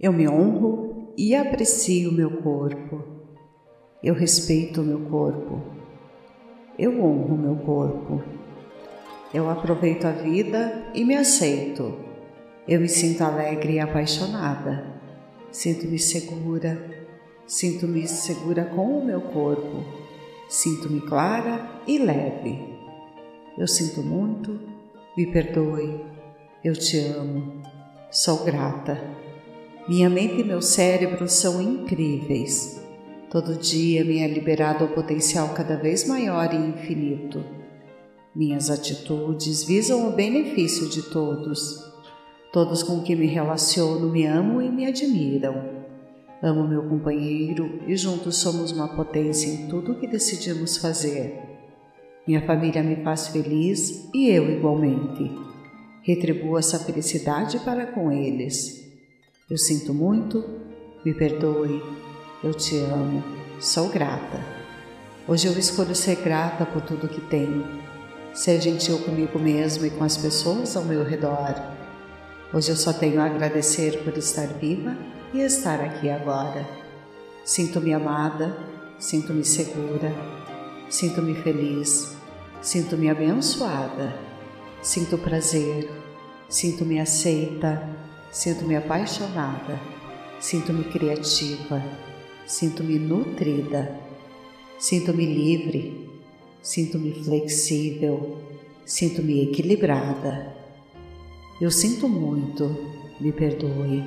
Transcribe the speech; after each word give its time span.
Eu 0.00 0.14
me 0.14 0.26
honro 0.26 1.12
e 1.14 1.34
aprecio 1.34 2.10
meu 2.10 2.38
corpo. 2.38 3.04
Eu 4.02 4.14
respeito 4.14 4.80
meu 4.80 5.00
corpo. 5.10 5.60
Eu 6.78 7.04
honro 7.04 7.36
meu 7.36 7.56
corpo. 7.56 8.22
Eu 9.34 9.50
aproveito 9.50 10.06
a 10.06 10.10
vida 10.10 10.90
e 10.94 11.04
me 11.04 11.14
aceito. 11.14 11.94
Eu 12.66 12.80
me 12.80 12.88
sinto 12.88 13.22
alegre 13.22 13.74
e 13.74 13.78
apaixonada. 13.78 14.86
Sinto-me 15.52 15.98
segura. 15.98 16.82
Sinto-me 17.46 18.08
segura 18.08 18.64
com 18.64 19.00
o 19.00 19.04
meu 19.04 19.20
corpo. 19.20 19.84
Sinto-me 20.48 21.02
clara 21.02 21.82
e 21.86 21.98
leve. 21.98 22.74
Eu 23.58 23.68
sinto 23.68 24.00
muito. 24.00 24.58
Me 25.14 25.26
perdoe. 25.26 26.02
Eu 26.64 26.72
te 26.72 26.98
amo. 27.00 27.60
Sou 28.10 28.44
grata. 28.44 28.98
Minha 29.90 30.08
mente 30.08 30.40
e 30.40 30.44
meu 30.44 30.62
cérebro 30.62 31.28
são 31.28 31.60
incríveis. 31.60 32.80
Todo 33.28 33.58
dia 33.58 34.04
me 34.04 34.18
é 34.20 34.28
liberado 34.28 34.84
o 34.84 34.94
potencial 34.94 35.48
cada 35.48 35.76
vez 35.76 36.06
maior 36.06 36.54
e 36.54 36.56
infinito. 36.56 37.44
Minhas 38.32 38.70
atitudes 38.70 39.64
visam 39.64 40.08
o 40.08 40.12
benefício 40.12 40.88
de 40.88 41.10
todos. 41.10 41.84
Todos 42.52 42.84
com 42.84 43.02
quem 43.02 43.16
me 43.16 43.26
relaciono 43.26 44.08
me 44.08 44.24
amam 44.24 44.62
e 44.62 44.70
me 44.70 44.86
admiram. 44.86 45.60
Amo 46.40 46.68
meu 46.68 46.88
companheiro 46.88 47.80
e 47.88 47.96
juntos 47.96 48.36
somos 48.36 48.70
uma 48.70 48.94
potência 48.94 49.48
em 49.48 49.66
tudo 49.66 49.90
o 49.90 49.98
que 49.98 50.06
decidimos 50.06 50.76
fazer. 50.76 51.36
Minha 52.28 52.46
família 52.46 52.80
me 52.80 53.02
faz 53.02 53.26
feliz 53.26 54.08
e 54.14 54.28
eu 54.28 54.48
igualmente. 54.52 55.28
Retribuo 56.04 56.56
essa 56.56 56.78
felicidade 56.78 57.58
para 57.64 57.86
com 57.86 58.12
eles. 58.12 58.79
Eu 59.50 59.58
sinto 59.58 59.92
muito, 59.92 60.44
me 61.04 61.12
perdoe, 61.12 61.82
eu 62.40 62.54
te 62.54 62.78
amo, 62.78 63.20
sou 63.58 63.88
grata. 63.88 64.38
Hoje 65.26 65.48
eu 65.48 65.58
escolho 65.58 65.92
ser 65.92 66.22
grata 66.22 66.64
por 66.64 66.80
tudo 66.82 67.08
que 67.08 67.20
tenho. 67.22 67.66
Ser 68.32 68.60
gentil 68.60 69.00
comigo 69.00 69.40
mesmo 69.40 69.84
e 69.84 69.90
com 69.90 70.04
as 70.04 70.16
pessoas 70.16 70.76
ao 70.76 70.84
meu 70.84 71.02
redor. 71.02 71.56
Hoje 72.54 72.70
eu 72.70 72.76
só 72.76 72.92
tenho 72.92 73.20
a 73.20 73.26
agradecer 73.26 74.04
por 74.04 74.16
estar 74.16 74.46
viva 74.46 74.96
e 75.34 75.40
estar 75.40 75.80
aqui 75.80 76.08
agora. 76.08 76.64
Sinto-me 77.44 77.92
amada, 77.92 78.56
sinto-me 79.00 79.44
segura, 79.44 80.14
sinto-me 80.88 81.34
feliz, 81.34 82.16
sinto-me 82.62 83.10
abençoada, 83.10 84.14
sinto 84.80 85.18
prazer, 85.18 85.90
sinto-me 86.48 87.00
aceita, 87.00 87.99
sinto-me 88.30 88.76
apaixonada, 88.76 89.80
sinto-me 90.38 90.84
criativa, 90.84 91.82
sinto-me 92.46 92.98
nutrida, 92.98 93.98
sinto-me 94.78 95.26
livre, 95.26 96.10
Sinto-me 96.62 97.24
flexível, 97.24 98.36
sinto-me 98.84 99.44
equilibrada. 99.44 100.54
Eu 101.58 101.70
sinto 101.70 102.06
muito, 102.06 102.76
me 103.18 103.32
perdoe. 103.32 104.04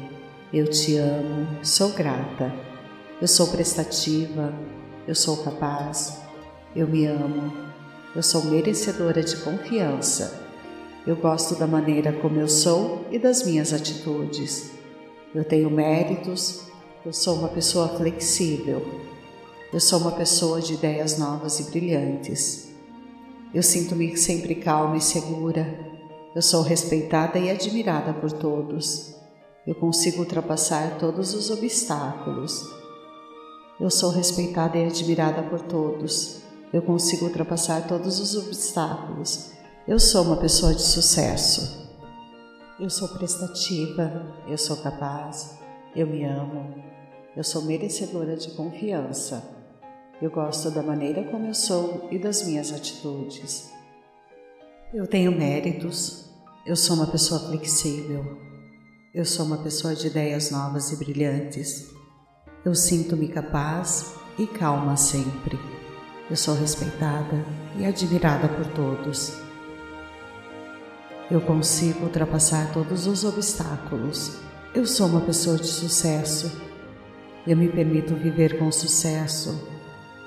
Eu 0.54 0.68
te 0.68 0.98
amo, 0.98 1.48
sou 1.64 1.94
grata. 1.94 2.54
Eu 3.20 3.28
sou 3.28 3.48
prestativa, 3.48 4.54
eu 5.08 5.16
sou 5.16 5.38
capaz. 5.38 6.22
Eu 6.76 6.88
me 6.88 7.08
amo, 7.08 7.52
eu 8.16 8.22
sou 8.22 8.46
merecedora 8.46 9.24
de 9.24 9.36
confiança. 9.38 10.43
Eu 11.06 11.18
gosto 11.18 11.56
da 11.56 11.68
maneira 11.68 12.14
como 12.14 12.40
eu 12.40 12.48
sou 12.48 13.06
e 13.12 13.20
das 13.20 13.46
minhas 13.46 13.74
atitudes. 13.74 14.72
Eu 15.36 15.44
tenho 15.44 15.70
méritos, 15.70 16.64
eu 17.06 17.12
sou 17.12 17.36
uma 17.36 17.50
pessoa 17.50 17.90
flexível, 17.90 18.82
eu 19.74 19.80
sou 19.82 20.00
uma 20.00 20.14
pessoa 20.14 20.62
de 20.62 20.76
ideias 20.76 21.18
novas 21.18 21.60
e 21.60 21.64
brilhantes. 21.72 22.72
Eu 23.54 23.62
sinto-me 23.62 24.16
sempre 24.16 24.56
calma 24.56 24.96
e 24.96 25.02
segura. 25.02 25.78
Eu 26.34 26.42
sou 26.42 26.62
respeitada 26.62 27.38
e 27.38 27.52
admirada 27.52 28.14
por 28.14 28.32
todos. 28.32 29.14
Eu 29.68 29.76
consigo 29.76 30.20
ultrapassar 30.20 30.98
todos 30.98 31.34
os 31.34 31.50
obstáculos. 31.50 32.64
Eu 33.80 33.90
sou 33.90 34.10
respeitada 34.10 34.78
e 34.78 34.86
admirada 34.86 35.44
por 35.44 35.60
todos. 35.60 36.42
Eu 36.72 36.82
consigo 36.82 37.26
ultrapassar 37.26 37.88
todos 37.88 38.20
os 38.20 38.36
obstáculos. 38.36 39.53
Eu 39.86 40.00
sou 40.00 40.24
uma 40.24 40.38
pessoa 40.38 40.74
de 40.74 40.82
sucesso. 40.82 41.92
Eu 42.80 42.90
sou 42.90 43.10
prestativa, 43.10 44.34
eu 44.48 44.58
sou 44.58 44.78
capaz, 44.78 45.60
eu 45.94 46.08
me 46.08 46.24
amo, 46.24 46.74
eu 47.36 47.44
sou 47.44 47.64
merecedora 47.64 48.38
de 48.38 48.52
confiança. 48.52 49.44
Eu 50.22 50.32
gosto 50.32 50.72
da 50.72 50.82
maneira 50.82 51.26
como 51.26 51.48
eu 51.48 51.54
sou 51.54 52.08
e 52.10 52.18
das 52.18 52.44
minhas 52.48 52.72
atitudes. 52.72 53.74
Eu 54.94 55.06
tenho 55.06 55.38
méritos. 55.38 56.30
Eu 56.66 56.78
sou 56.78 56.96
uma 56.96 57.08
pessoa 57.08 57.42
flexível. 57.42 58.38
Eu 59.14 59.26
sou 59.26 59.46
uma 59.46 59.58
pessoa 59.58 59.94
de 59.94 60.08
ideias 60.08 60.50
novas 60.50 60.94
e 60.94 60.96
brilhantes. 60.96 61.90
Eu 62.64 62.74
sinto-me 62.74 63.28
capaz 63.28 64.14
e 64.40 64.48
calma 64.48 64.96
sempre. 64.96 65.60
Eu 66.30 66.38
sou 66.38 66.56
respeitada 66.56 67.46
e 67.78 67.86
admirada 67.86 68.48
por 68.48 68.66
todos. 68.68 69.43
Eu 71.34 71.42
consigo 71.42 72.06
ultrapassar 72.06 72.72
todos 72.72 73.08
os 73.08 73.26
obstáculos. 73.26 74.38
Eu 74.74 74.86
sou 74.86 75.08
uma 75.08 75.20
pessoa 75.20 75.58
de 75.58 75.68
sucesso. 75.68 76.50
Eu 77.46 77.58
me 77.58 77.68
permito 77.68 78.16
viver 78.16 78.58
com 78.58 78.72
sucesso 78.72 79.74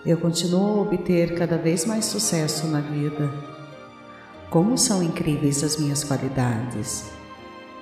eu 0.07 0.17
continuo 0.19 0.79
a 0.79 0.83
obter 0.83 1.35
cada 1.35 1.59
vez 1.59 1.85
mais 1.85 2.05
sucesso 2.05 2.69
na 2.69 2.81
vida. 2.81 3.29
Como 4.49 4.79
são 4.79 5.03
incríveis 5.03 5.65
as 5.65 5.77
minhas 5.77 6.05
qualidades! 6.05 7.11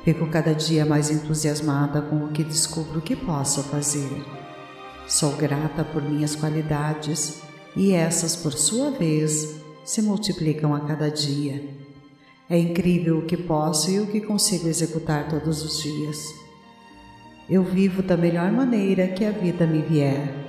Fico 0.05 0.27
cada 0.29 0.55
dia 0.55 0.87
mais 0.87 1.11
entusiasmada 1.11 2.01
com 2.01 2.25
o 2.25 2.29
que 2.29 2.43
descubro 2.43 3.03
que 3.03 3.15
posso 3.15 3.63
fazer. 3.65 4.25
Sou 5.07 5.33
grata 5.33 5.84
por 5.84 6.03
minhas 6.03 6.34
qualidades 6.34 7.43
e 7.77 7.93
essas, 7.93 8.34
por 8.34 8.55
sua 8.55 8.91
vez, 8.91 9.57
se 9.84 10.01
multiplicam 10.01 10.75
a 10.75 10.81
cada 10.81 11.11
dia. 11.11 11.84
É 12.49 12.59
incrível 12.59 13.19
o 13.19 13.27
que 13.27 13.37
posso 13.37 13.91
e 13.91 14.00
o 14.00 14.06
que 14.06 14.21
consigo 14.21 14.69
executar 14.69 15.28
todos 15.28 15.62
os 15.62 15.82
dias. 15.82 16.19
Eu 17.49 17.62
vivo 17.62 18.03
da 18.03 18.16
melhor 18.16 18.50
maneira 18.53 19.09
que 19.09 19.25
a 19.25 19.31
vida 19.31 19.66
me 19.66 19.82
vier 19.82 20.44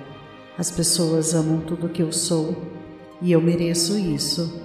as 0.57 0.71
pessoas 0.71 1.33
amam 1.33 1.59
tudo 1.59 1.89
que 1.89 2.01
eu 2.01 2.13
sou 2.13 2.55
e 3.21 3.29
eu 3.29 3.41
mereço 3.41 3.97
isso. 3.97 4.63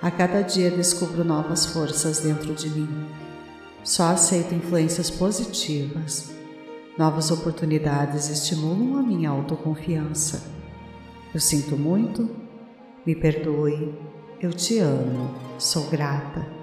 A 0.00 0.10
cada 0.10 0.40
dia 0.40 0.70
descubro 0.70 1.22
novas 1.22 1.66
forças 1.66 2.20
dentro 2.20 2.54
de 2.54 2.70
mim. 2.70 2.88
Só 3.84 4.04
aceito 4.04 4.54
influências 4.54 5.10
positivas. 5.10 6.32
Novas 6.96 7.30
oportunidades 7.30 8.30
estimulam 8.30 8.98
a 8.98 9.02
minha 9.02 9.28
autoconfiança. 9.28 10.42
Eu 11.34 11.40
sinto 11.40 11.76
muito, 11.76 12.30
me 13.04 13.14
perdoe, 13.14 13.94
eu 14.40 14.50
te 14.50 14.78
amo, 14.78 15.34
sou 15.58 15.90
grata. 15.90 16.57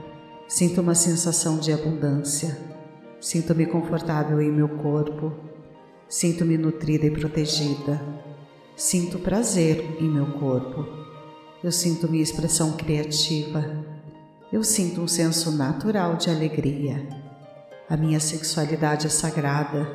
Sinto 0.48 0.80
uma 0.80 0.94
sensação 0.94 1.58
de 1.58 1.74
abundância. 1.74 2.56
Sinto-me 3.20 3.66
confortável 3.66 4.40
em 4.40 4.52
meu 4.52 4.70
corpo. 4.70 5.34
Sinto-me 6.08 6.56
nutrida 6.56 7.08
e 7.08 7.12
protegida. 7.12 8.00
Sinto 8.76 9.18
prazer 9.18 9.98
em 10.00 10.08
meu 10.08 10.28
corpo. 10.34 10.86
Eu 11.64 11.72
sinto 11.72 12.08
minha 12.08 12.22
expressão 12.22 12.74
criativa. 12.74 13.66
Eu 14.54 14.64
sinto 14.64 15.02
um 15.02 15.08
senso 15.08 15.52
natural 15.52 16.16
de 16.16 16.30
alegria. 16.30 17.08
A 17.90 17.98
minha 17.98 18.20
sexualidade 18.20 19.08
é 19.08 19.10
sagrada. 19.10 19.88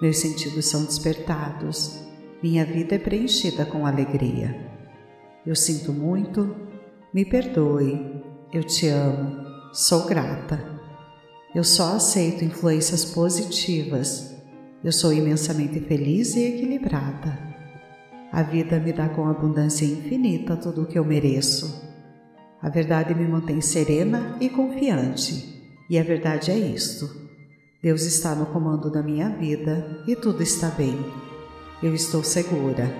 Meus 0.00 0.18
sentidos 0.18 0.66
são 0.66 0.84
despertados. 0.84 1.98
Minha 2.40 2.64
vida 2.64 2.94
é 2.94 2.98
preenchida 2.98 3.66
com 3.66 3.84
alegria. 3.84 4.70
Eu 5.44 5.56
sinto 5.56 5.92
muito. 5.92 6.54
Me 7.12 7.24
perdoe. 7.24 8.22
Eu 8.52 8.62
te 8.62 8.86
amo. 8.86 9.51
Sou 9.72 10.04
grata. 10.04 10.62
Eu 11.54 11.64
só 11.64 11.96
aceito 11.96 12.44
influências 12.44 13.06
positivas. 13.06 14.36
Eu 14.84 14.92
sou 14.92 15.14
imensamente 15.14 15.80
feliz 15.80 16.36
e 16.36 16.44
equilibrada. 16.44 17.38
A 18.30 18.42
vida 18.42 18.78
me 18.78 18.92
dá 18.92 19.08
com 19.08 19.26
abundância 19.26 19.86
infinita 19.86 20.58
tudo 20.58 20.82
o 20.82 20.86
que 20.86 20.98
eu 20.98 21.04
mereço. 21.06 21.90
A 22.60 22.68
verdade 22.68 23.14
me 23.14 23.26
mantém 23.26 23.62
serena 23.62 24.36
e 24.42 24.50
confiante. 24.50 25.64
E 25.88 25.98
a 25.98 26.02
verdade 26.02 26.50
é 26.50 26.58
isto: 26.58 27.08
Deus 27.82 28.02
está 28.02 28.34
no 28.34 28.44
comando 28.44 28.90
da 28.90 29.02
minha 29.02 29.30
vida 29.30 30.02
e 30.06 30.14
tudo 30.14 30.42
está 30.42 30.68
bem. 30.68 30.98
Eu 31.82 31.94
estou 31.94 32.22
segura. 32.22 32.94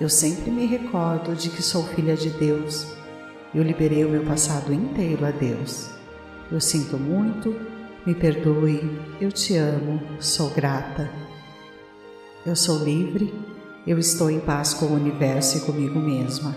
Eu 0.00 0.08
sempre 0.08 0.50
me 0.50 0.64
recordo 0.64 1.36
de 1.36 1.50
que 1.50 1.62
sou 1.62 1.84
filha 1.84 2.16
de 2.16 2.30
Deus. 2.30 2.96
Eu 3.56 3.62
liberei 3.62 4.04
o 4.04 4.10
meu 4.10 4.22
passado 4.22 4.70
inteiro 4.70 5.24
a 5.24 5.30
Deus. 5.30 5.88
Eu 6.52 6.60
sinto 6.60 6.98
muito, 6.98 7.56
me 8.04 8.14
perdoe, 8.14 9.00
eu 9.18 9.32
te 9.32 9.56
amo, 9.56 9.98
sou 10.20 10.50
grata. 10.50 11.10
Eu 12.44 12.54
sou 12.54 12.84
livre, 12.84 13.32
eu 13.86 13.98
estou 13.98 14.30
em 14.30 14.40
paz 14.40 14.74
com 14.74 14.84
o 14.84 14.94
universo 14.94 15.56
e 15.56 15.60
comigo 15.62 15.98
mesma. 15.98 16.54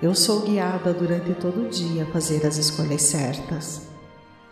Eu 0.00 0.14
sou 0.14 0.40
guiada 0.40 0.94
durante 0.94 1.34
todo 1.34 1.66
o 1.66 1.68
dia 1.68 2.04
a 2.04 2.10
fazer 2.10 2.46
as 2.46 2.56
escolhas 2.56 3.02
certas. 3.02 3.82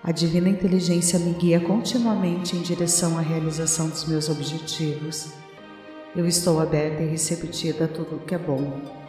A 0.05 0.13
divina 0.13 0.51
inteligência 0.51 1.19
me 1.19 1.33
guia 1.33 1.59
continuamente 1.59 2.55
em 2.55 2.61
direção 2.61 3.17
à 3.17 3.23
realização 3.23 3.89
dos 3.89 4.05
meus 4.05 4.29
objetivos. 4.29 5.29
Eu 6.15 6.27
estou 6.27 6.61
aberta 6.61 7.03
e 7.03 7.09
receptiva 7.09 7.87
a 7.87 7.89
tudo 7.89 8.21
que 8.27 8.35
é 8.35 8.39
bom. 8.39 9.00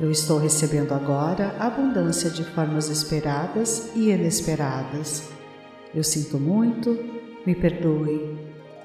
Eu 0.00 0.12
estou 0.12 0.38
recebendo 0.38 0.92
agora 0.92 1.56
abundância 1.58 2.30
de 2.30 2.44
formas 2.44 2.88
esperadas 2.88 3.90
e 3.96 4.10
inesperadas. 4.10 5.28
Eu 5.92 6.04
sinto 6.04 6.38
muito, 6.38 6.96
me 7.44 7.52
perdoe, 7.52 8.38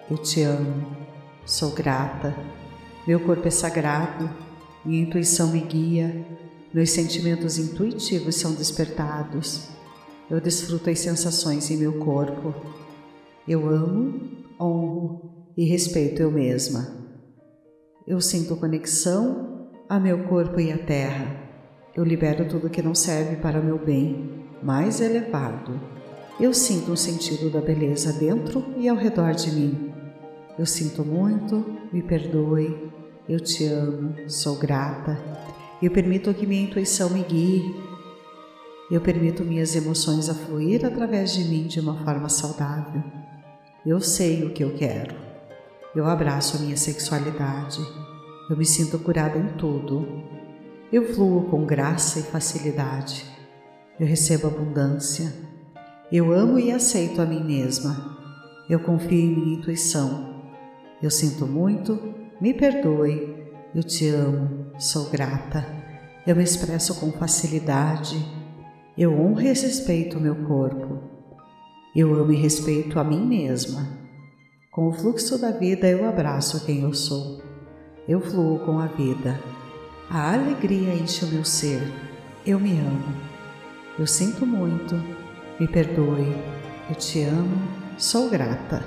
eu 0.10 0.18
te 0.18 0.42
amo, 0.42 0.88
sou 1.46 1.70
grata. 1.70 2.36
Meu 3.06 3.20
corpo 3.20 3.48
é 3.48 3.52
sagrado, 3.52 4.28
minha 4.84 5.04
intuição 5.04 5.52
me 5.52 5.60
guia, 5.60 6.26
meus 6.74 6.90
sentimentos 6.90 7.60
intuitivos 7.60 8.34
são 8.34 8.56
despertados. 8.56 9.68
Eu 10.28 10.42
desfruto 10.42 10.90
as 10.90 10.98
sensações 10.98 11.70
em 11.70 11.78
meu 11.78 12.00
corpo. 12.00 12.56
Eu 13.48 13.70
amo, 13.70 14.32
honro 14.60 15.30
e 15.56 15.64
respeito 15.64 16.24
eu 16.24 16.32
mesma. 16.32 16.88
Eu 18.08 18.20
sinto 18.20 18.56
conexão 18.56 19.53
a 19.94 20.00
meu 20.00 20.24
corpo 20.24 20.60
e 20.60 20.72
à 20.72 20.78
terra. 20.78 21.28
Eu 21.96 22.04
libero 22.04 22.48
tudo 22.48 22.68
que 22.68 22.82
não 22.82 22.96
serve 22.96 23.36
para 23.36 23.62
meu 23.62 23.78
bem 23.78 24.44
mais 24.60 25.00
elevado. 25.00 25.80
Eu 26.40 26.52
sinto 26.52 26.92
um 26.92 26.96
sentido 26.96 27.52
da 27.52 27.62
beleza 27.62 28.12
dentro 28.12 28.66
e 28.76 28.90
ao 28.90 28.98
redor 28.98 29.36
de 29.36 29.52
mim. 29.52 29.94
Eu 30.58 30.66
sinto 30.66 31.06
muito, 31.06 31.64
me 31.92 32.02
perdoe, 32.02 32.92
eu 33.30 33.40
te 33.40 33.68
amo, 33.68 34.16
sou 34.28 34.58
grata. 34.58 35.22
Eu 35.80 35.92
permito 35.92 36.34
que 36.34 36.48
minha 36.48 36.64
intuição 36.64 37.12
me 37.12 37.22
guie. 37.22 37.64
Eu 38.90 39.00
permito 39.00 39.46
minhas 39.46 39.76
emoções 39.76 40.28
a 40.28 40.34
fluir 40.34 40.84
através 40.84 41.34
de 41.34 41.44
mim 41.44 41.68
de 41.68 41.80
uma 41.80 42.04
forma 42.04 42.30
saudável. 42.30 43.04
Eu 43.86 44.02
sei 44.02 44.44
o 44.44 44.54
que 44.54 44.64
eu 44.64 44.74
quero. 44.74 45.14
Eu 45.96 46.08
abraço 46.08 46.58
a 46.58 46.62
minha 46.62 46.78
sexualidade. 46.78 47.80
Eu 48.50 48.58
me 48.58 48.66
sinto 48.66 49.00
curada 49.00 49.38
em 49.38 49.56
tudo. 49.58 50.06
Eu 50.92 51.14
fluo 51.14 51.46
com 51.50 51.66
graça 51.66 52.20
e 52.20 52.24
facilidade. 52.24 53.26
Eu 53.98 54.06
recebo 54.06 54.48
abundância. 54.48 55.34
Eu 56.12 56.34
amo 56.34 56.60
e 56.60 56.70
aceito 56.70 57.22
a 57.22 57.26
mim 57.26 57.42
mesma. 57.42 58.18
Eu 58.70 58.82
confio 58.82 59.18
em 59.18 59.34
minha 59.34 59.58
intuição. 59.58 60.44
Eu 61.02 61.10
sinto 61.10 61.48
muito, 61.48 62.14
me 62.42 62.54
perdoe. 62.54 63.48
Eu 63.74 63.82
te 63.82 64.10
amo, 64.10 64.74
sou 64.78 65.10
grata. 65.10 65.66
Eu 66.28 66.36
me 66.36 66.44
expresso 66.44 67.00
com 67.00 67.14
facilidade. 67.14 68.18
Eu 68.98 69.14
honro 69.20 69.42
e 69.42 69.46
respeito 69.46 70.18
o 70.18 70.22
meu 70.22 70.36
corpo. 70.48 71.00
Eu 71.96 72.14
amo 72.14 72.34
e 72.34 72.36
respeito 72.36 73.00
a 73.00 73.04
mim 73.06 73.26
mesma. 73.26 73.88
Com 74.70 74.90
o 74.90 74.94
fluxo 74.94 75.40
da 75.40 75.52
vida, 75.52 75.88
eu 75.88 76.08
abraço 76.08 76.66
quem 76.66 76.82
eu 76.82 76.94
sou. 76.94 77.43
Eu 78.06 78.20
fluo 78.20 78.60
com 78.60 78.80
a 78.80 78.88
vida. 78.88 79.40
A 80.10 80.34
alegria 80.34 80.94
enche 80.94 81.24
o 81.24 81.30
meu 81.30 81.46
ser. 81.46 81.82
Eu 82.46 82.60
me 82.60 82.78
amo. 82.78 83.16
Eu 83.98 84.06
sinto 84.06 84.46
muito, 84.46 84.96
me 85.58 85.70
perdoe, 85.70 86.36
eu 86.90 86.96
te 86.96 87.22
amo, 87.22 87.66
sou 87.98 88.30
grata. 88.30 88.84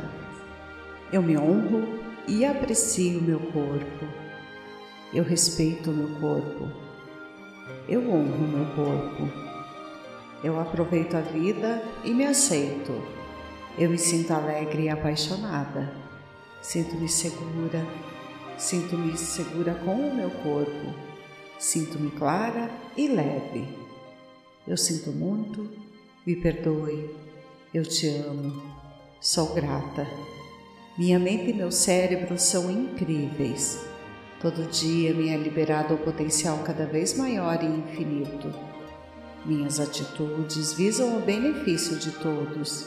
Eu 1.11 1.23
me 1.23 1.35
honro 1.39 1.99
e 2.29 2.45
aprecio 2.45 3.23
meu 3.23 3.41
corpo. 3.41 4.05
Eu 5.15 5.25
respeito 5.25 5.91
meu 5.91 6.21
corpo. 6.21 6.69
Eu 7.89 8.03
honro 8.11 8.47
meu 8.47 8.67
corpo. 8.75 9.33
Eu 10.45 10.61
aproveito 10.61 11.15
a 11.15 11.23
vida 11.23 11.83
e 12.05 12.13
me 12.13 12.27
aceito. 12.27 12.93
Eu 13.79 13.89
me 13.89 13.97
sinto 13.97 14.33
alegre 14.33 14.83
e 14.83 14.89
apaixonada. 14.91 15.91
Sinto-me 16.61 17.09
segura. 17.09 17.83
Sinto-me 18.59 19.17
segura 19.17 19.75
com 19.75 19.95
o 19.95 20.15
meu 20.15 20.31
corpo. 20.31 20.95
Sinto-me 21.59 22.11
clara 22.11 22.71
e 22.97 23.09
leve. 23.09 23.67
Eu 24.67 24.77
sinto 24.77 25.11
muito 25.11 25.87
me 26.27 26.35
perdoe, 26.35 27.09
eu 27.73 27.85
te 27.85 28.09
amo, 28.09 28.61
sou 29.21 29.55
grata. 29.55 30.05
Minha 30.99 31.21
mente 31.21 31.51
e 31.51 31.55
meu 31.55 31.71
cérebro 31.71 32.37
são 32.37 32.69
incríveis. 32.69 33.87
Todo 34.41 34.69
dia 34.69 35.15
me 35.15 35.29
é 35.29 35.37
liberado 35.37 35.95
o 35.95 35.99
potencial 35.99 36.59
cada 36.65 36.85
vez 36.85 37.17
maior 37.17 37.63
e 37.63 37.67
infinito. 37.67 38.53
Minhas 39.45 39.79
atitudes 39.79 40.73
visam 40.73 41.17
o 41.17 41.21
benefício 41.21 41.97
de 41.97 42.11
todos. 42.11 42.87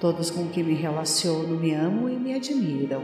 Todos 0.00 0.30
com 0.30 0.48
quem 0.48 0.64
me 0.64 0.74
relaciono 0.74 1.60
me 1.60 1.74
amam 1.74 2.08
e 2.08 2.16
me 2.16 2.32
admiram. 2.32 3.02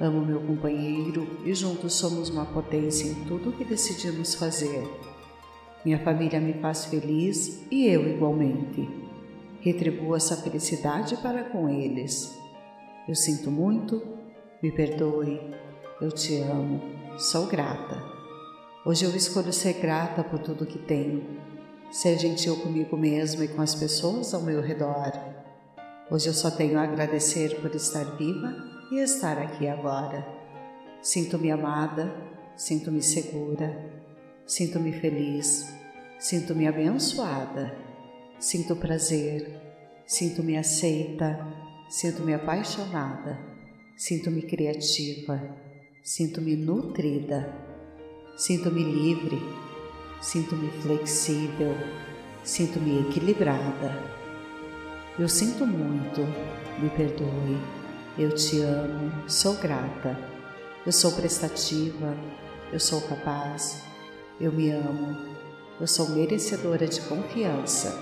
Amo 0.00 0.26
meu 0.26 0.40
companheiro 0.40 1.38
e 1.44 1.54
juntos 1.54 1.94
somos 1.94 2.28
uma 2.28 2.44
potência 2.44 3.06
em 3.06 3.14
tudo 3.26 3.50
o 3.50 3.52
que 3.52 3.64
decidimos 3.64 4.34
fazer. 4.34 4.82
Minha 5.84 6.00
família 6.00 6.40
me 6.40 6.54
faz 6.54 6.86
feliz 6.86 7.64
e 7.70 7.86
eu 7.86 8.08
igualmente. 8.08 8.88
Retribuo 9.60 10.16
essa 10.16 10.36
felicidade 10.36 11.16
para 11.18 11.44
com 11.44 11.68
eles. 11.68 12.36
Eu 13.08 13.14
sinto 13.14 13.52
muito, 13.52 14.02
me 14.60 14.72
perdoe, 14.72 15.40
eu 16.00 16.10
te 16.10 16.38
amo, 16.38 16.80
sou 17.16 17.46
grata. 17.46 18.02
Hoje 18.84 19.04
eu 19.04 19.14
escolho 19.14 19.52
ser 19.52 19.74
grata 19.74 20.24
por 20.24 20.40
tudo 20.40 20.66
que 20.66 20.78
tenho, 20.78 21.24
ser 21.92 22.18
gentil 22.18 22.56
comigo 22.56 22.96
mesma 22.96 23.44
e 23.44 23.48
com 23.48 23.62
as 23.62 23.76
pessoas 23.76 24.34
ao 24.34 24.42
meu 24.42 24.60
redor. 24.60 25.12
Hoje 26.10 26.26
eu 26.26 26.34
só 26.34 26.50
tenho 26.50 26.78
a 26.80 26.82
agradecer 26.82 27.60
por 27.60 27.72
estar 27.74 28.04
viva 28.16 28.73
e 28.94 29.00
estar 29.00 29.38
aqui 29.38 29.68
agora. 29.68 30.26
Sinto-me 31.02 31.50
amada, 31.50 32.14
sinto-me 32.56 33.02
segura, 33.02 33.94
Sinto-me 34.46 34.92
feliz, 34.92 35.74
sinto-me 36.18 36.68
abençoada, 36.68 37.74
sinto 38.38 38.76
prazer, 38.76 39.58
sinto-me 40.04 40.58
aceita, 40.58 41.48
sinto-me 41.88 42.34
apaixonada, 42.34 43.38
sinto-me 43.96 44.42
criativa, 44.42 45.40
sinto-me 46.02 46.56
nutrida, 46.56 47.50
sinto-me 48.36 48.82
livre, 48.84 49.40
sinto-me 50.20 50.68
flexível, 50.82 51.74
sinto-me 52.44 53.08
equilibrada. 53.08 53.98
Eu 55.18 55.26
sinto 55.26 55.66
muito, 55.66 56.20
me 56.82 56.90
perdoe, 56.90 57.58
eu 58.18 58.34
te 58.34 58.60
amo, 58.60 59.28
sou 59.28 59.54
grata, 59.54 60.18
eu 60.86 60.92
sou 60.92 61.12
prestativa, 61.12 62.14
eu 62.72 62.80
sou 62.80 63.00
capaz 63.02 63.84
eu 64.40 64.52
me 64.52 64.70
amo. 64.70 65.16
Eu 65.80 65.86
sou 65.86 66.08
merecedora 66.08 66.88
de 66.88 67.00
confiança. 67.02 67.96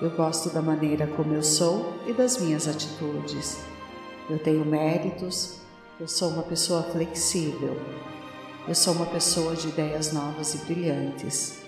Eu 0.00 0.10
gosto 0.10 0.50
da 0.50 0.60
maneira 0.60 1.06
como 1.06 1.34
eu 1.34 1.42
sou 1.42 1.94
e 2.06 2.12
das 2.12 2.38
minhas 2.38 2.68
atitudes. 2.68 3.58
Eu 4.28 4.38
tenho 4.38 4.64
méritos. 4.64 5.60
Eu 5.98 6.06
sou 6.06 6.30
uma 6.30 6.42
pessoa 6.42 6.82
flexível. 6.82 7.80
Eu 8.68 8.74
sou 8.74 8.92
uma 8.94 9.06
pessoa 9.06 9.56
de 9.56 9.68
ideias 9.68 10.12
novas 10.12 10.54
e 10.54 10.58
brilhantes. 10.58 11.60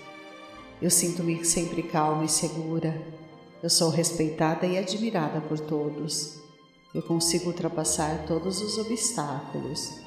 Eu 0.79 0.91
sinto-me 0.91 1.43
sempre 1.43 1.81
calma 1.81 2.25
e 2.25 2.29
segura. 2.29 3.01
Eu 3.63 3.69
sou 3.69 3.89
respeitada 3.89 4.67
e 4.67 4.77
admirada 4.77 5.41
por 5.41 5.59
todos. 5.59 6.46
Eu 6.97 7.03
consigo 7.03 7.49
ultrapassar 7.49 8.25
todos 8.25 8.59
os 8.59 8.79
obstáculos. 8.79 9.99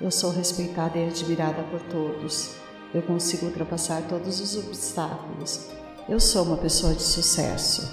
Eu 0.00 0.08
sou 0.08 0.30
respeitada 0.30 0.96
e 0.96 1.08
admirada 1.08 1.64
por 1.64 1.82
todos. 1.82 2.54
Eu 2.94 3.02
consigo 3.02 3.46
ultrapassar 3.46 4.06
todos 4.06 4.38
os 4.38 4.56
obstáculos. 4.56 5.68
Eu 6.08 6.20
sou 6.20 6.44
uma 6.44 6.56
pessoa 6.58 6.94
de 6.94 7.02
sucesso. 7.02 7.92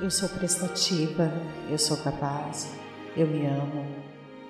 Eu 0.00 0.10
sou 0.10 0.28
prestativa, 0.30 1.32
eu 1.70 1.78
sou 1.78 1.96
capaz, 1.98 2.72
eu 3.16 3.28
me 3.28 3.46
amo, 3.46 3.86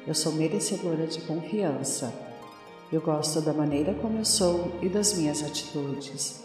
eu 0.07 0.15
sou 0.15 0.33
merecedora 0.33 1.07
de 1.07 1.21
confiança. 1.21 2.11
Eu 2.91 3.03
gosto 3.03 3.43
da 3.43 3.53
maneira 3.53 3.93
como 3.93 4.17
eu 4.17 4.25
sou 4.25 4.79
e 4.81 4.89
das 4.89 5.13
minhas 5.13 5.43
atitudes. 5.43 6.43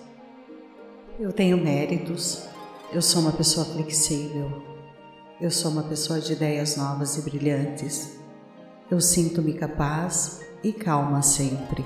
Eu 1.18 1.32
tenho 1.32 1.56
méritos, 1.56 2.44
eu 2.92 3.02
sou 3.02 3.22
uma 3.22 3.32
pessoa 3.32 3.66
flexível, 3.66 4.75
eu 5.40 5.52
sou 5.52 5.70
uma 5.70 5.84
pessoa 5.84 6.20
de 6.22 6.32
ideias 6.32 6.78
novas 6.78 7.18
e 7.18 7.22
brilhantes. 7.22 8.18
Eu 8.90 9.02
sinto-me 9.02 9.54
capaz 9.54 10.40
e 10.64 10.72
calma 10.72 11.22
sempre. 11.22 11.84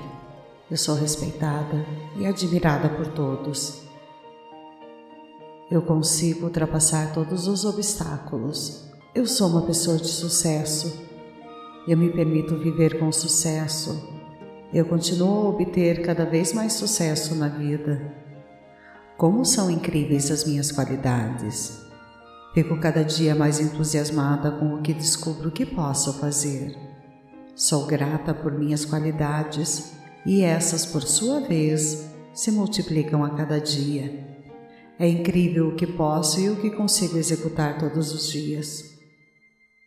Eu 0.70 0.76
sou 0.76 0.94
respeitada 0.94 1.84
e 2.16 2.26
admirada 2.26 2.88
por 2.88 3.08
todos. 3.08 3.82
Eu 5.68 5.82
consigo 5.82 6.44
ultrapassar 6.44 7.12
todos 7.12 7.48
os 7.48 7.64
obstáculos. 7.64 8.88
Eu 9.14 9.26
sou 9.26 9.48
uma 9.48 9.62
pessoa 9.62 9.96
de 9.96 10.08
sucesso. 10.08 11.00
Eu 11.88 11.96
me 11.96 12.08
permito 12.12 12.56
viver 12.56 13.00
com 13.00 13.10
sucesso. 13.10 14.00
Eu 14.72 14.84
continuo 14.84 15.46
a 15.46 15.48
obter 15.48 16.02
cada 16.02 16.24
vez 16.24 16.52
mais 16.52 16.74
sucesso 16.74 17.34
na 17.34 17.48
vida. 17.48 18.14
Como 19.16 19.44
são 19.44 19.68
incríveis 19.68 20.30
as 20.30 20.44
minhas 20.44 20.70
qualidades! 20.70 21.89
Fico 22.52 22.76
cada 22.78 23.04
dia 23.04 23.32
mais 23.32 23.60
entusiasmada 23.60 24.50
com 24.50 24.74
o 24.74 24.82
que 24.82 24.92
descubro 24.92 25.52
que 25.52 25.64
posso 25.64 26.12
fazer. 26.14 26.76
Sou 27.54 27.86
grata 27.86 28.34
por 28.34 28.52
minhas 28.52 28.84
qualidades 28.84 29.92
e 30.26 30.42
essas, 30.42 30.84
por 30.84 31.02
sua 31.02 31.40
vez, 31.40 32.10
se 32.34 32.50
multiplicam 32.50 33.24
a 33.24 33.30
cada 33.30 33.60
dia. 33.60 34.26
É 34.98 35.08
incrível 35.08 35.68
o 35.68 35.76
que 35.76 35.86
posso 35.86 36.40
e 36.40 36.50
o 36.50 36.56
que 36.56 36.70
consigo 36.70 37.16
executar 37.16 37.78
todos 37.78 38.12
os 38.12 38.28
dias. 38.28 38.98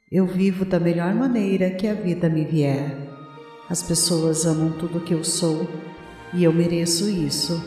Eu 0.09 0.25
vivo 0.25 0.63
da 0.63 0.79
melhor 0.79 1.13
maneira 1.13 1.69
que 1.71 1.87
a 1.87 1.93
vida 1.93 2.29
me 2.29 2.45
vier. 2.45 2.95
As 3.69 3.83
pessoas 3.83 4.45
amam 4.45 4.71
tudo 4.71 5.01
que 5.01 5.13
eu 5.13 5.23
sou 5.23 5.67
e 6.33 6.45
eu 6.45 6.53
mereço 6.53 7.09
isso. 7.09 7.61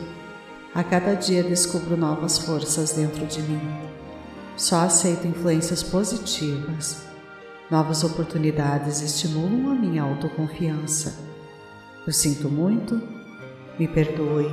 A 0.73 0.83
cada 0.83 1.13
dia 1.13 1.43
descubro 1.43 1.95
novas 1.95 2.39
forças 2.39 2.93
dentro 2.93 3.25
de 3.27 3.41
mim. 3.43 3.86
Só 4.57 4.77
aceito 4.77 5.27
influências 5.27 5.83
positivas. 5.83 7.03
Novas 7.69 8.03
oportunidades 8.03 9.01
estimulam 9.01 9.71
a 9.71 9.75
minha 9.75 10.01
autoconfiança. 10.01 11.15
Eu 12.07 12.11
sinto 12.11 12.49
muito, 12.49 12.99
me 13.77 13.87
perdoe, 13.87 14.49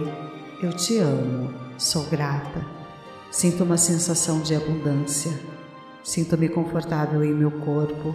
eu 0.63 0.75
te 0.75 0.99
amo, 0.99 1.55
sou 1.79 2.05
grata. 2.05 2.67
Sinto 3.31 3.65
uma 3.65 3.79
sensação 3.79 4.43
de 4.43 4.55
abundância. 4.55 5.33
Sinto-me 6.03 6.51
confortável 6.51 7.25
em 7.25 7.33
meu 7.33 7.51
corpo. 7.51 8.15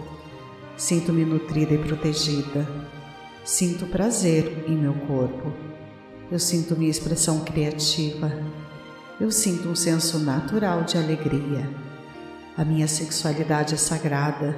Sinto-me 0.78 1.26
nutrida 1.26 1.74
e 1.74 1.80
protegida. 1.80 2.68
Sinto 3.44 3.88
prazer 3.88 4.64
em 4.68 4.78
meu 4.78 4.94
corpo. 4.94 5.52
Eu 6.32 6.38
sinto 6.38 6.76
minha 6.76 6.92
expressão 6.92 7.40
criativa 7.40 8.32
eu 9.20 9.32
sinto 9.32 9.68
um 9.68 9.76
senso 9.76 10.18
natural 10.20 10.84
de 10.84 10.98
alegria. 10.98 11.70
A 12.56 12.64
minha 12.64 12.88
sexualidade 12.88 13.74
é 13.74 13.78
sagrada, 13.78 14.58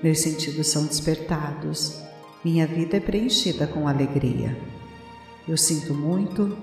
meus 0.00 0.20
sentidos 0.20 0.68
são 0.68 0.86
despertados, 0.86 2.00
minha 2.44 2.66
vida 2.66 2.96
é 2.96 3.00
preenchida 3.00 3.66
com 3.66 3.88
alegria. 3.88 4.56
Eu 5.48 5.56
sinto 5.56 5.92
muito, 5.92 6.56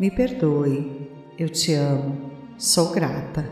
me 0.00 0.10
perdoe, 0.10 1.08
eu 1.38 1.48
te 1.48 1.72
amo, 1.74 2.32
sou 2.58 2.90
grata. 2.90 3.48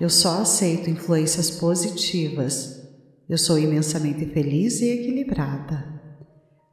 Eu 0.00 0.10
só 0.10 0.42
aceito 0.42 0.90
influências 0.90 1.52
positivas. 1.52 2.82
Eu 3.28 3.38
sou 3.38 3.58
imensamente 3.58 4.26
feliz 4.26 4.80
e 4.80 4.90
equilibrada. 4.90 6.02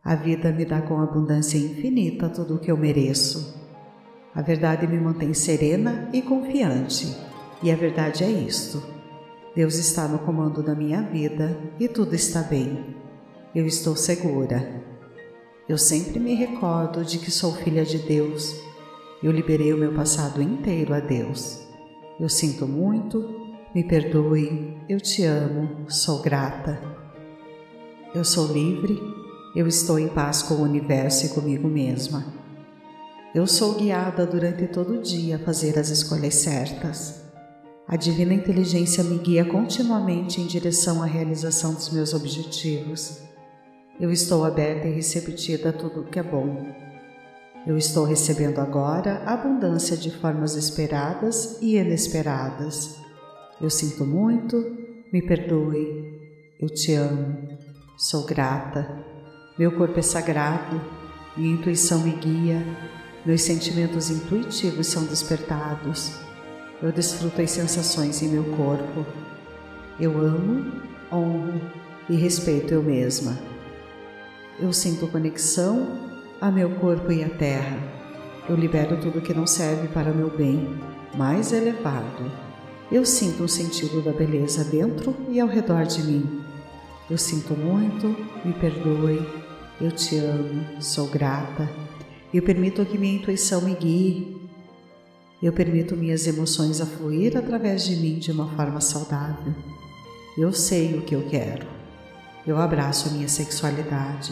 A 0.03 0.15
vida 0.15 0.51
me 0.51 0.65
dá 0.65 0.81
com 0.81 0.99
abundância 0.99 1.57
infinita 1.57 2.29
tudo 2.29 2.55
o 2.55 2.59
que 2.59 2.71
eu 2.71 2.77
mereço. 2.77 3.60
A 4.33 4.41
verdade 4.41 4.87
me 4.87 4.97
mantém 4.97 5.33
serena 5.33 6.09
e 6.13 6.21
confiante. 6.21 7.13
E 7.61 7.69
a 7.69 7.75
verdade 7.75 8.23
é 8.23 8.29
isto: 8.29 8.81
Deus 9.55 9.75
está 9.75 10.07
no 10.07 10.19
comando 10.19 10.63
da 10.63 10.73
minha 10.73 11.01
vida 11.01 11.57
e 11.79 11.87
tudo 11.87 12.15
está 12.15 12.41
bem. 12.41 12.95
Eu 13.53 13.65
estou 13.67 13.95
segura. 13.95 14.81
Eu 15.67 15.77
sempre 15.77 16.19
me 16.19 16.33
recordo 16.33 17.03
de 17.03 17.19
que 17.19 17.29
sou 17.29 17.53
filha 17.53 17.83
de 17.83 17.97
Deus. 17.97 18.55
Eu 19.21 19.31
liberei 19.31 19.73
o 19.73 19.77
meu 19.77 19.93
passado 19.93 20.41
inteiro 20.41 20.93
a 20.93 20.99
Deus. 20.99 21.67
Eu 22.19 22.29
sinto 22.29 22.65
muito, 22.65 23.51
me 23.75 23.83
perdoe, 23.83 24.77
eu 24.87 24.99
te 24.99 25.23
amo, 25.23 25.89
sou 25.89 26.21
grata. 26.21 26.81
Eu 28.15 28.23
sou 28.23 28.51
livre, 28.51 28.97
eu 29.55 29.67
estou 29.67 29.99
em 29.99 30.07
paz 30.07 30.41
com 30.41 30.55
o 30.55 30.63
universo 30.63 31.25
e 31.25 31.29
comigo 31.29 31.67
mesma. 31.67 32.40
Eu 33.33 33.47
sou 33.47 33.75
guiada 33.75 34.25
durante 34.25 34.67
todo 34.67 34.95
o 34.95 35.01
dia 35.01 35.37
a 35.37 35.39
fazer 35.39 35.79
as 35.79 35.87
escolhas 35.87 36.35
certas. 36.35 37.21
A 37.87 37.95
divina 37.95 38.33
inteligência 38.33 39.05
me 39.05 39.17
guia 39.19 39.45
continuamente 39.45 40.41
em 40.41 40.47
direção 40.47 41.01
à 41.01 41.05
realização 41.05 41.73
dos 41.73 41.89
meus 41.91 42.13
objetivos. 42.13 43.21
Eu 43.97 44.11
estou 44.11 44.43
aberta 44.43 44.85
e 44.85 44.93
receptiva 44.93 45.69
a 45.69 45.73
tudo 45.73 46.01
o 46.01 46.03
que 46.03 46.19
é 46.19 46.23
bom. 46.23 46.75
Eu 47.65 47.77
estou 47.77 48.03
recebendo 48.03 48.59
agora 48.59 49.23
abundância 49.25 49.95
de 49.95 50.11
formas 50.11 50.55
esperadas 50.55 51.57
e 51.61 51.77
inesperadas. 51.77 52.97
Eu 53.61 53.69
sinto 53.69 54.05
muito, 54.05 54.57
me 55.13 55.21
perdoe, 55.21 56.19
eu 56.59 56.67
te 56.67 56.95
amo, 56.95 57.47
sou 57.97 58.25
grata. 58.25 59.05
Meu 59.57 59.71
corpo 59.77 59.99
é 59.99 60.01
sagrado, 60.01 60.81
minha 61.37 61.53
intuição 61.53 61.99
me 61.99 62.11
guia, 62.11 62.61
meus 63.23 63.43
sentimentos 63.43 64.09
intuitivos 64.09 64.87
são 64.87 65.03
despertados. 65.03 66.13
Eu 66.81 66.91
desfruto 66.91 67.39
as 67.39 67.51
sensações 67.51 68.19
em 68.23 68.29
meu 68.29 68.43
corpo. 68.55 69.05
Eu 69.99 70.17
amo, 70.17 70.71
honro 71.11 71.61
e 72.09 72.15
respeito 72.15 72.73
eu 72.73 72.81
mesma. 72.81 73.37
Eu 74.59 74.73
sinto 74.73 75.07
conexão 75.07 75.99
a 76.39 76.49
meu 76.49 76.71
corpo 76.71 77.11
e 77.11 77.23
à 77.23 77.29
terra. 77.29 77.77
Eu 78.49 78.55
libero 78.55 78.99
tudo 78.99 79.21
que 79.21 79.35
não 79.35 79.45
serve 79.45 79.87
para 79.89 80.11
meu 80.11 80.35
bem 80.35 80.79
mais 81.15 81.53
elevado. 81.53 82.31
Eu 82.91 83.05
sinto 83.05 83.43
um 83.43 83.47
sentido 83.47 84.01
da 84.01 84.11
beleza 84.11 84.63
dentro 84.63 85.15
e 85.29 85.39
ao 85.39 85.47
redor 85.47 85.83
de 85.83 86.01
mim. 86.01 86.41
Eu 87.07 87.19
sinto 87.19 87.53
muito, 87.53 88.07
me 88.43 88.53
perdoe, 88.53 89.21
eu 89.79 89.91
te 89.91 90.17
amo, 90.17 90.81
sou 90.81 91.07
grata 91.07 91.69
eu 92.33 92.41
permito 92.41 92.85
que 92.85 92.97
minha 92.97 93.15
intuição 93.15 93.61
me 93.61 93.75
guie. 93.75 94.49
Eu 95.43 95.51
permito 95.51 95.97
minhas 95.97 96.25
emoções 96.27 96.79
a 96.79 96.85
fluir 96.85 97.35
através 97.35 97.83
de 97.83 97.97
mim 97.97 98.19
de 98.19 98.31
uma 98.31 98.47
forma 98.55 98.79
saudável. 98.79 99.53
Eu 100.37 100.53
sei 100.53 100.97
o 100.97 101.01
que 101.01 101.13
eu 101.13 101.27
quero. 101.27 101.67
Eu 102.47 102.57
abraço 102.57 103.09
a 103.09 103.11
minha 103.11 103.27
sexualidade. 103.27 104.31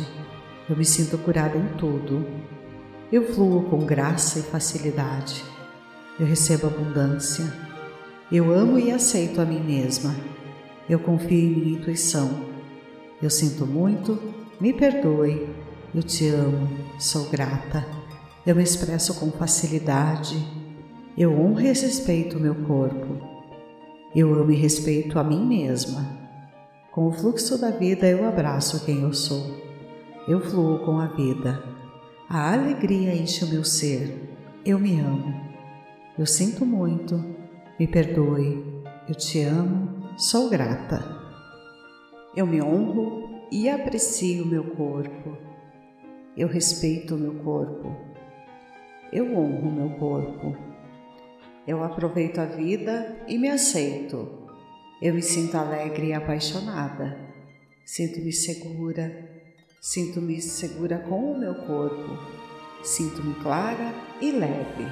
Eu 0.70 0.77
me 0.77 0.86
sinto 0.86 1.18
curada 1.18 1.58
em 1.58 1.68
tudo. 1.77 2.25
Eu 3.12 3.34
fluo 3.34 3.63
com 3.63 3.86
graça 3.86 4.39
e 4.39 4.44
facilidade. 4.44 5.44
Eu 6.18 6.25
recebo 6.25 6.68
abundância. 6.68 7.51
Eu 8.32 8.53
amo 8.53 8.79
e 8.79 8.91
aceito 8.91 9.41
a 9.41 9.46
mim 9.46 9.60
mesma. 9.60 10.15
Eu 10.89 11.00
confio 11.00 11.38
em 11.38 11.56
minha 11.56 11.79
intuição. 11.79 12.46
Eu 13.22 13.29
sinto 13.29 13.65
muito, 13.65 14.18
me 14.62 14.72
perdoe 14.72 15.50
eu 15.93 16.03
te 16.03 16.27
amo, 16.27 16.69
sou 17.00 17.29
grata. 17.29 17.86
Eu 18.46 18.55
me 18.55 18.62
expresso 18.62 19.19
com 19.19 19.31
facilidade. 19.31 20.38
Eu 21.17 21.34
honro 21.34 21.62
e 21.62 21.67
respeito 21.67 22.38
o 22.38 22.39
meu 22.39 22.53
corpo. 22.53 23.17
Eu 24.15 24.34
amo 24.36 24.51
e 24.51 24.55
respeito 24.55 25.17
a 25.17 25.24
mim 25.24 25.43
mesma. 25.43 26.05
Com 26.91 27.08
o 27.08 27.12
fluxo 27.12 27.60
da 27.60 27.72
vida, 27.72 28.08
eu 28.08 28.27
abraço 28.27 28.86
quem 28.86 29.01
eu 29.01 29.13
sou. 29.13 29.58
Eu 30.27 30.39
fluo 30.41 30.79
com 30.86 31.00
a 31.00 31.08
vida. 31.08 31.63
A 32.29 32.53
alegria 32.53 33.15
enche 33.15 33.43
o 33.43 33.50
meu 33.50 33.63
ser. 33.63 34.29
Eu 34.63 34.77
me 34.77 35.00
amo. 35.00 35.34
Eu 36.17 36.25
sinto 36.27 36.65
muito. 36.65 37.24
Me 37.79 37.88
perdoe. 37.88 38.63
Eu 39.08 39.15
te 39.15 39.41
amo. 39.41 40.13
Sou 40.17 40.50
grata. 40.50 41.03
Eu 42.36 42.46
me 42.46 42.62
honro 42.62 43.27
e 43.51 43.67
aprecio 43.67 44.46
meu 44.46 44.63
corpo. 44.75 45.49
Eu 46.39 46.48
respeito 46.48 47.15
o 47.15 47.17
meu 47.17 47.34
corpo. 47.43 47.93
Eu 49.12 49.38
honro 49.38 49.67
o 49.67 49.72
meu 49.74 49.89
corpo. 50.00 50.55
Eu 51.67 51.84
aproveito 51.84 52.39
a 52.39 52.46
vida 52.46 53.25
e 53.27 53.38
me 53.38 53.50
aceito. 53.50 54.48
Eu 55.01 55.15
me 55.15 55.22
sinto 55.22 55.58
alegre 55.58 56.08
e 56.08 56.13
apaixonada. 56.13 57.19
Sinto-me 57.84 58.31
segura. 58.31 59.29
Sinto-me 59.81 60.41
segura 60.41 61.00
com 61.00 61.34
o 61.34 61.38
meu 61.38 61.55
corpo. 61.55 62.17
Sinto-me 62.84 63.34
clara 63.43 63.93
e 64.22 64.31
leve. 64.31 64.88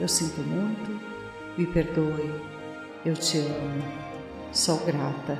Eu 0.00 0.06
sinto 0.06 0.40
muito. 0.42 1.00
Me 1.58 1.66
perdoe. 1.66 2.30
Eu 3.04 3.14
te 3.14 3.38
amo. 3.38 3.82
Sou 4.52 4.78
grata. 4.86 5.36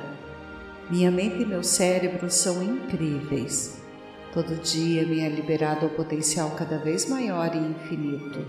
Minha 0.89 1.09
mente 1.09 1.43
e 1.43 1.45
meu 1.45 1.63
cérebro 1.63 2.29
são 2.29 2.61
incríveis. 2.61 3.86
Todo 4.33 4.61
dia 4.61 5.05
me 5.05 5.19
é 5.21 5.29
liberado 5.29 5.85
o 5.85 5.89
potencial 5.89 6.51
cada 6.51 6.77
vez 6.77 7.07
maior 7.09 7.55
e 7.55 7.57
infinito. 7.57 8.45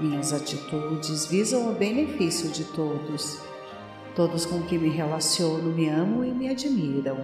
Minhas 0.00 0.32
atitudes 0.32 1.26
visam 1.26 1.70
o 1.70 1.74
benefício 1.74 2.48
de 2.50 2.64
todos. 2.64 3.40
Todos 4.14 4.46
com 4.46 4.62
quem 4.62 4.78
me 4.78 4.88
relaciono 4.88 5.70
me 5.70 5.88
amam 5.88 6.24
e 6.24 6.32
me 6.32 6.48
admiram. 6.48 7.18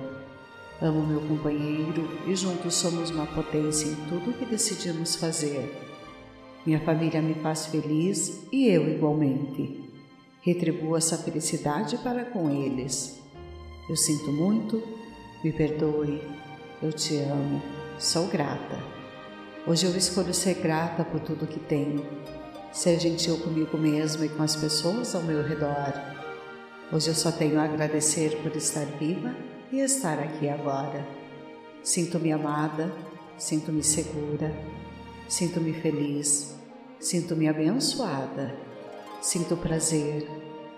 Amo 0.80 1.06
meu 1.06 1.20
companheiro 1.22 2.08
e 2.26 2.34
juntos 2.34 2.74
somos 2.74 3.10
uma 3.10 3.26
potência 3.26 3.88
em 3.88 3.94
tudo 4.08 4.30
o 4.30 4.34
que 4.34 4.44
decidimos 4.44 5.16
fazer. 5.16 5.72
Minha 6.66 6.80
família 6.80 7.22
me 7.22 7.34
faz 7.34 7.66
feliz 7.66 8.46
e 8.52 8.68
eu 8.68 8.88
igualmente. 8.88 9.90
Retribuo 10.42 10.96
essa 10.96 11.16
felicidade 11.16 11.96
para 11.98 12.24
com 12.24 12.50
eles. 12.50 13.20
Eu 13.88 13.96
sinto 13.96 14.32
muito, 14.32 14.82
me 15.42 15.52
perdoe, 15.52 16.20
eu 16.84 16.92
te 16.92 17.16
amo, 17.16 17.62
sou 17.98 18.26
grata. 18.26 18.78
Hoje 19.66 19.86
eu 19.86 19.96
escolho 19.96 20.34
ser 20.34 20.56
grata 20.56 21.02
por 21.02 21.18
tudo 21.18 21.46
que 21.46 21.58
tenho, 21.58 22.06
ser 22.72 23.00
gentil 23.00 23.38
comigo 23.38 23.78
mesma 23.78 24.26
e 24.26 24.28
com 24.28 24.42
as 24.42 24.54
pessoas 24.54 25.14
ao 25.14 25.22
meu 25.22 25.42
redor. 25.42 25.94
Hoje 26.92 27.08
eu 27.08 27.14
só 27.14 27.32
tenho 27.32 27.58
a 27.58 27.64
agradecer 27.64 28.36
por 28.42 28.54
estar 28.54 28.84
viva 28.98 29.34
e 29.72 29.80
estar 29.80 30.18
aqui 30.18 30.46
agora. 30.46 31.06
Sinto-me 31.82 32.32
amada, 32.32 32.92
sinto-me 33.38 33.82
segura, 33.82 34.54
sinto-me 35.26 35.72
feliz, 35.72 36.54
sinto-me 37.00 37.48
abençoada, 37.48 38.54
sinto 39.22 39.56
prazer, 39.56 40.28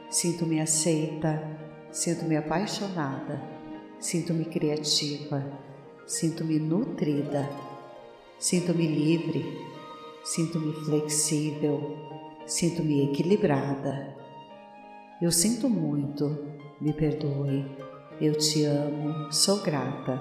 sinto-me 0.09 0.61
aceita, 0.61 1.43
sinto-me 1.91 2.37
apaixonada, 2.37 3.43
sinto-me 3.99 4.45
criativa, 4.45 5.45
sinto-me 6.07 6.61
nutrida, 6.61 7.51
sinto-me 8.39 8.87
livre, 8.87 9.45
sinto-me 10.25 10.73
flexível, 10.85 11.97
sinto-me 12.47 13.11
equilibrada. 13.11 14.15
Eu 15.21 15.33
sinto 15.33 15.69
muito, 15.69 16.47
me 16.81 16.93
perdoe, 16.93 17.67
eu 18.21 18.35
te 18.39 18.65
amo, 18.65 19.33
sou 19.33 19.61
grata. 19.63 20.21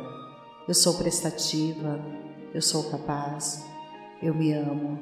Eu 0.68 0.74
sou 0.74 0.96
prestativa, 0.96 2.04
eu 2.51 2.62
sou 2.62 2.89
capaz, 2.89 3.63
eu 4.24 4.34
me 4.34 4.51
amo, 4.51 5.00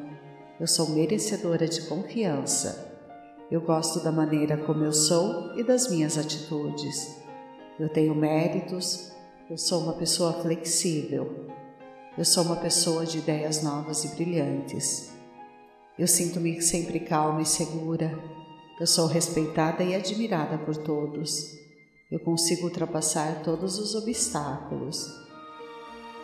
eu 0.60 0.68
sou 0.68 0.90
merecedora 0.90 1.66
de 1.66 1.84
confiança. 1.84 2.92
Eu 3.50 3.62
gosto 3.62 4.04
da 4.04 4.12
maneira 4.12 4.58
como 4.58 4.84
eu 4.84 4.92
sou 4.92 5.58
e 5.58 5.64
das 5.64 5.90
minhas 5.90 6.18
atitudes. 6.18 7.18
Eu 7.80 7.88
tenho 7.88 8.14
méritos, 8.14 9.14
eu 9.50 9.58
sou 9.58 9.82
uma 9.82 9.94
pessoa 9.94 10.42
flexível. 10.42 11.48
Eu 12.18 12.24
sou 12.24 12.44
uma 12.44 12.56
pessoa 12.56 13.06
de 13.06 13.18
ideias 13.18 13.62
novas 13.62 14.06
e 14.06 14.10
brilhantes. 14.10 15.12
Eu 16.00 16.08
sinto-me 16.08 16.62
sempre 16.62 17.00
calma 17.02 17.42
e 17.42 17.46
segura. 17.46 18.18
Eu 18.80 18.88
sou 18.88 19.06
respeitada 19.06 19.84
e 19.84 19.96
admirada 19.96 20.58
por 20.58 20.78
todos. 20.78 21.58
Eu 22.10 22.20
consigo 22.20 22.66
ultrapassar 22.66 23.42
todos 23.44 23.78
os 23.78 23.96
obstáculos. 23.96 25.12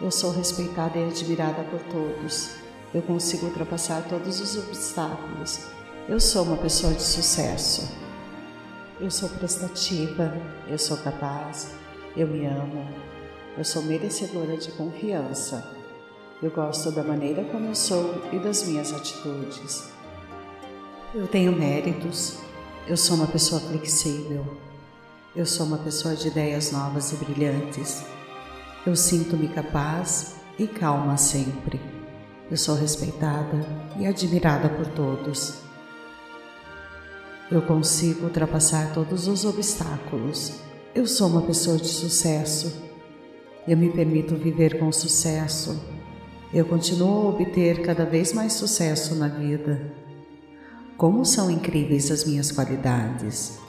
Eu 0.02 0.12
sou 0.12 0.32
respeitada 0.32 0.98
e 0.98 1.04
admirada 1.04 1.64
por 1.64 1.82
todos. 1.92 2.52
Eu 2.94 3.02
consigo 3.02 3.48
ultrapassar 3.48 4.08
todos 4.08 4.40
os 4.40 4.56
obstáculos. 4.56 5.60
Eu 6.08 6.20
sou 6.22 6.44
uma 6.44 6.58
pessoa 6.58 6.94
de 6.94 7.04
sucesso. 7.04 7.88
Eu 9.00 9.12
sou 9.12 9.30
prestativa, 9.30 10.34
eu 10.68 10.78
sou 10.78 10.98
capaz, 10.98 11.72
eu 12.18 12.28
me 12.28 12.46
amo, 12.46 13.09
eu 13.60 13.66
sou 13.66 13.82
merecedora 13.82 14.56
de 14.56 14.72
confiança. 14.72 15.70
Eu 16.42 16.50
gosto 16.50 16.92
da 16.94 17.04
maneira 17.04 17.44
como 17.44 17.68
eu 17.68 17.76
sou 17.76 18.24
e 18.32 18.40
das 18.40 18.64
minhas 18.64 18.94
atitudes. 18.94 19.90
Eu 21.14 21.28
tenho 21.28 21.52
méritos, 21.52 22.38
eu 22.88 22.96
sou 22.96 23.18
uma 23.18 23.28
pessoa 23.28 23.60
flexível, 23.60 24.46
eu 25.36 25.46
sou 25.46 25.66
uma 25.66 25.78
pessoa 25.78 26.16
de 26.16 26.30
ideias 26.30 26.72
novas 26.72 27.12
e 27.12 27.18
brilhantes. 27.18 28.06
Eu 28.88 28.96
sinto-me 28.96 29.50
capaz 29.50 30.36
e 30.58 30.66
calma 30.66 31.18
sempre. 31.18 31.82
Eu 32.50 32.56
sou 32.56 32.76
respeitada 32.76 33.60
e 34.00 34.08
admirada 34.08 34.70
por 34.70 34.88
todos. 34.88 35.56
Eu 37.52 37.62
consigo 37.64 38.24
ultrapassar 38.24 38.94
todos 38.94 39.28
os 39.28 39.44
obstáculos. 39.44 40.54
Eu 40.96 41.06
sou 41.06 41.28
uma 41.28 41.42
pessoa 41.42 41.76
de 41.76 41.90
sucesso. 41.90 42.89
Eu 43.70 43.78
me 43.78 43.88
permito 43.92 44.36
viver 44.36 44.80
com 44.80 44.92
sucesso. 44.92 45.80
Eu 46.52 46.66
continuo 46.66 47.28
a 47.28 47.30
obter 47.30 47.84
cada 47.84 48.04
vez 48.04 48.34
mais 48.34 48.54
sucesso 48.54 49.14
na 49.14 49.28
vida. 49.28 49.94
Como 50.98 51.24
são 51.24 51.52
incríveis 51.52 52.10
as 52.10 52.26
minhas 52.26 52.52
qualidades! 52.52 53.60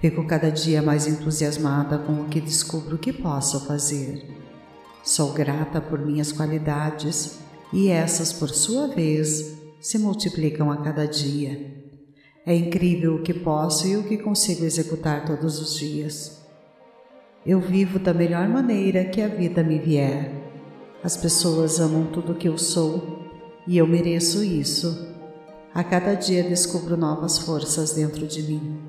Fico 0.00 0.26
cada 0.26 0.50
dia 0.50 0.80
mais 0.80 1.06
entusiasmada 1.06 1.98
com 1.98 2.22
o 2.22 2.28
que 2.30 2.40
descubro 2.40 2.96
que 2.96 3.12
posso 3.12 3.66
fazer. 3.66 4.26
Sou 5.04 5.34
grata 5.34 5.82
por 5.82 5.98
minhas 5.98 6.32
qualidades 6.32 7.38
e 7.70 7.88
essas, 7.88 8.32
por 8.32 8.48
sua 8.48 8.86
vez, 8.86 9.54
se 9.78 9.98
multiplicam 9.98 10.72
a 10.72 10.78
cada 10.78 11.04
dia. 11.04 11.74
É 12.46 12.56
incrível 12.56 13.16
o 13.16 13.22
que 13.22 13.34
posso 13.34 13.86
e 13.86 13.98
o 13.98 14.04
que 14.04 14.16
consigo 14.16 14.64
executar 14.64 15.26
todos 15.26 15.60
os 15.60 15.74
dias. 15.78 16.35
Eu 17.46 17.60
vivo 17.60 18.00
da 18.00 18.12
melhor 18.12 18.48
maneira 18.48 19.04
que 19.04 19.22
a 19.22 19.28
vida 19.28 19.62
me 19.62 19.78
vier. 19.78 20.32
As 21.04 21.16
pessoas 21.16 21.78
amam 21.78 22.06
tudo 22.06 22.32
o 22.32 22.34
que 22.34 22.48
eu 22.48 22.58
sou 22.58 23.20
e 23.68 23.78
eu 23.78 23.86
mereço 23.86 24.42
isso. 24.42 25.14
A 25.72 25.84
cada 25.84 26.14
dia 26.14 26.42
descubro 26.42 26.96
novas 26.96 27.38
forças 27.38 27.92
dentro 27.92 28.26
de 28.26 28.42
mim. 28.42 28.80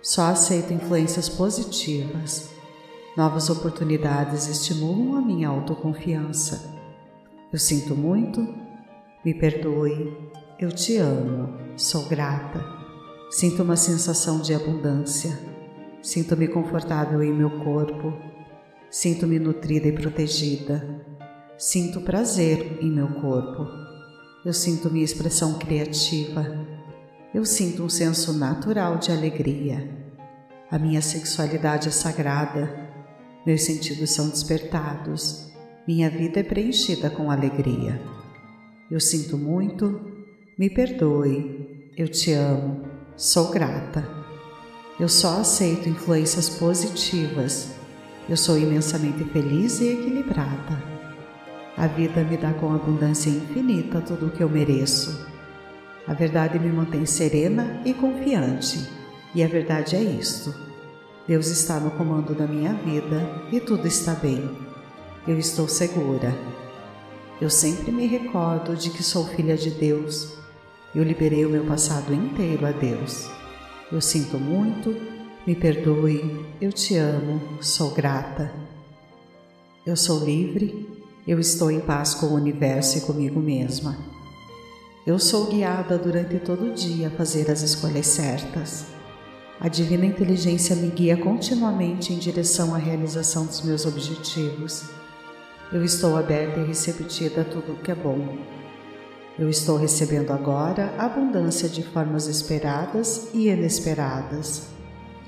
Só 0.00 0.22
aceito 0.22 0.72
influências 0.72 1.28
positivas. 1.28 2.48
Novas 3.14 3.50
oportunidades 3.50 4.48
estimulam 4.48 5.18
a 5.18 5.20
minha 5.20 5.50
autoconfiança. 5.50 6.74
Eu 7.52 7.58
sinto 7.58 7.94
muito, 7.94 8.40
me 9.22 9.34
perdoe, 9.34 10.16
eu 10.58 10.72
te 10.72 10.96
amo, 10.96 11.58
sou 11.76 12.06
grata. 12.06 12.64
Sinto 13.30 13.62
uma 13.62 13.76
sensação 13.76 14.40
de 14.40 14.54
abundância. 14.54 15.51
Sinto-me 16.02 16.48
confortável 16.48 17.22
em 17.22 17.32
meu 17.32 17.50
corpo. 17.60 18.12
Sinto-me 18.90 19.38
nutrida 19.38 19.88
e 19.88 19.92
protegida. 19.92 21.06
Sinto 21.56 22.00
prazer 22.00 22.78
em 22.82 22.90
meu 22.90 23.08
corpo. 23.08 23.66
Eu 24.44 24.52
sinto 24.52 24.90
minha 24.90 25.04
expressão 25.04 25.58
criativa 25.58 26.72
eu 27.34 27.46
sinto 27.46 27.82
um 27.82 27.88
senso 27.88 28.34
natural 28.34 28.98
de 28.98 29.10
alegria. 29.10 29.88
A 30.70 30.78
minha 30.78 31.00
sexualidade 31.00 31.88
é 31.88 31.90
sagrada, 31.90 32.90
meus 33.46 33.62
sentidos 33.62 34.10
são 34.10 34.28
despertados, 34.28 35.50
minha 35.88 36.10
vida 36.10 36.40
é 36.40 36.42
preenchida 36.42 37.08
com 37.08 37.30
alegria. 37.30 37.98
Eu 38.90 39.00
sinto 39.00 39.38
muito, 39.38 39.98
me 40.58 40.68
perdoe, 40.68 41.90
eu 41.96 42.06
te 42.06 42.32
amo, 42.32 42.86
sou 43.16 43.50
grata. 43.50 44.21
Eu 45.00 45.08
só 45.08 45.40
aceito 45.40 45.88
influências 45.88 46.48
positivas. 46.48 47.70
Eu 48.28 48.36
sou 48.36 48.58
imensamente 48.58 49.24
feliz 49.24 49.80
e 49.80 49.88
equilibrada. 49.88 50.82
A 51.76 51.86
vida 51.86 52.22
me 52.22 52.36
dá 52.36 52.52
com 52.52 52.74
abundância 52.74 53.30
infinita 53.30 54.00
tudo 54.00 54.26
o 54.26 54.30
que 54.30 54.42
eu 54.42 54.48
mereço. 54.48 55.26
A 56.06 56.12
verdade 56.12 56.58
me 56.58 56.70
mantém 56.70 57.06
serena 57.06 57.80
e 57.84 57.94
confiante. 57.94 58.86
E 59.34 59.42
a 59.42 59.48
verdade 59.48 59.96
é 59.96 60.02
isto: 60.02 60.54
Deus 61.26 61.46
está 61.46 61.80
no 61.80 61.90
comando 61.92 62.34
da 62.34 62.46
minha 62.46 62.74
vida 62.74 63.26
e 63.50 63.58
tudo 63.58 63.88
está 63.88 64.12
bem. 64.12 64.50
Eu 65.26 65.38
estou 65.38 65.66
segura. 65.66 66.36
Eu 67.40 67.48
sempre 67.48 67.90
me 67.90 68.06
recordo 68.06 68.76
de 68.76 68.90
que 68.90 69.02
sou 69.02 69.26
filha 69.26 69.56
de 69.56 69.70
Deus. 69.70 70.36
Eu 70.94 71.02
liberei 71.02 71.46
o 71.46 71.50
meu 71.50 71.64
passado 71.64 72.12
inteiro 72.12 72.66
a 72.66 72.72
Deus. 72.72 73.30
Eu 73.92 74.00
sinto 74.00 74.38
muito, 74.38 74.96
me 75.46 75.54
perdoe, 75.54 76.46
eu 76.58 76.72
te 76.72 76.96
amo, 76.96 77.42
sou 77.60 77.90
grata. 77.90 78.50
Eu 79.84 79.94
sou 79.96 80.24
livre, 80.24 80.88
eu 81.28 81.38
estou 81.38 81.70
em 81.70 81.78
paz 81.78 82.14
com 82.14 82.24
o 82.24 82.34
universo 82.34 82.96
e 82.96 83.00
comigo 83.02 83.38
mesma. 83.38 83.98
Eu 85.06 85.18
sou 85.18 85.44
guiada 85.50 85.98
durante 85.98 86.38
todo 86.38 86.70
o 86.70 86.74
dia 86.74 87.08
a 87.08 87.10
fazer 87.10 87.50
as 87.50 87.60
escolhas 87.60 88.06
certas. 88.06 88.86
A 89.60 89.68
divina 89.68 90.06
inteligência 90.06 90.74
me 90.74 90.88
guia 90.88 91.18
continuamente 91.18 92.14
em 92.14 92.18
direção 92.18 92.74
à 92.74 92.78
realização 92.78 93.44
dos 93.44 93.60
meus 93.60 93.84
objetivos. 93.84 94.84
Eu 95.70 95.84
estou 95.84 96.16
aberta 96.16 96.60
e 96.60 96.66
receptiva 96.66 97.42
a 97.42 97.44
tudo 97.44 97.78
que 97.82 97.90
é 97.90 97.94
bom. 97.94 98.38
Eu 99.42 99.48
estou 99.48 99.76
recebendo 99.76 100.30
agora 100.30 100.94
abundância 100.96 101.68
de 101.68 101.82
formas 101.82 102.28
esperadas 102.28 103.28
e 103.34 103.48
inesperadas. 103.48 104.68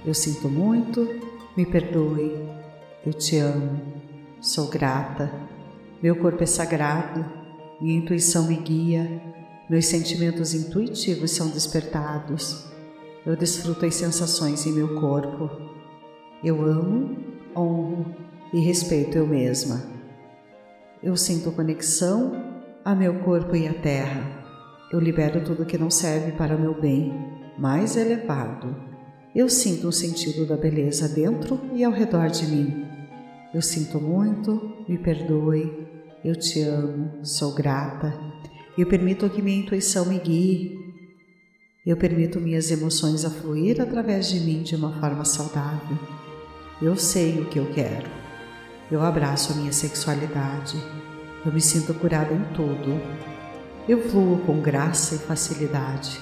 Eu 0.06 0.14
sinto 0.14 0.48
muito, 0.48 1.20
me 1.56 1.66
perdoe, 1.66 2.48
eu 3.04 3.12
te 3.12 3.38
amo, 3.38 3.82
sou 4.40 4.68
grata. 4.68 5.34
Meu 6.00 6.14
corpo 6.14 6.44
é 6.44 6.46
sagrado, 6.46 7.24
minha 7.80 7.98
intuição 7.98 8.46
me 8.46 8.54
guia, 8.54 9.20
meus 9.68 9.86
sentimentos 9.86 10.54
intuitivos 10.54 11.32
são 11.32 11.48
despertados. 11.48 12.66
Eu 13.26 13.34
desfruto 13.34 13.84
as 13.84 13.96
sensações 13.96 14.64
em 14.64 14.74
meu 14.74 15.00
corpo. 15.00 15.50
Eu 16.44 16.62
amo, 16.62 17.16
honro 17.56 18.14
e 18.52 18.60
respeito 18.60 19.18
eu 19.18 19.26
mesma. 19.26 19.82
Eu 21.02 21.16
sinto 21.16 21.50
conexão 21.50 22.53
a 22.84 22.94
meu 22.94 23.20
corpo 23.20 23.56
e 23.56 23.66
à 23.66 23.72
terra. 23.72 24.44
Eu 24.92 25.00
libero 25.00 25.42
tudo 25.42 25.64
que 25.64 25.78
não 25.78 25.90
serve 25.90 26.32
para 26.32 26.56
meu 26.56 26.78
bem 26.78 27.12
mais 27.58 27.96
elevado. 27.96 28.76
Eu 29.34 29.48
sinto 29.48 29.88
o 29.88 29.92
sentido 29.92 30.46
da 30.46 30.56
beleza 30.56 31.08
dentro 31.08 31.58
e 31.72 31.82
ao 31.82 31.92
redor 31.92 32.28
de 32.28 32.46
mim. 32.46 32.84
Eu 33.54 33.62
sinto 33.62 34.00
muito, 34.00 34.84
me 34.88 34.98
perdoe, 34.98 35.88
eu 36.24 36.36
te 36.36 36.60
amo, 36.62 37.24
sou 37.24 37.54
grata. 37.54 38.12
Eu 38.76 38.86
permito 38.86 39.30
que 39.30 39.40
minha 39.40 39.60
intuição 39.60 40.06
me 40.06 40.18
guie. 40.18 40.78
Eu 41.86 41.96
permito 41.96 42.40
minhas 42.40 42.70
emoções 42.70 43.24
a 43.24 43.30
fluir 43.30 43.80
através 43.80 44.28
de 44.28 44.40
mim 44.40 44.62
de 44.62 44.76
uma 44.76 45.00
forma 45.00 45.24
saudável. 45.24 45.98
Eu 46.82 46.96
sei 46.96 47.40
o 47.40 47.46
que 47.46 47.58
eu 47.58 47.66
quero. 47.72 48.08
Eu 48.90 49.00
abraço 49.02 49.52
a 49.52 49.56
minha 49.56 49.72
sexualidade. 49.72 50.76
Eu 51.44 51.52
me 51.52 51.60
sinto 51.60 51.92
curada 51.92 52.32
em 52.32 52.42
tudo. 52.54 52.98
Eu 53.86 54.08
fluo 54.08 54.38
com 54.46 54.62
graça 54.62 55.14
e 55.14 55.18
facilidade. 55.18 56.18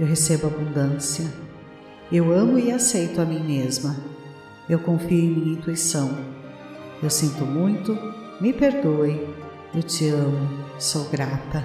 Eu 0.00 0.06
recebo 0.06 0.46
abundância. 0.46 1.30
Eu 2.10 2.32
amo 2.32 2.58
e 2.58 2.72
aceito 2.72 3.20
a 3.20 3.26
mim 3.26 3.40
mesma. 3.40 3.94
Eu 4.66 4.78
confio 4.78 5.18
em 5.18 5.30
minha 5.30 5.52
intuição. 5.52 6.16
Eu 7.02 7.10
sinto 7.10 7.44
muito, 7.44 7.94
me 8.40 8.54
perdoe. 8.54 9.28
Eu 9.74 9.82
te 9.82 10.08
amo, 10.08 10.64
sou 10.78 11.04
grata. 11.10 11.62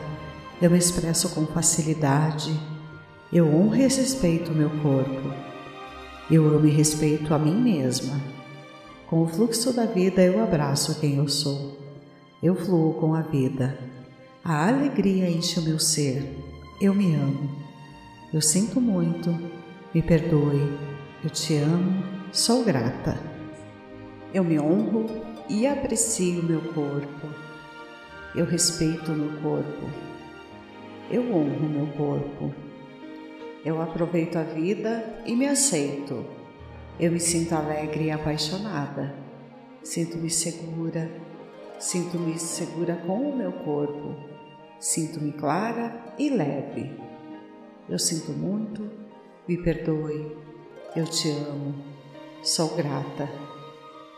Eu 0.61 0.69
me 0.69 0.77
expresso 0.77 1.29
com 1.29 1.45
facilidade. 1.45 2.53
Eu 3.31 3.47
honro 3.47 3.77
e 3.77 3.81
respeito 3.83 4.51
o 4.51 4.55
meu 4.55 4.69
corpo. 4.81 5.33
Eu 6.29 6.45
amo 6.47 6.67
e 6.67 6.69
respeito 6.69 7.33
a 7.33 7.39
mim 7.39 7.55
mesma. 7.55 8.19
Com 9.07 9.23
o 9.23 9.27
fluxo 9.27 9.71
da 9.71 9.85
vida, 9.85 10.21
eu 10.21 10.43
abraço 10.43 10.99
quem 10.99 11.15
eu 11.15 11.29
sou. 11.29 11.82
Eu 12.43 12.55
fluo 12.55 12.95
com 12.95 13.15
a 13.15 13.21
vida. 13.21 13.79
A 14.43 14.67
alegria 14.67 15.29
enche 15.29 15.61
o 15.61 15.63
meu 15.63 15.79
ser. 15.79 16.37
Eu 16.81 16.93
me 16.93 17.15
amo. 17.15 17.49
Eu 18.33 18.41
sinto 18.41 18.81
muito. 18.81 19.29
Me 19.93 20.01
perdoe. 20.01 20.77
Eu 21.23 21.29
te 21.29 21.55
amo. 21.55 22.03
Sou 22.33 22.65
grata. 22.65 23.17
Eu 24.33 24.43
me 24.43 24.59
honro 24.59 25.05
e 25.47 25.65
aprecio 25.65 26.43
meu 26.43 26.59
corpo. 26.73 27.29
Eu 28.35 28.43
respeito 28.43 29.13
meu 29.13 29.41
corpo. 29.41 29.89
Eu 31.09 31.21
honro 31.33 31.69
meu 31.69 31.87
corpo. 31.95 32.53
Eu 33.63 33.81
aproveito 33.81 34.35
a 34.35 34.43
vida 34.43 35.21
e 35.25 35.33
me 35.33 35.47
aceito. 35.47 36.25
Eu 36.99 37.09
me 37.09 37.21
sinto 37.21 37.55
alegre 37.55 38.07
e 38.07 38.11
apaixonada. 38.11 39.15
Sinto-me 39.81 40.29
segura. 40.29 41.09
Sinto-me 41.79 42.37
segura 42.39 42.95
com 43.05 43.29
o 43.29 43.35
meu 43.35 43.51
corpo. 43.51 44.15
Sinto-me 44.79 45.31
clara 45.31 46.13
e 46.17 46.29
leve. 46.29 46.91
Eu 47.89 47.99
sinto 47.99 48.31
muito, 48.31 48.89
me 49.47 49.57
perdoe, 49.57 50.37
eu 50.95 51.05
te 51.05 51.29
amo, 51.29 51.75
sou 52.41 52.75
grata. 52.75 53.29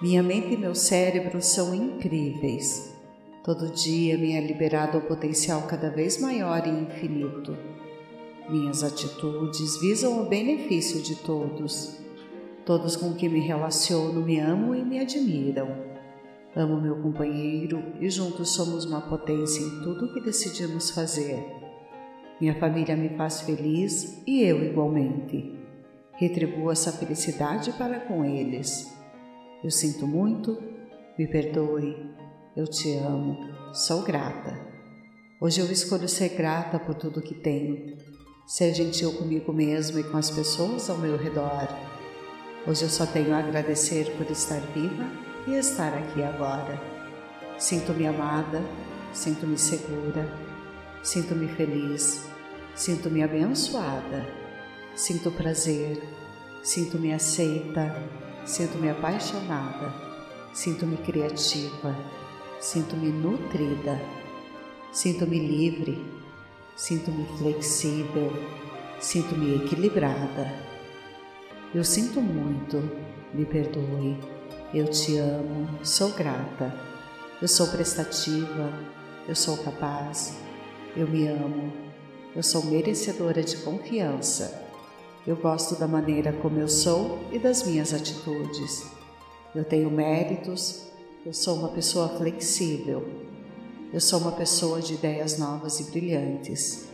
Minha 0.02 0.22
mente 0.22 0.54
e 0.54 0.58
meu 0.58 0.76
cérebro 0.76 1.42
são 1.42 1.74
incríveis. 1.74 2.94
Todo 3.44 3.72
dia 3.72 4.18
me 4.18 4.34
é 4.34 4.42
liberado 4.42 4.98
o 4.98 5.02
potencial 5.02 5.64
cada 5.64 5.90
vez 5.90 6.20
maior 6.20 6.66
e 6.68 6.70
infinito. 6.70 7.56
Minhas 8.50 8.84
atitudes 8.84 9.80
visam 9.80 10.22
o 10.22 10.26
benefício 10.26 11.02
de 11.02 11.16
todos. 11.16 11.98
Todos 12.66 12.96
com 12.96 13.14
quem 13.14 13.30
me 13.30 13.40
relaciono 13.40 14.22
me 14.22 14.40
amam 14.40 14.76
e 14.76 14.84
me 14.84 15.00
admiram. 15.00 15.95
Amo 16.56 16.80
meu 16.80 16.96
companheiro 17.02 17.84
e 18.00 18.10
juntos 18.10 18.52
somos 18.52 18.86
uma 18.86 19.02
potência 19.02 19.62
em 19.62 19.82
tudo 19.82 20.06
o 20.06 20.14
que 20.14 20.22
decidimos 20.22 20.90
fazer. 20.90 21.46
Minha 22.40 22.58
família 22.58 22.96
me 22.96 23.10
faz 23.18 23.42
feliz 23.42 24.24
e 24.26 24.42
eu 24.42 24.64
igualmente. 24.64 25.54
Retribuo 26.14 26.72
essa 26.72 26.94
felicidade 26.94 27.74
para 27.74 28.00
com 28.00 28.24
eles. 28.24 28.90
Eu 29.62 29.70
sinto 29.70 30.08
muito, 30.08 30.58
me 31.20 31.28
perdoe, 31.28 32.10
eu 32.56 32.66
te 32.66 32.94
amo, 33.00 33.38
sou 33.74 34.04
grata. 34.04 34.58
Hoje 35.42 35.60
eu 35.60 35.70
escolho 35.70 36.08
ser 36.08 36.30
grata 36.30 36.80
por 36.80 36.96
tudo 36.96 37.22
que 37.22 37.36
tenho, 37.36 37.98
ser 38.48 38.74
gentil 38.74 39.12
comigo 39.18 39.52
mesmo 39.52 40.00
e 40.00 40.04
com 40.06 40.16
as 40.16 40.32
pessoas 40.32 40.90
ao 40.90 40.98
meu 40.98 41.18
redor. 41.18 41.68
Hoje 42.66 42.84
eu 42.84 42.90
só 42.90 43.06
tenho 43.06 43.34
a 43.34 43.40
agradecer 43.40 44.10
por 44.16 44.32
estar 44.32 44.62
viva 44.74 45.25
e 45.48 45.54
estar 45.56 45.94
aqui 45.94 46.24
agora. 46.24 46.80
Sinto-me 47.58 48.08
amada, 48.08 48.62
sinto-me 49.14 49.58
segura, 49.58 50.28
sinto-me 51.02 51.48
feliz, 51.48 52.28
sinto-me 52.74 53.24
abençoada, 53.24 54.28
sinto 54.96 55.32
prazer, 55.32 56.02
sinto-me 56.64 57.14
aceita, 57.14 57.96
sinto-me 58.46 58.90
apaixonada, 58.90 59.94
sinto-me 60.54 60.98
criativa, 60.98 61.96
sinto-me 62.60 63.10
nutrida, 63.10 64.02
sinto-me 64.92 65.40
livre, 65.40 66.04
sinto-me 66.76 67.26
flexível, 67.38 68.32
sinto-me 69.00 69.56
equilibrada. 69.56 70.66
Eu 71.74 71.84
sinto 71.84 72.22
muito, 72.22 72.78
me 73.34 73.46
perdoe 73.46 74.35
eu 74.74 74.88
te 74.88 75.18
amo, 75.18 75.68
sou 75.84 76.12
grata, 76.12 76.74
eu 77.42 77.48
sou 77.48 77.68
prestativa, 77.68 78.72
eu 79.28 79.36
sou 79.36 79.58
capaz, 79.58 80.34
eu 80.96 81.08
me 81.08 81.28
amo, 81.28 81.72
eu 82.36 82.44
sou 82.44 82.66
merecedora 82.66 83.44
de 83.44 83.58
confiança. 83.58 84.64
Eu 85.26 85.36
gosto 85.36 85.76
da 85.76 85.88
maneira 85.88 86.32
como 86.34 86.60
eu 86.60 86.68
sou 86.68 87.20
e 87.32 87.40
das 87.40 87.64
minhas 87.64 87.94
atitudes. 87.94 88.86
Eu 89.56 89.64
tenho 89.64 89.90
méritos, 89.90 90.88
eu 91.26 91.34
sou 91.34 91.56
uma 91.56 91.70
pessoa 91.70 92.10
flexível. 92.10 93.08
Eu 93.92 94.02
sou 94.02 94.20
uma 94.20 94.34
pessoa 94.34 94.82
de 94.82 94.94
ideias 94.94 95.40
novas 95.40 95.80
e 95.80 95.86
brilhantes. 95.86 96.88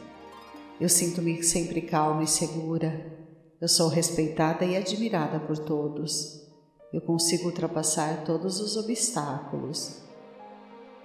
Eu 0.79 0.87
sinto-me 0.87 1.43
sempre 1.43 1.81
calma 1.81 2.23
e 2.23 2.27
segura. 2.27 3.11
Eu 3.59 3.67
sou 3.67 3.87
respeitada 3.87 4.63
e 4.63 4.77
admirada 4.77 5.39
por 5.39 5.57
todos. 5.57 6.40
Eu 6.93 6.99
consigo 6.99 7.45
ultrapassar 7.45 8.25
todos 8.25 8.59
os 8.59 8.75
obstáculos. 8.75 10.01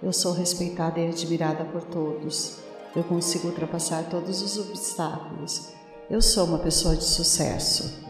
Eu 0.03 0.11
sou 0.11 0.33
respeitada 0.33 0.99
e 0.99 1.07
admirada 1.07 1.63
por 1.63 1.81
todos. 1.83 2.57
Eu 2.93 3.05
consigo 3.05 3.47
ultrapassar 3.47 4.09
todos 4.09 4.41
os 4.41 4.57
obstáculos. 4.57 5.71
Eu 6.09 6.21
sou 6.21 6.45
uma 6.45 6.59
pessoa 6.59 6.93
de 6.95 7.05
sucesso. 7.05 8.05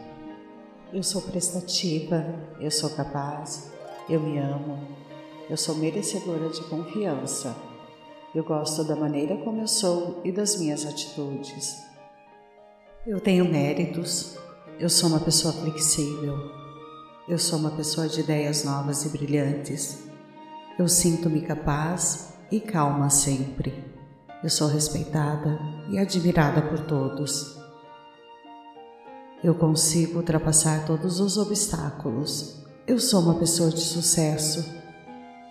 Eu 0.92 1.04
sou 1.04 1.22
prestativa, 1.22 2.24
eu 2.58 2.70
sou 2.70 2.90
capaz, 2.90 3.70
eu 4.08 4.18
me 4.18 4.38
amo, 4.38 4.78
eu 5.48 5.56
sou 5.56 5.74
merecedora 5.74 6.48
de 6.48 6.62
confiança. 6.62 7.54
Eu 8.34 8.42
gosto 8.42 8.82
da 8.82 8.96
maneira 8.96 9.36
como 9.36 9.60
eu 9.60 9.68
sou 9.68 10.20
e 10.24 10.32
das 10.32 10.58
minhas 10.58 10.86
atitudes. 10.86 11.76
Eu 13.06 13.20
tenho 13.20 13.44
méritos, 13.44 14.36
eu 14.80 14.88
sou 14.88 15.10
uma 15.10 15.20
pessoa 15.20 15.52
flexível, 15.52 16.67
eu 17.28 17.38
sou 17.38 17.58
uma 17.58 17.70
pessoa 17.70 18.08
de 18.08 18.20
ideias 18.20 18.64
novas 18.64 19.04
e 19.04 19.10
brilhantes. 19.10 19.98
Eu 20.78 20.88
sinto-me 20.88 21.42
capaz 21.42 22.32
e 22.50 22.58
calma 22.58 23.10
sempre. 23.10 23.84
Eu 24.42 24.48
sou 24.48 24.66
respeitada 24.66 25.60
e 25.90 25.98
admirada 25.98 26.62
por 26.62 26.80
todos. 26.86 27.58
Eu 29.44 29.54
consigo 29.54 30.16
ultrapassar 30.16 30.86
todos 30.86 31.20
os 31.20 31.36
obstáculos. 31.36 32.64
Eu 32.86 32.98
sou 32.98 33.20
uma 33.20 33.34
pessoa 33.34 33.68
de 33.68 33.80
sucesso. 33.80 34.64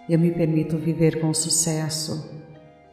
Eu 0.09 0.17
me 0.17 0.31
permito 0.31 0.79
viver 0.79 1.21
com 1.21 1.31
sucesso. 1.31 2.27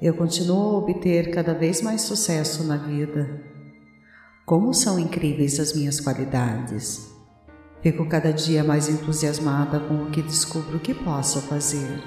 Eu 0.03 0.13
continuo 0.15 0.75
a 0.75 0.79
obter 0.79 1.31
cada 1.31 1.55
vez 1.55 1.81
mais 1.81 2.03
sucesso 2.03 2.63
na 2.65 2.77
vida. 2.77 3.43
Como 4.45 4.75
são 4.75 4.99
incríveis 4.99 5.59
as 5.59 5.73
minhas 5.73 6.01
qualidades! 6.01 7.14
Fico 7.85 8.07
cada 8.07 8.33
dia 8.33 8.65
mais 8.65 8.89
entusiasmada 8.89 9.79
com 9.79 10.05
o 10.05 10.11
que 10.11 10.23
descubro 10.23 10.81
que 10.81 10.95
posso 10.95 11.43
fazer. 11.43 12.03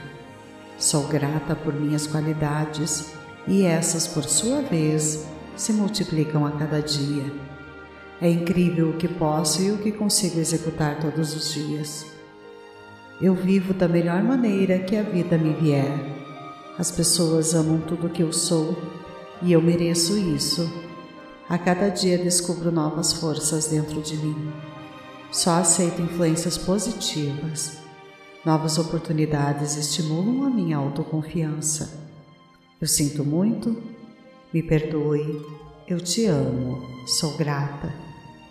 Sou 0.76 1.04
grata 1.04 1.56
por 1.56 1.72
minhas 1.72 2.08
qualidades 2.08 3.12
e 3.48 3.62
essas, 3.62 4.08
por 4.08 4.24
sua 4.24 4.64
vez, 4.64 5.24
se 5.56 5.72
multiplicam 5.72 6.48
a 6.48 6.52
cada 6.54 6.82
dia. 6.82 7.32
É 8.20 8.28
incrível 8.28 8.90
o 8.90 8.98
que 8.98 9.08
posso 9.08 9.62
e 9.62 9.72
o 9.72 9.78
que 9.78 9.92
consigo 9.92 10.40
executar 10.40 11.00
todos 11.00 11.36
os 11.36 11.54
dias. 11.54 12.08
Eu 13.22 13.36
vivo 13.36 13.72
da 13.72 13.88
melhor 13.88 14.24
maneira 14.24 14.80
que 14.80 14.96
a 14.96 15.04
vida 15.04 15.38
me 15.38 15.54
vier. 15.54 15.94
As 16.80 16.90
pessoas 16.90 17.54
amam 17.54 17.82
tudo 17.82 18.08
o 18.08 18.10
que 18.10 18.24
eu 18.24 18.34
sou 18.34 18.76
e 19.44 19.54
eu 19.54 19.62
mereço 19.62 20.18
isso. 20.18 20.68
A 21.48 21.56
cada 21.56 21.90
dia 21.90 22.18
descubro 22.18 22.72
novas 22.72 23.14
forças 23.14 23.68
dentro 23.68 24.02
de 24.02 24.18
mim. 24.18 24.67
Só 25.32 25.56
aceito 25.60 26.02
influências 26.02 26.58
positivas. 26.58 27.78
Novas 28.46 28.78
oportunidades 28.78 29.76
estimulam 29.76 30.46
a 30.46 30.50
minha 30.50 30.78
autoconfiança. 30.78 32.08
Eu 32.80 32.88
sinto 32.88 33.26
muito, 33.26 33.76
me 34.54 34.64
perdoe, 34.64 35.46
eu 35.88 36.00
te 36.00 36.26
amo, 36.26 36.82
sou 37.06 37.36
grata. 37.36 37.94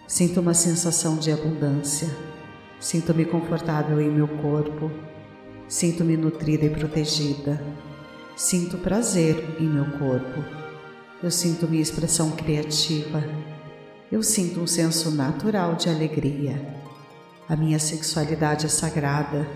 Sinto 0.07 0.41
uma 0.41 0.55
sensação 0.55 1.17
de 1.17 1.33
abundância. 1.33 2.09
Sinto-me 2.79 3.25
confortável 3.25 4.01
em 4.01 4.11
meu 4.11 4.29
corpo. 4.29 4.91
Sinto-me 5.67 6.17
nutrida 6.17 6.67
e 6.67 6.71
protegida. 6.71 7.61
Sinto 8.37 8.79
prazer 8.79 9.57
em 9.59 9.65
meu 9.65 9.85
corpo. 9.99 10.45
Eu 11.23 11.31
sinto 11.31 11.67
minha 11.67 11.83
expressão 11.83 12.33
criativa. 12.33 13.25
Eu 14.11 14.23
sinto 14.23 14.61
um 14.61 14.69
senso 14.69 15.11
natural 15.11 15.75
de 15.75 15.88
alegria. 15.88 16.64
A 17.49 17.57
minha 17.57 17.79
sexualidade 17.81 18.66
é 18.66 18.69
sagrada. 18.69 19.49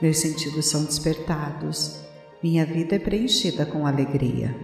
Meus 0.00 0.18
sentidos 0.18 0.66
são 0.66 0.84
despertados. 0.84 2.00
Minha 2.42 2.64
vida 2.64 2.96
é 2.96 2.98
preenchida 2.98 3.66
com 3.66 3.86
alegria. 3.86 4.56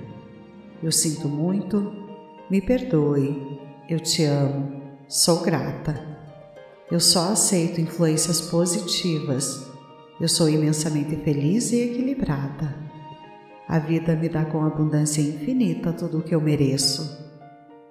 Eu 0.83 0.90
sinto 0.90 1.28
muito, 1.28 1.92
me 2.50 2.62
perdoe, 2.62 3.61
eu 3.90 4.00
te 4.00 4.24
amo, 4.24 4.80
sou 5.06 5.40
grata. 5.40 6.02
Eu 6.90 6.98
só 6.98 7.33
aceito 7.33 7.78
influências 7.78 8.40
positivas. 8.40 9.66
Eu 10.18 10.28
sou 10.28 10.48
imensamente 10.48 11.14
feliz 11.16 11.72
e 11.72 11.80
equilibrada. 11.83 12.74
A 13.68 13.78
vida 13.78 14.16
me 14.16 14.30
dá 14.30 14.46
com 14.46 14.64
abundância 14.64 15.20
infinita 15.20 15.92
tudo 15.92 16.18
o 16.18 16.22
que 16.22 16.35
eu 16.35 16.40
mereço. 16.40 17.19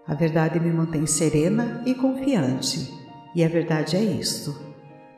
A 0.09 0.15
verdade 0.15 0.59
me 0.59 0.71
mantém 0.71 1.05
serena 1.05 1.81
e 1.85 1.95
confiante, 1.95 2.91
e 3.35 3.43
a 3.43 3.47
verdade 3.47 3.95
é 3.95 4.03
isto. 4.03 4.53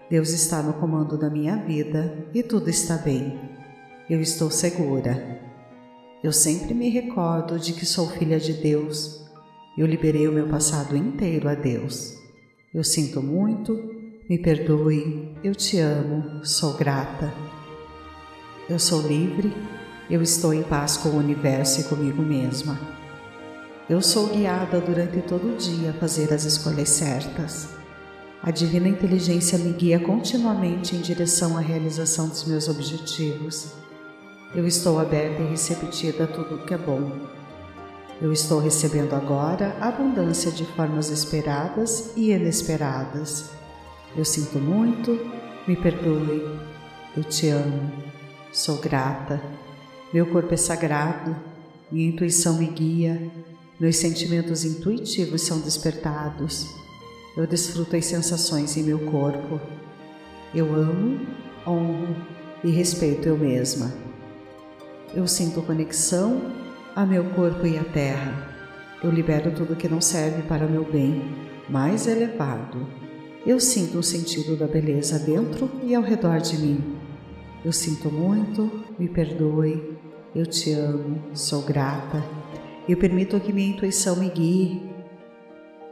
Deus 0.10 0.30
está 0.32 0.62
no 0.62 0.74
comando 0.74 1.18
da 1.18 1.30
minha 1.30 1.56
vida 1.56 2.28
e 2.34 2.44
tudo 2.44 2.70
está 2.70 2.98
bem. 2.98 3.40
Eu 4.10 4.22
estou 4.22 4.52
segura. 4.52 5.40
Eu 6.22 6.34
sempre 6.34 6.74
me 6.74 6.90
recordo 6.90 7.58
de 7.58 7.72
que 7.72 7.86
sou 7.86 8.10
filha 8.10 8.40
de 8.40 8.54
Deus. 8.54 9.26
Eu 9.78 9.88
liberei 9.88 10.28
o 10.28 10.34
meu 10.34 10.50
passado 10.50 10.96
inteiro 10.96 11.48
a 11.48 11.56
Deus. 11.56 12.14
Eu 12.74 12.84
sinto 12.84 13.24
muito, 13.24 13.74
me 14.30 14.38
perdoe, 14.38 15.34
eu 15.44 15.56
te 15.56 15.80
amo, 15.80 16.46
sou 16.46 16.74
grata. 16.74 17.34
Eu 18.70 18.78
sou 18.78 19.02
livre 19.08 19.52
eu 20.12 20.22
estou 20.22 20.54
em 20.54 20.62
paz 20.62 20.98
com 20.98 21.08
o 21.08 21.18
universo 21.18 21.80
e 21.80 21.84
comigo 21.86 22.22
mesma. 22.22 23.01
Eu 23.90 24.02
sou 24.02 24.28
guiada 24.28 24.80
durante 24.80 25.22
todo 25.22 25.54
o 25.54 25.58
dia 25.58 25.92
a 25.92 25.94
fazer 25.94 26.34
as 26.34 26.46
escolhas 26.46 26.90
certas. 26.90 27.70
A 28.42 28.50
divina 28.50 28.88
inteligência 28.88 29.58
me 29.58 29.74
guia 29.74 30.00
continuamente 30.00 30.96
em 30.96 31.02
direção 31.02 31.58
à 31.58 31.62
realização 31.62 32.30
dos 32.30 32.46
meus 32.46 32.68
objetivos. 32.68 33.74
Eu 34.56 34.66
estou 34.66 35.00
aberta 35.00 35.42
e 35.42 35.50
receptiva 35.50 36.24
a 36.24 36.28
tudo 36.28 36.56
o 36.56 36.66
que 36.66 36.74
é 36.74 36.78
bom. 36.78 37.12
Eu 38.22 38.32
estou 38.32 38.60
recebendo 38.60 39.14
agora 39.14 39.76
abundância 39.80 40.52
de 40.52 40.66
formas 40.66 41.10
esperadas 41.10 42.12
e 42.16 42.32
inesperadas. 42.32 43.50
Eu 44.16 44.24
sinto 44.24 44.60
muito, 44.60 45.20
me 45.68 45.76
perdoe, 45.76 46.60
eu 47.18 47.24
te 47.24 47.50
amo, 47.50 47.92
sou 48.52 48.78
grata 48.78 49.42
meu 50.14 50.26
corpo 50.26 50.54
é 50.54 50.58
sagrado, 50.58 51.34
minha 51.90 52.10
intuição 52.10 52.58
me 52.58 52.66
guia, 52.66 53.32
meus 53.82 53.98
sentimentos 53.98 54.64
intuitivos 54.64 55.42
são 55.42 55.60
despertados. 55.60 56.68
Eu 57.36 57.48
desfruto 57.48 57.96
as 57.96 58.06
sensações 58.06 58.78
em 58.78 58.84
meu 58.84 59.00
corpo. 59.00 59.60
Eu 60.54 60.76
amo, 60.76 61.20
honro 61.66 62.16
e 62.64 62.70
respeito 62.70 63.28
eu 63.28 63.36
mesma. 63.36 63.92
Eu 65.16 65.28
sinto 65.28 65.64
conexão 65.64 66.54
a 66.96 67.08
meu 67.08 67.24
corpo 67.32 67.66
e 67.66 67.76
à 67.76 67.84
terra. 67.84 68.56
Eu 69.04 69.10
libero 69.10 69.52
tudo 69.52 69.76
que 69.76 69.90
não 69.90 70.00
serve 70.00 70.44
para 70.44 70.68
meu 70.68 70.84
bem 70.84 71.20
mais 71.68 72.06
elevado. 72.06 72.86
Eu 73.48 73.60
sinto 73.60 73.98
o 73.98 74.04
sentido 74.04 74.56
da 74.56 74.68
beleza 74.68 75.18
dentro 75.18 75.68
e 75.84 75.96
ao 75.96 76.04
redor 76.04 76.40
de 76.40 76.56
mim. 76.56 76.98
Eu 77.66 77.72
sinto 77.72 78.12
muito, 78.12 78.86
me 79.00 79.10
perdoe, 79.10 79.98
eu 80.36 80.46
te 80.46 80.72
amo, 80.72 81.20
sou 81.34 81.64
grata. 81.64 82.41
Eu 82.92 82.98
permito 82.98 83.40
que 83.40 83.54
minha 83.54 83.70
intuição 83.70 84.18
me 84.18 84.30
guie. 84.30 84.92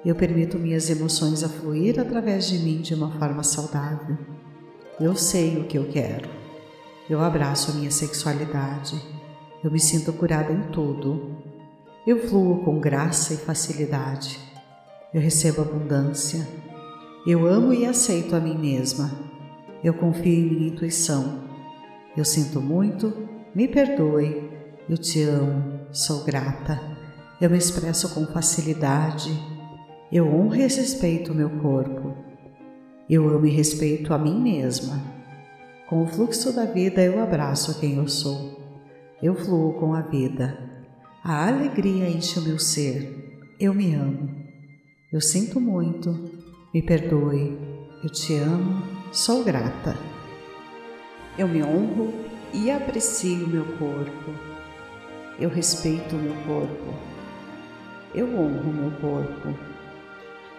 Eu 0.04 0.16
permito 0.16 0.60
minhas 0.60 0.90
emoções 0.90 1.46
a 1.46 1.48
fluir 1.48 1.98
através 1.98 2.50
de 2.50 2.60
mim 2.60 2.82
de 2.82 2.94
uma 2.94 3.10
forma 3.18 3.42
saudável. 3.42 4.18
Eu 5.00 5.16
sei 5.16 5.60
o 5.60 5.64
que 5.64 5.78
eu 5.78 5.88
quero. 5.88 6.28
Eu 7.10 7.22
abraço 7.22 7.72
a 7.72 7.76
minha 7.76 7.90
sexualidade. 7.90 9.02
Eu 9.64 9.72
me 9.72 9.80
sinto 9.80 10.12
curada 10.12 10.52
em 10.52 10.62
tudo. 10.74 11.38
Eu 12.06 12.28
fluo 12.28 12.66
com 12.66 12.82
graça 12.82 13.34
e 13.34 13.38
facilidade. 13.38 14.38
Eu 15.14 15.22
recebo 15.22 15.62
abundância. 15.62 16.46
Eu 17.26 17.48
amo 17.48 17.74
e 17.74 17.86
aceito 17.86 18.36
a 18.36 18.42
mim 18.42 18.58
mesma. 18.58 19.10
Eu 19.82 19.94
confio 19.94 20.34
em 20.34 20.50
minha 20.50 20.68
intuição. 20.68 21.46
Eu 22.18 22.26
sinto 22.26 22.60
muito 22.60 23.30
me 23.56 23.70
perdoe, 23.70 24.50
eu 24.90 24.98
te 24.98 25.24
amo, 25.24 25.80
sou 25.92 26.24
grata, 26.24 26.89
eu 27.40 27.50
me 27.50 27.58
expresso 27.58 28.14
com 28.14 28.26
facilidade, 28.28 29.32
eu 30.12 30.28
honro 30.28 30.56
e 30.56 30.60
respeito 30.60 31.32
o 31.32 31.36
meu 31.36 31.50
corpo, 31.62 32.16
eu 33.10 33.28
amo 33.30 33.46
e 33.46 33.50
respeito 33.50 34.14
a 34.14 34.18
mim 34.18 34.40
mesma. 34.40 35.02
Com 35.88 36.04
o 36.04 36.08
fluxo 36.08 36.54
da 36.54 36.66
vida 36.66 37.02
eu 37.02 37.22
abraço 37.22 37.80
quem 37.80 37.96
eu 37.96 38.08
sou, 38.08 38.60
eu 39.22 39.36
fluo 39.36 39.74
com 39.74 39.94
a 39.94 40.02
vida, 40.02 40.58
a 41.24 41.48
alegria 41.48 42.10
enche 42.10 42.40
o 42.40 42.44
meu 42.44 42.60
ser, 42.60 43.56
eu 43.60 43.74
me 43.74 43.94
amo, 43.94 44.30
eu 45.12 45.22
sinto 45.22 45.60
muito, 45.60 46.30
me 46.74 46.82
perdoe, 46.82 47.58
eu 48.04 48.10
te 48.10 48.36
amo, 48.36 48.84
sou 49.12 49.44
grata. 49.44 49.98
Eu 51.38 51.48
me 51.48 51.64
honro 51.64 52.14
e 52.54 52.70
aprecio 52.70 53.48
meu 53.48 53.66
corpo. 53.78 54.32
Eu 55.40 55.50
respeito 55.50 56.16
meu 56.16 56.36
corpo. 56.46 57.09
Eu 58.14 58.28
honro 58.36 58.74
meu 58.74 58.92
corpo. 59.00 59.54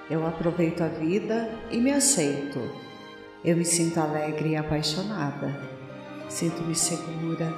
Eu 0.09 0.25
aproveito 0.25 0.83
a 0.83 0.89
vida 0.89 1.51
e 1.71 1.79
me 1.79 1.91
aceito. 1.91 2.61
Eu 3.45 3.57
me 3.57 3.65
sinto 3.65 3.99
alegre 3.99 4.51
e 4.51 4.57
apaixonada. 4.57 5.61
Sinto-me 6.29 6.77
segura. 6.77 7.53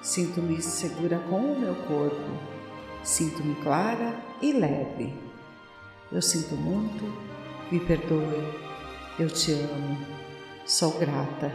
Sinto-me 0.00 0.62
segura 0.62 1.18
com 1.28 1.40
o 1.40 1.60
meu 1.60 1.74
corpo. 1.74 2.30
Sinto-me 3.02 3.54
clara 3.56 4.18
e 4.40 4.52
leve. 4.52 5.12
Eu 6.10 6.22
sinto 6.22 6.54
muito. 6.54 7.04
Me 7.70 7.80
perdoe. 7.80 8.42
Eu 9.18 9.28
te 9.28 9.52
amo. 9.52 9.98
Sou 10.64 10.92
grata. 10.98 11.52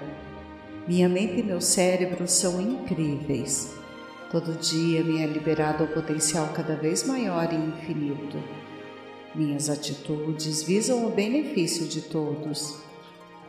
Minha 0.88 1.10
mente 1.10 1.40
e 1.40 1.44
meu 1.44 1.60
cérebro 1.60 2.28
são 2.28 2.62
incríveis. 2.62 3.83
Todo 4.34 4.60
dia 4.60 5.04
me 5.04 5.22
é 5.22 5.28
liberado 5.28 5.84
o 5.84 5.88
potencial 5.88 6.52
cada 6.56 6.76
vez 6.76 7.06
maior 7.06 7.54
e 7.54 7.56
infinito. 7.56 8.36
Minhas 9.36 9.70
atitudes 9.70 10.64
visam 10.64 11.06
o 11.06 11.12
benefício 11.12 11.86
de 11.86 12.02
todos. 12.02 12.82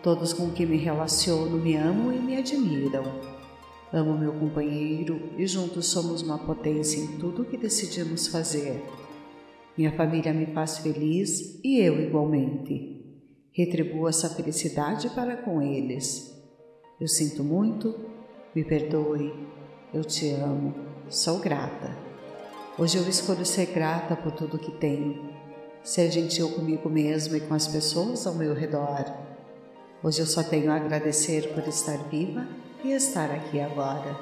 Todos 0.03 0.35
com 0.35 0.51
quem 0.51 0.67
me 0.67 0.77
relaciono 0.77 1.57
me 1.57 1.75
amam 1.75 2.13
e 2.13 2.19
me 2.19 2.37
admiram. 2.37 3.03
Amo 3.91 4.19
meu 4.19 4.35
companheiro 4.35 5.31
e 5.39 5.47
juntos 5.47 5.87
somos 5.87 6.21
uma 6.21 6.37
potência 6.37 7.01
em 7.01 7.17
tudo 7.17 7.41
o 7.41 7.45
que 7.47 7.57
decidimos 7.57 8.27
fazer. 8.27 8.85
Minha 9.79 9.93
família 9.93 10.35
me 10.35 10.53
faz 10.53 10.81
feliz 10.81 11.61
e 11.65 11.81
eu 11.81 11.99
igualmente. 11.99 13.03
Retribuo 13.53 14.07
essa 14.07 14.29
felicidade 14.29 15.09
para 15.15 15.35
com 15.35 15.63
eles. 15.63 16.31
Eu 17.01 17.09
sinto 17.09 17.43
muito, 17.43 17.99
me 18.55 18.63
perdoe, 18.63 19.33
eu 19.95 20.05
te 20.05 20.31
amo, 20.33 20.75
sou 21.09 21.39
grata. 21.39 21.97
Hoje 22.79 22.99
eu 22.99 23.09
escolho 23.09 23.47
ser 23.47 23.67
grata 23.67 24.17
por 24.17 24.33
tudo 24.33 24.59
que 24.59 24.73
tenho, 24.73 25.31
ser 25.83 26.11
gentil 26.11 26.51
comigo 26.51 26.91
mesmo 26.91 27.37
e 27.37 27.41
com 27.41 27.55
as 27.55 27.69
pessoas 27.69 28.27
ao 28.27 28.35
meu 28.35 28.53
redor. 28.53 29.05
Hoje 30.03 30.21
eu 30.21 30.27
só 30.27 30.43
tenho 30.43 30.71
a 30.71 30.77
agradecer 30.77 31.55
por 31.55 31.67
estar 31.69 31.97
viva 32.09 32.47
e 32.83 32.93
estar 32.93 33.31
aqui 33.31 33.61
agora. 33.61 34.19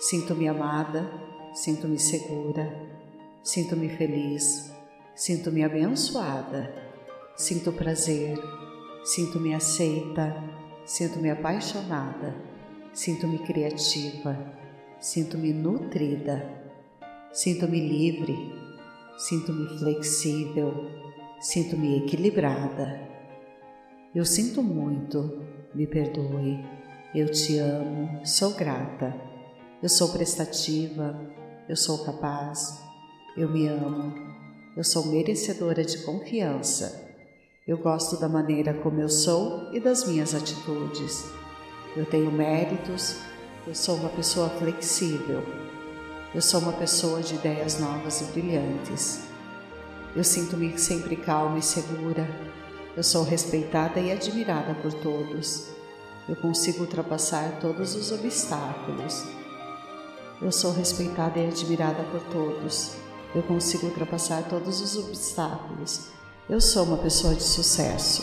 Sinto-me 0.00 0.48
amada, 0.48 1.08
sinto-me 1.54 1.98
segura, 1.98 2.70
sinto-me 3.42 3.88
feliz, 3.88 4.70
sinto-me 5.14 5.64
abençoada, 5.64 6.74
sinto 7.36 7.72
prazer, 7.72 8.38
sinto-me 9.04 9.54
aceita. 9.54 10.58
Sinto-me 10.88 11.28
apaixonada, 11.30 12.34
sinto-me 12.94 13.40
criativa, 13.40 14.38
sinto-me 15.00 15.52
nutrida, 15.52 16.44
sinto-me 17.32 17.80
livre, 17.80 18.36
sinto-me 19.18 19.78
flexível, 19.78 20.90
sinto-me 21.40 21.98
equilibrada. 21.98 23.00
Eu 24.14 24.24
sinto 24.24 24.62
muito, 24.62 25.42
me 25.74 25.86
perdoe, 25.86 26.64
eu 27.14 27.30
te 27.30 27.58
amo, 27.58 28.26
sou 28.26 28.54
grata, 28.54 29.14
eu 29.82 29.88
sou 29.88 30.08
prestativa, 30.10 31.18
eu 31.68 31.76
sou 31.76 32.04
capaz, 32.04 32.82
Eu 33.36 33.48
me 33.48 33.68
amo. 33.68 34.12
Eu 34.76 34.82
sou 34.82 35.06
merecedora 35.06 35.84
de 35.84 35.98
confiança. 35.98 37.08
Eu 37.66 37.78
gosto 37.78 38.18
da 38.18 38.28
maneira 38.28 38.74
como 38.74 39.00
eu 39.00 39.08
sou 39.08 39.72
e 39.72 39.78
das 39.78 40.04
minhas 40.04 40.34
atitudes. 40.34 41.24
Eu 41.96 42.04
tenho 42.04 42.32
méritos. 42.32 43.16
Eu 43.68 43.74
sou 43.74 43.96
uma 43.96 44.08
pessoa 44.08 44.48
flexível. 44.48 45.44
Eu 46.34 46.40
sou 46.40 46.58
uma 46.58 46.72
pessoa 46.72 47.20
de 47.20 47.34
ideias 47.34 47.78
novas 47.78 48.22
e 48.22 48.24
brilhantes. 48.32 49.24
Eu 50.16 50.24
sinto-me 50.24 50.78
sempre 50.78 51.16
calma 51.16 51.58
e 51.58 51.62
segura. 51.62 52.26
Eu 52.96 53.02
sou 53.02 53.22
respeitada 53.24 54.00
e 54.00 54.10
admirada 54.10 54.74
por 54.76 54.94
todos. 54.94 55.68
Eu 56.26 56.34
consigo 56.36 56.80
ultrapassar 56.80 57.58
todos 57.60 57.94
os 57.94 58.10
obstáculos. 58.10 59.26
Eu 60.40 60.50
sou 60.50 60.72
respeitada 60.72 61.38
e 61.38 61.48
admirada 61.48 62.02
por 62.04 62.22
todos. 62.32 62.96
Eu 63.34 63.42
consigo 63.42 63.88
ultrapassar 63.88 64.44
todos 64.44 64.80
os 64.80 64.96
obstáculos. 64.96 66.08
Eu 66.48 66.62
sou 66.62 66.84
uma 66.84 66.96
pessoa 66.96 67.34
de 67.34 67.42
sucesso. 67.42 68.22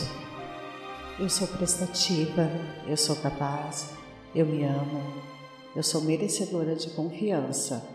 Eu 1.20 1.30
sou 1.30 1.46
prestativa. 1.46 2.50
Eu 2.84 2.96
sou 2.96 3.14
capaz. 3.14 3.90
Eu 4.34 4.44
me 4.44 4.64
amo. 4.64 5.35
Eu 5.76 5.82
sou 5.82 6.00
merecedora 6.00 6.74
de 6.74 6.88
confiança. 6.88 7.86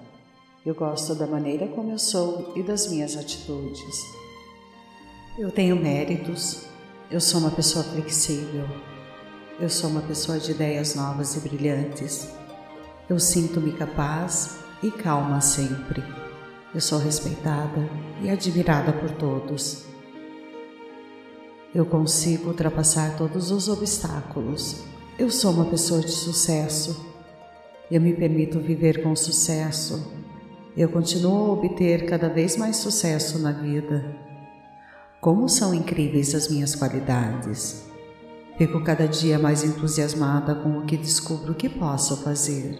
Eu 0.63 0.75
gosto 0.75 1.15
da 1.15 1.25
maneira 1.25 1.67
como 1.67 1.89
eu 1.89 1.97
sou 1.97 2.53
e 2.55 2.61
das 2.61 2.87
minhas 2.87 3.17
atitudes. 3.17 4.05
Eu 5.35 5.49
tenho 5.49 5.75
méritos. 5.75 6.67
Eu 7.09 7.19
sou 7.19 7.39
uma 7.39 7.49
pessoa 7.49 7.83
flexível. 7.83 8.67
Eu 9.59 9.67
sou 9.67 9.89
uma 9.89 10.03
pessoa 10.03 10.37
de 10.37 10.51
ideias 10.51 10.93
novas 10.93 11.35
e 11.35 11.39
brilhantes. 11.39 12.29
Eu 13.09 13.19
sinto-me 13.19 13.71
capaz 13.73 14.57
e 14.83 14.91
calma 14.91 15.41
sempre. 15.41 16.03
Eu 16.75 16.81
sou 16.81 16.99
respeitada 16.99 17.89
e 18.21 18.29
admirada 18.29 18.93
por 18.93 19.09
todos. 19.09 19.85
Eu 21.73 21.87
consigo 21.87 22.49
ultrapassar 22.49 23.17
todos 23.17 23.49
os 23.49 23.67
obstáculos. 23.67 24.83
Eu 25.17 25.31
sou 25.31 25.51
uma 25.51 25.65
pessoa 25.65 26.01
de 26.01 26.11
sucesso. 26.11 27.10
Eu 27.91 27.99
me 27.99 28.13
permito 28.13 28.57
viver 28.57 29.03
com 29.03 29.13
sucesso. 29.17 30.13
Eu 30.77 30.87
continuo 30.87 31.49
a 31.49 31.51
obter 31.51 32.05
cada 32.05 32.29
vez 32.29 32.55
mais 32.55 32.77
sucesso 32.77 33.37
na 33.37 33.51
vida. 33.51 34.15
Como 35.19 35.49
são 35.49 35.73
incríveis 35.73 36.33
as 36.33 36.47
minhas 36.47 36.73
qualidades! 36.73 37.85
Fico 38.57 38.81
cada 38.81 39.09
dia 39.09 39.37
mais 39.37 39.65
entusiasmada 39.65 40.55
com 40.55 40.77
o 40.77 40.85
que 40.85 40.95
descubro 40.95 41.53
que 41.53 41.67
posso 41.67 42.15
fazer. 42.23 42.79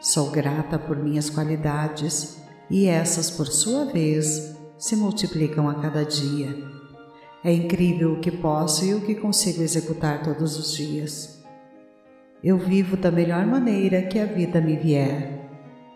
Sou 0.00 0.30
grata 0.30 0.78
por 0.78 0.96
minhas 0.96 1.28
qualidades 1.28 2.38
e 2.70 2.86
essas, 2.86 3.30
por 3.30 3.48
sua 3.48 3.84
vez, 3.84 4.56
se 4.78 4.96
multiplicam 4.96 5.68
a 5.68 5.74
cada 5.74 6.06
dia. 6.06 6.56
É 7.44 7.52
incrível 7.52 8.14
o 8.14 8.20
que 8.20 8.30
posso 8.30 8.82
e 8.82 8.94
o 8.94 9.02
que 9.02 9.14
consigo 9.14 9.62
executar 9.62 10.22
todos 10.22 10.58
os 10.58 10.72
dias. 10.72 11.41
Eu 12.42 12.58
vivo 12.58 12.96
da 12.96 13.10
melhor 13.10 13.46
maneira 13.46 14.02
que 14.02 14.18
a 14.18 14.26
vida 14.26 14.60
me 14.60 14.76
vier. 14.76 15.48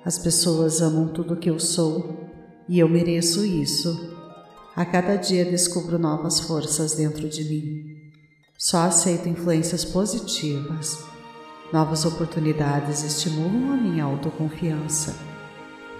As 0.05 0.19
pessoas 0.19 0.81
amam 0.81 1.09
tudo 1.09 1.35
o 1.35 1.37
que 1.37 1.51
eu 1.51 1.59
sou 1.59 2.29
e 2.69 2.79
eu 2.79 2.89
mereço 2.89 3.45
isso 3.45 4.17
a 4.77 4.85
cada 4.85 5.17
dia 5.17 5.43
descubro 5.43 5.99
novas 5.99 6.39
forças 6.39 6.93
dentro 6.93 7.27
de 7.31 7.43
mim. 7.45 8.13
Só 8.59 8.83
aceito 8.83 9.27
influências 9.27 9.87
positivas. 9.87 11.03
Novas 11.73 12.05
oportunidades 12.05 13.03
estimulam 13.03 13.73
a 13.73 13.77
minha 13.79 14.05
autoconfiança. 14.05 15.17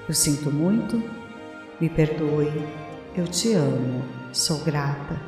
Eu 0.07 0.13
sinto 0.13 0.51
muito, 0.53 1.03
me 1.81 1.89
perdoe, 1.89 2.53
eu 3.17 3.27
te 3.27 3.55
amo, 3.55 4.05
sou 4.31 4.59
grata. 4.59 5.19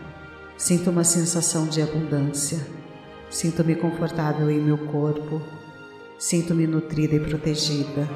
Sinto 0.59 0.91
uma 0.91 1.03
sensação 1.03 1.67
de 1.67 1.81
abundância. 1.81 2.78
Sinto-me 3.39 3.77
confortável 3.77 4.51
em 4.51 4.61
meu 4.61 4.79
corpo. 4.79 5.41
Sinto-me 6.19 6.67
nutrida 6.67 7.15
e 7.15 7.21
protegida. 7.21 8.09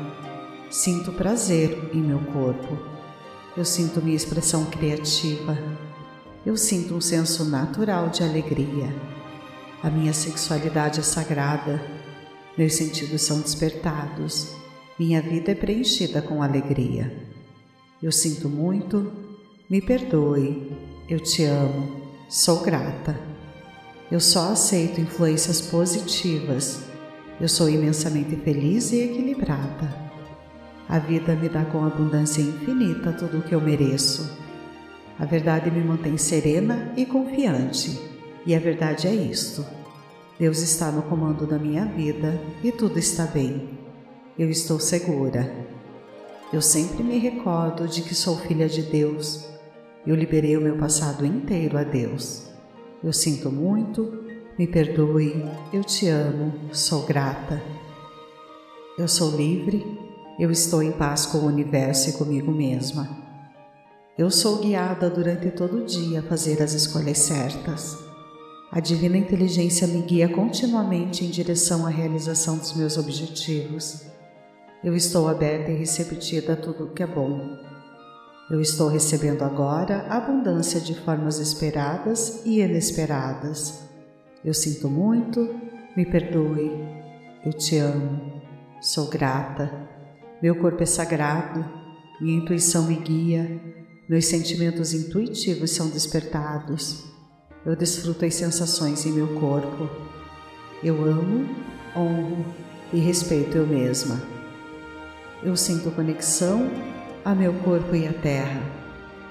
Sinto 0.70 1.12
prazer 1.12 1.90
em 1.94 2.00
meu 2.00 2.18
corpo 2.18 2.92
eu 3.54 3.66
sinto 3.66 4.00
minha 4.00 4.16
expressão 4.16 4.64
criativa. 4.64 5.58
Eu 6.44 6.56
sinto 6.56 6.94
um 6.94 7.00
senso 7.00 7.44
natural 7.44 8.08
de 8.08 8.22
alegria. 8.22 8.94
A 9.82 9.90
minha 9.90 10.14
sexualidade 10.14 11.00
é 11.00 11.02
sagrada. 11.02 11.85
Meus 12.56 12.74
sentidos 12.74 13.20
são 13.20 13.40
despertados. 13.40 14.54
Minha 14.98 15.20
vida 15.20 15.52
é 15.52 15.54
preenchida 15.54 16.22
com 16.22 16.42
alegria. 16.42 17.14
Eu 18.02 18.11
sinto 18.11 18.48
muito. 18.48 19.12
Me 19.68 19.82
perdoe. 19.82 20.72
Eu 21.06 21.20
te 21.20 21.44
amo. 21.44 22.00
Sou 22.30 22.62
grata. 22.62 23.31
Eu 24.12 24.20
só 24.20 24.53
aceito 24.53 25.01
influências 25.01 25.59
positivas. 25.62 26.83
Eu 27.40 27.48
sou 27.48 27.66
imensamente 27.66 28.37
feliz 28.37 28.92
e 28.92 29.01
equilibrada. 29.05 29.88
A 30.87 30.98
vida 30.98 31.35
me 31.35 31.48
dá 31.48 31.64
com 31.64 31.83
abundância 31.83 32.42
infinita 32.42 33.11
tudo 33.14 33.38
o 33.38 33.42
que 33.42 33.55
eu 33.55 33.61
mereço. 33.62 34.38
A 35.18 35.25
verdade 35.25 35.70
me 35.70 35.83
mantém 35.83 36.18
serena 36.18 36.92
e 36.94 37.07
confiante. 37.07 37.98
E 38.44 38.55
a 38.55 38.59
verdade 38.59 39.09
é 39.09 39.14
isto: 39.14 39.64
Deus 40.38 40.61
está 40.61 40.92
no 40.92 41.01
comando 41.05 41.46
da 41.46 41.59
minha 41.59 41.87
vida 41.87 42.38
e 42.62 42.70
tudo 42.70 42.98
está 42.98 43.25
bem. 43.25 43.66
Eu 44.38 44.51
estou 44.51 44.79
segura. 44.79 45.51
Eu 46.53 46.61
sempre 46.61 47.03
me 47.03 47.16
recordo 47.16 47.88
de 47.88 48.03
que 48.03 48.14
sou 48.14 48.37
filha 48.37 48.68
de 48.68 48.83
Deus. 48.83 49.48
Eu 50.07 50.14
liberei 50.14 50.55
o 50.55 50.61
meu 50.61 50.77
passado 50.77 51.25
inteiro 51.25 51.79
a 51.79 51.83
Deus. 51.83 52.51
Eu 53.02 53.12
sinto 53.12 53.50
muito, 53.50 54.24
me 54.58 54.66
perdoe, 54.66 55.44
eu 55.72 55.82
te 55.82 56.08
amo, 56.08 56.52
sou 56.72 57.04
grata. 57.04 57.62
Eu 58.98 59.08
sou 59.08 59.34
livre 59.36 59.84
eu 60.38 60.50
estou 60.50 60.82
em 60.82 60.92
paz 60.92 61.26
com 61.26 61.38
o 61.38 61.46
universo 61.46 62.08
e 62.08 62.14
comigo 62.14 62.50
mesma. 62.50 63.08
Eu 64.16 64.30
sou 64.30 64.60
guiada 64.60 65.10
durante 65.10 65.50
todo 65.50 65.82
o 65.82 65.84
dia 65.84 66.20
a 66.20 66.22
fazer 66.22 66.62
as 66.62 66.72
escolhas 66.72 67.18
certas. 67.18 67.96
A 68.70 68.80
divina 68.80 69.18
inteligência 69.18 69.86
me 69.86 70.00
guia 70.02 70.28
continuamente 70.28 71.24
em 71.24 71.30
direção 71.30 71.86
à 71.86 71.90
realização 71.90 72.56
dos 72.56 72.74
meus 72.74 72.96
objetivos. 72.96 74.06
Eu 74.82 74.96
estou 74.96 75.28
aberta 75.28 75.70
e 75.70 75.76
receptiva 75.76 76.54
a 76.54 76.56
tudo 76.56 76.92
que 76.94 77.02
é 77.02 77.06
bom. 77.06 77.56
Eu 78.50 78.61
estou 78.61 78.88
recebendo 78.88 79.42
agora 79.42 80.07
abundância 80.09 80.81
de 80.81 80.94
formas 81.00 81.38
esperadas 81.38 82.42
e 82.44 82.61
inesperadas. 82.61 83.83
Eu 84.44 84.52
sinto 84.52 84.88
muito, 84.88 85.55
me 85.96 86.05
perdoe, 86.05 86.70
eu 87.44 87.52
te 87.52 87.78
amo, 87.78 88.42
sou 88.81 89.09
grata 89.09 89.90
meu 90.42 90.57
corpo 90.57 90.83
é 90.83 90.87
sagrado, 90.87 91.64
minha 92.20 92.38
intuição 92.38 92.88
me 92.88 92.96
guia, 92.96 93.61
meus 94.09 94.24
sentimentos 94.24 94.92
intuitivos 94.92 95.70
são 95.70 95.88
despertados. 95.88 97.05
Eu 97.64 97.76
desfruto 97.76 98.24
as 98.24 98.35
sensações 98.35 99.07
em 99.07 99.12
meu 99.12 99.38
corpo. 99.38 99.88
Eu 100.83 101.05
amo, 101.05 101.48
honro 101.96 102.44
e 102.92 102.98
respeito 102.98 103.57
eu 103.57 103.64
mesma. 103.64 104.20
Eu 105.44 105.57
sinto 105.57 105.92
conexão 105.92 106.68
a 107.24 107.35
meu 107.35 107.52
corpo 107.54 107.94
e 107.94 108.06
à 108.06 108.12
terra. 108.12 108.61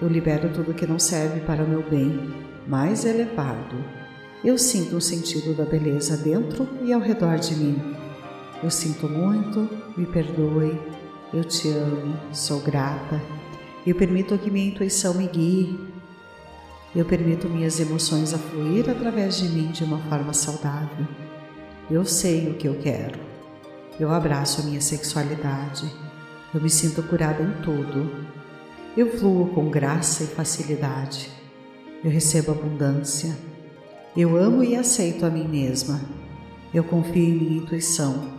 Eu 0.01 0.07
libero 0.07 0.49
tudo 0.49 0.73
que 0.73 0.87
não 0.87 0.97
serve 0.97 1.41
para 1.41 1.63
o 1.63 1.67
meu 1.67 1.83
bem 1.83 2.33
mais 2.67 3.05
elevado. 3.05 3.75
Eu 4.43 4.57
sinto 4.57 4.95
o 4.95 5.01
sentido 5.01 5.55
da 5.55 5.65
beleza 5.65 6.17
dentro 6.17 6.67
e 6.81 6.93
ao 6.93 7.01
redor 7.01 7.37
de 7.37 7.55
mim. 7.55 7.95
Eu 8.63 8.71
sinto 8.71 9.07
muito, 9.07 9.69
me 9.97 10.05
perdoe, 10.05 10.79
eu 11.33 11.43
te 11.43 11.69
amo, 11.69 12.17
sou 12.33 12.59
grata. 12.61 13.21
Eu 13.85 13.95
permito 13.95 14.37
que 14.37 14.49
minha 14.49 14.67
intuição 14.67 15.13
me 15.13 15.27
guie. 15.27 15.79
Eu 16.95 17.05
permito 17.05 17.49
minhas 17.49 17.79
emoções 17.79 18.33
a 18.33 18.37
fluir 18.37 18.89
através 18.89 19.37
de 19.37 19.49
mim 19.49 19.67
de 19.67 19.83
uma 19.83 19.97
forma 19.97 20.33
saudável. 20.33 21.07
Eu 21.89 22.05
sei 22.05 22.49
o 22.49 22.53
que 22.55 22.67
eu 22.67 22.75
quero. 22.75 23.19
Eu 23.99 24.11
abraço 24.11 24.61
a 24.61 24.63
minha 24.63 24.81
sexualidade. 24.81 25.91
Eu 26.53 26.61
me 26.61 26.69
sinto 26.69 27.01
curada 27.03 27.41
em 27.41 27.61
tudo. 27.61 28.11
Eu 28.97 29.17
fluo 29.17 29.47
com 29.49 29.69
graça 29.69 30.23
e 30.23 30.27
facilidade. 30.27 31.29
Eu 32.03 32.11
recebo 32.11 32.51
abundância. 32.51 33.35
Eu 34.17 34.35
amo 34.35 34.63
e 34.63 34.75
aceito 34.75 35.25
a 35.25 35.29
mim 35.29 35.47
mesma. 35.47 36.01
Eu 36.73 36.83
confio 36.83 37.23
em 37.23 37.33
minha 37.33 37.57
intuição. 37.61 38.33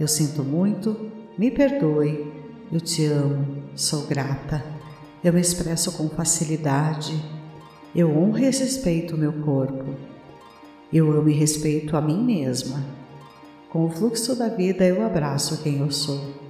Eu 0.00 0.08
sinto 0.08 0.42
muito 0.42 1.12
me 1.36 1.50
perdoe, 1.50 2.32
eu 2.70 2.80
te 2.80 3.06
amo, 3.06 3.64
sou 3.74 4.06
grata. 4.06 4.64
Eu 5.22 5.32
me 5.32 5.40
expresso 5.40 5.90
com 5.96 6.08
facilidade. 6.08 7.20
Eu 7.94 8.16
honro 8.16 8.38
e 8.38 8.42
respeito 8.42 9.16
o 9.16 9.18
meu 9.18 9.32
corpo. 9.32 9.96
Eu 10.92 11.10
amo 11.10 11.28
e 11.28 11.32
respeito 11.32 11.96
a 11.96 12.00
mim 12.00 12.22
mesma. 12.22 12.84
Com 13.68 13.86
o 13.86 13.90
fluxo 13.90 14.36
da 14.36 14.48
vida, 14.48 14.84
eu 14.84 15.04
abraço 15.04 15.60
quem 15.60 15.80
eu 15.80 15.90
sou. 15.90 16.43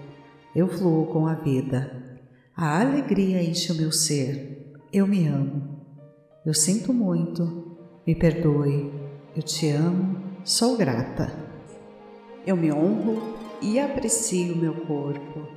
Eu 0.54 0.68
fluo 0.68 1.06
com 1.06 1.26
a 1.26 1.34
vida. 1.34 2.20
A 2.56 2.80
alegria 2.80 3.42
enche 3.42 3.72
o 3.72 3.74
meu 3.74 3.90
ser. 3.90 4.72
Eu 4.92 5.04
me 5.04 5.26
amo. 5.26 5.80
Eu 6.46 6.54
sinto 6.54 6.92
muito. 6.92 7.76
Me 8.06 8.14
perdoe. 8.14 8.92
Eu 9.34 9.42
te 9.42 9.68
amo. 9.70 10.16
Sou 10.44 10.76
grata. 10.76 11.32
Eu 12.46 12.56
me 12.56 12.72
honro 12.72 13.36
e 13.60 13.80
aprecio 13.80 14.54
o 14.54 14.58
meu 14.58 14.74
corpo. 14.86 15.48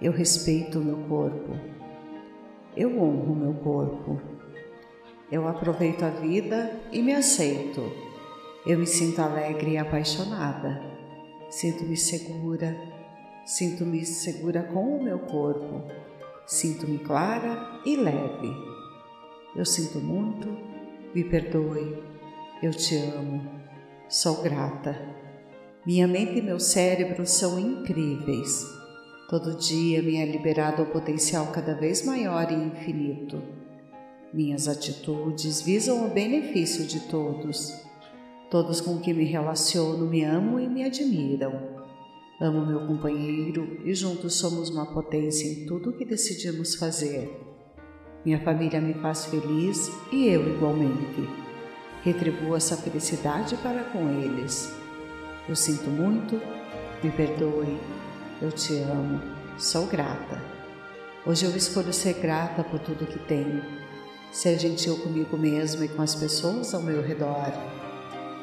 Eu 0.00 0.12
respeito 0.12 0.78
o 0.78 0.84
meu 0.84 0.96
corpo. 1.06 1.54
Eu 2.74 2.98
honro 2.98 3.32
o 3.32 3.36
meu 3.36 3.54
corpo. 3.54 4.22
Eu 5.30 5.46
aproveito 5.46 6.02
a 6.02 6.08
vida 6.08 6.80
e 6.90 7.02
me 7.02 7.12
aceito. 7.12 7.92
Eu 8.64 8.78
me 8.78 8.86
sinto 8.86 9.20
alegre 9.20 9.72
e 9.72 9.76
apaixonada. 9.76 10.80
Sinto-me 11.50 11.96
segura. 11.96 12.96
Sinto-me 13.48 14.04
segura 14.04 14.62
com 14.62 14.98
o 14.98 15.02
meu 15.02 15.20
corpo. 15.20 15.82
Sinto-me 16.46 16.98
clara 16.98 17.80
e 17.86 17.96
leve. 17.96 18.54
Eu 19.56 19.64
sinto 19.64 19.98
muito. 20.00 20.46
Me 21.14 21.24
perdoe. 21.24 21.96
Eu 22.62 22.72
te 22.72 22.94
amo. 22.96 23.40
Sou 24.06 24.42
grata. 24.42 25.00
Minha 25.86 26.06
mente 26.06 26.40
e 26.40 26.42
meu 26.42 26.60
cérebro 26.60 27.26
são 27.26 27.58
incríveis. 27.58 28.66
Todo 29.30 29.56
dia 29.56 30.02
me 30.02 30.16
é 30.16 30.26
liberado 30.26 30.82
o 30.82 30.90
potencial 30.92 31.46
cada 31.46 31.74
vez 31.74 32.04
maior 32.04 32.52
e 32.52 32.54
infinito. 32.54 33.42
Minhas 34.30 34.68
atitudes 34.68 35.62
visam 35.62 36.04
o 36.04 36.10
benefício 36.10 36.84
de 36.84 37.00
todos. 37.08 37.82
Todos 38.50 38.82
com 38.82 39.00
quem 39.00 39.14
me 39.14 39.24
relaciono 39.24 40.04
me 40.04 40.22
amam 40.22 40.60
e 40.60 40.68
me 40.68 40.84
admiram. 40.84 41.77
Amo 42.40 42.64
meu 42.64 42.86
companheiro 42.86 43.80
e 43.84 43.92
juntos 43.94 44.34
somos 44.34 44.70
uma 44.70 44.86
potência 44.86 45.46
em 45.46 45.66
tudo 45.66 45.90
o 45.90 45.92
que 45.92 46.04
decidimos 46.04 46.76
fazer. 46.76 47.28
Minha 48.24 48.40
família 48.44 48.80
me 48.80 48.94
faz 48.94 49.26
feliz 49.26 49.90
e 50.12 50.28
eu 50.28 50.54
igualmente. 50.54 51.28
Retribuo 52.04 52.54
essa 52.54 52.76
felicidade 52.76 53.56
para 53.56 53.82
com 53.84 54.08
eles. 54.20 54.72
Eu 55.48 55.56
sinto 55.56 55.90
muito, 55.90 56.40
me 57.02 57.10
perdoe, 57.10 57.76
eu 58.40 58.52
te 58.52 58.74
amo, 58.82 59.20
sou 59.58 59.86
grata. 59.86 60.40
Hoje 61.26 61.44
eu 61.44 61.56
escolho 61.56 61.92
ser 61.92 62.14
grata 62.14 62.62
por 62.62 62.78
tudo 62.78 63.04
que 63.04 63.18
tenho 63.18 63.88
ser 64.30 64.58
gentil 64.58 64.96
comigo 64.98 65.36
mesmo 65.36 65.82
e 65.82 65.88
com 65.88 66.02
as 66.02 66.14
pessoas 66.14 66.74
ao 66.74 66.82
meu 66.82 67.02
redor. 67.02 67.52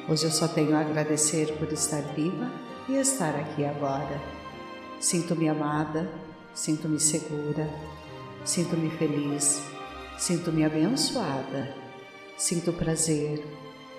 Hoje 0.10 0.26
eu 0.26 0.32
só 0.32 0.48
tenho 0.48 0.76
a 0.76 0.82
agradecer 0.82 1.56
por 1.58 1.72
estar 1.72 2.02
viva 2.14 2.52
e 2.88 2.96
estar 2.96 3.36
aqui 3.36 3.66
agora. 3.66 4.22
Sinto-me 5.00 5.50
amada, 5.50 6.10
sinto-me 6.54 7.00
segura, 7.00 7.70
sinto-me 8.44 8.90
feliz, 8.92 9.62
sinto-me 10.18 10.64
abençoada, 10.64 11.76
sinto 12.38 12.74
prazer, 12.74 13.46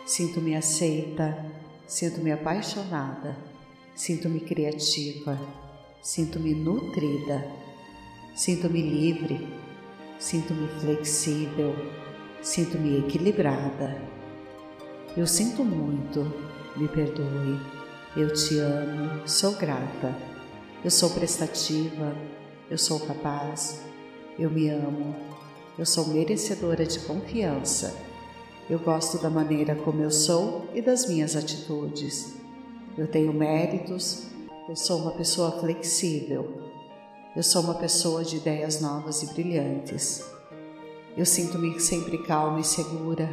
sinto-me 0.04 0.56
aceita, 0.56 1.44
sinto-me 1.86 2.32
apaixonada, 2.32 3.36
sinto-me 3.94 4.40
criativa, 4.40 5.38
sinto-me 6.02 6.54
nutrida, 6.54 7.46
sinto-me 8.34 8.82
livre 8.82 9.66
Sinto-me 10.18 10.66
flexível, 10.80 11.74
sinto-me 12.40 13.00
equilibrada. 13.00 14.00
Eu 15.14 15.26
sinto 15.26 15.62
muito, 15.62 16.32
me 16.74 16.88
perdoe. 16.88 17.75
Eu 18.16 18.32
te 18.32 18.58
amo, 18.58 19.28
sou 19.28 19.52
grata. 19.56 20.16
Eu 20.82 20.90
sou 20.90 21.10
prestativa, 21.10 22.16
eu 22.70 22.78
sou 22.78 22.98
capaz. 23.00 23.82
Eu 24.38 24.48
me 24.50 24.70
amo, 24.70 25.14
eu 25.78 25.84
sou 25.84 26.06
merecedora 26.06 26.86
de 26.86 26.98
confiança. 27.00 27.94
Eu 28.70 28.78
gosto 28.78 29.18
da 29.18 29.28
maneira 29.28 29.74
como 29.74 30.00
eu 30.00 30.10
sou 30.10 30.66
e 30.74 30.80
das 30.80 31.06
minhas 31.06 31.36
atitudes. 31.36 32.36
Eu 32.96 33.06
tenho 33.06 33.34
méritos, 33.34 34.28
eu 34.66 34.76
sou 34.76 35.00
uma 35.00 35.12
pessoa 35.12 35.60
flexível, 35.60 36.62
eu 37.36 37.42
sou 37.42 37.60
uma 37.60 37.74
pessoa 37.74 38.24
de 38.24 38.38
ideias 38.38 38.80
novas 38.80 39.22
e 39.24 39.26
brilhantes. 39.34 40.24
Eu 41.14 41.26
sinto-me 41.26 41.78
sempre 41.80 42.16
calma 42.24 42.60
e 42.60 42.64
segura. 42.64 43.30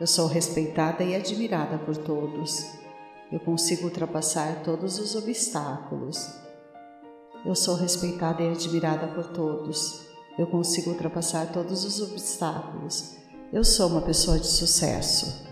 Eu 0.00 0.08
sou 0.08 0.26
respeitada 0.26 1.04
e 1.04 1.14
admirada 1.14 1.78
por 1.78 1.96
todos. 1.96 2.87
Eu 3.30 3.40
consigo 3.40 3.84
ultrapassar 3.84 4.62
todos 4.62 4.98
os 4.98 5.14
obstáculos. 5.14 6.28
Eu 7.44 7.54
sou 7.54 7.74
respeitada 7.74 8.42
e 8.42 8.48
admirada 8.48 9.06
por 9.08 9.28
todos. 9.28 10.06
Eu 10.38 10.46
consigo 10.46 10.90
ultrapassar 10.90 11.52
todos 11.52 11.84
os 11.84 12.00
obstáculos. 12.00 13.16
Eu 13.52 13.62
sou 13.64 13.88
uma 13.88 14.00
pessoa 14.00 14.38
de 14.38 14.46
sucesso. 14.46 15.46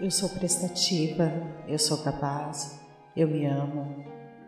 Eu 0.00 0.10
sou 0.10 0.28
prestativa, 0.28 1.32
eu 1.68 1.78
sou 1.78 1.98
capaz, 1.98 2.80
eu 3.16 3.28
me 3.28 3.46
amo, 3.46 4.04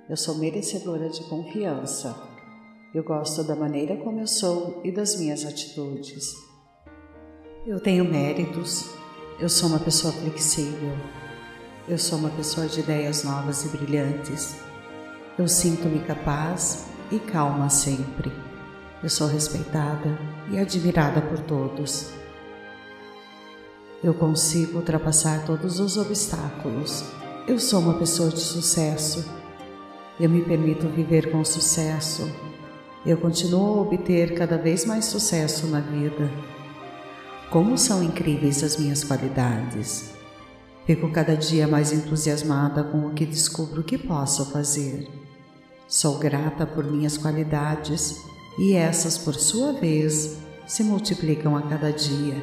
eu 0.08 0.16
sou 0.16 0.34
merecedora 0.34 1.08
de 1.08 1.22
confiança. 1.24 2.14
Eu 2.94 3.04
gosto 3.04 3.44
da 3.44 3.54
maneira 3.54 3.96
como 3.96 4.20
eu 4.20 4.26
sou 4.26 4.80
e 4.84 4.90
das 4.90 5.16
minhas 5.16 5.44
atitudes. 5.44 6.34
Eu 7.66 7.80
tenho 7.80 8.04
méritos. 8.04 8.90
Eu 9.38 9.48
sou 9.48 9.68
uma 9.68 9.78
pessoa 9.78 10.12
flexível. 10.12 10.92
Eu 11.88 11.98
sou 11.98 12.18
uma 12.18 12.30
pessoa 12.30 12.66
de 12.66 12.80
ideias 12.80 13.24
novas 13.24 13.64
e 13.64 13.68
brilhantes. 13.68 14.56
Eu 15.38 15.46
sinto-me 15.46 16.00
capaz 16.00 16.86
e 17.10 17.18
calma 17.18 17.70
sempre. 17.70 18.32
Eu 19.02 19.08
sou 19.08 19.28
respeitada 19.28 20.18
e 20.50 20.58
admirada 20.58 21.20
por 21.20 21.38
todos. 21.40 22.10
Eu 24.02 24.14
consigo 24.14 24.78
ultrapassar 24.78 25.44
todos 25.44 25.80
os 25.80 25.96
obstáculos. 25.96 27.04
Eu 27.46 27.58
sou 27.58 27.80
uma 27.80 27.94
pessoa 27.94 28.30
de 28.30 28.40
sucesso. 28.40 29.24
Eu 30.18 30.28
me 30.28 30.42
permito 30.42 30.88
viver 30.88 31.30
com 31.30 31.44
sucesso 31.44 32.28
eu 33.06 33.16
continuo 33.16 33.78
a 33.78 33.82
obter 33.82 34.34
cada 34.34 34.58
vez 34.58 34.84
mais 34.84 35.04
sucesso 35.04 35.68
na 35.68 35.78
vida. 35.78 36.28
Como 37.50 37.78
são 37.78 38.02
incríveis 38.02 38.64
as 38.64 38.76
minhas 38.76 39.04
qualidades! 39.04 40.15
Fico 40.86 41.10
cada 41.10 41.36
dia 41.36 41.66
mais 41.66 41.92
entusiasmada 41.92 42.84
com 42.84 43.06
o 43.06 43.12
que 43.12 43.26
descubro 43.26 43.82
que 43.82 43.98
posso 43.98 44.50
fazer. 44.52 45.08
Sou 45.88 46.18
grata 46.18 46.64
por 46.64 46.84
minhas 46.84 47.18
qualidades 47.18 48.22
e 48.58 48.74
essas, 48.74 49.18
por 49.18 49.34
sua 49.34 49.72
vez, 49.72 50.38
se 50.66 50.82
multiplicam 50.82 51.56
a 51.56 51.62
cada 51.62 51.90
dia. 51.90 52.42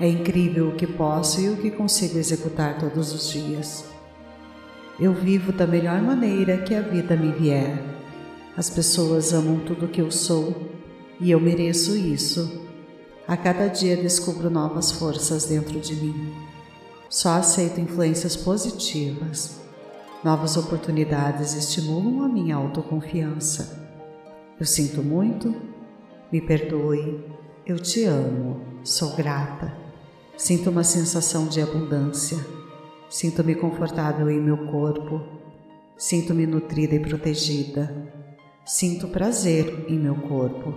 É 0.00 0.08
incrível 0.08 0.68
o 0.68 0.74
que 0.74 0.86
posso 0.86 1.40
e 1.40 1.48
o 1.48 1.56
que 1.56 1.70
consigo 1.70 2.18
executar 2.18 2.78
todos 2.78 3.12
os 3.12 3.30
dias. 3.30 3.84
Eu 4.98 5.12
vivo 5.12 5.52
da 5.52 5.66
melhor 5.66 6.02
maneira 6.02 6.58
que 6.58 6.74
a 6.74 6.80
vida 6.80 7.16
me 7.16 7.32
vier 7.32 7.94
as 8.56 8.70
pessoas 8.70 9.32
amam 9.32 9.58
tudo 9.58 9.88
que 9.88 10.00
eu 10.00 10.12
sou 10.12 10.54
e 11.20 11.28
eu 11.32 11.40
mereço 11.40 11.96
isso. 11.96 12.62
A 13.26 13.36
cada 13.36 13.66
dia 13.66 13.96
descubro 13.96 14.48
novas 14.48 14.92
forças 14.92 15.46
dentro 15.46 15.80
de 15.80 15.96
mim. 15.96 16.32
Só 17.14 17.34
aceito 17.34 17.80
influências 17.80 18.34
positivas. 18.34 19.60
Novas 20.24 20.56
oportunidades 20.56 21.54
estimulam 21.54 22.24
a 22.24 22.28
minha 22.28 22.56
autoconfiança. 22.56 23.88
Eu 24.58 24.66
sinto 24.66 25.00
muito, 25.00 25.54
me 26.32 26.40
perdoe, 26.40 27.24
eu 27.64 27.78
te 27.78 28.02
amo, 28.02 28.60
sou 28.82 29.14
grata. 29.14 29.72
Sinto 30.36 30.70
uma 30.70 30.82
sensação 30.82 31.46
de 31.46 31.60
abundância. 31.60 32.44
Sinto-me 33.08 33.54
confortável 33.54 34.28
em 34.28 34.40
meu 34.40 34.66
corpo. 34.66 35.22
Sinto-me 35.96 36.48
nutrida 36.48 36.96
e 36.96 36.98
protegida. 36.98 38.12
Sinto 38.66 39.06
prazer 39.06 39.86
em 39.86 40.00
meu 40.00 40.16
corpo. 40.16 40.74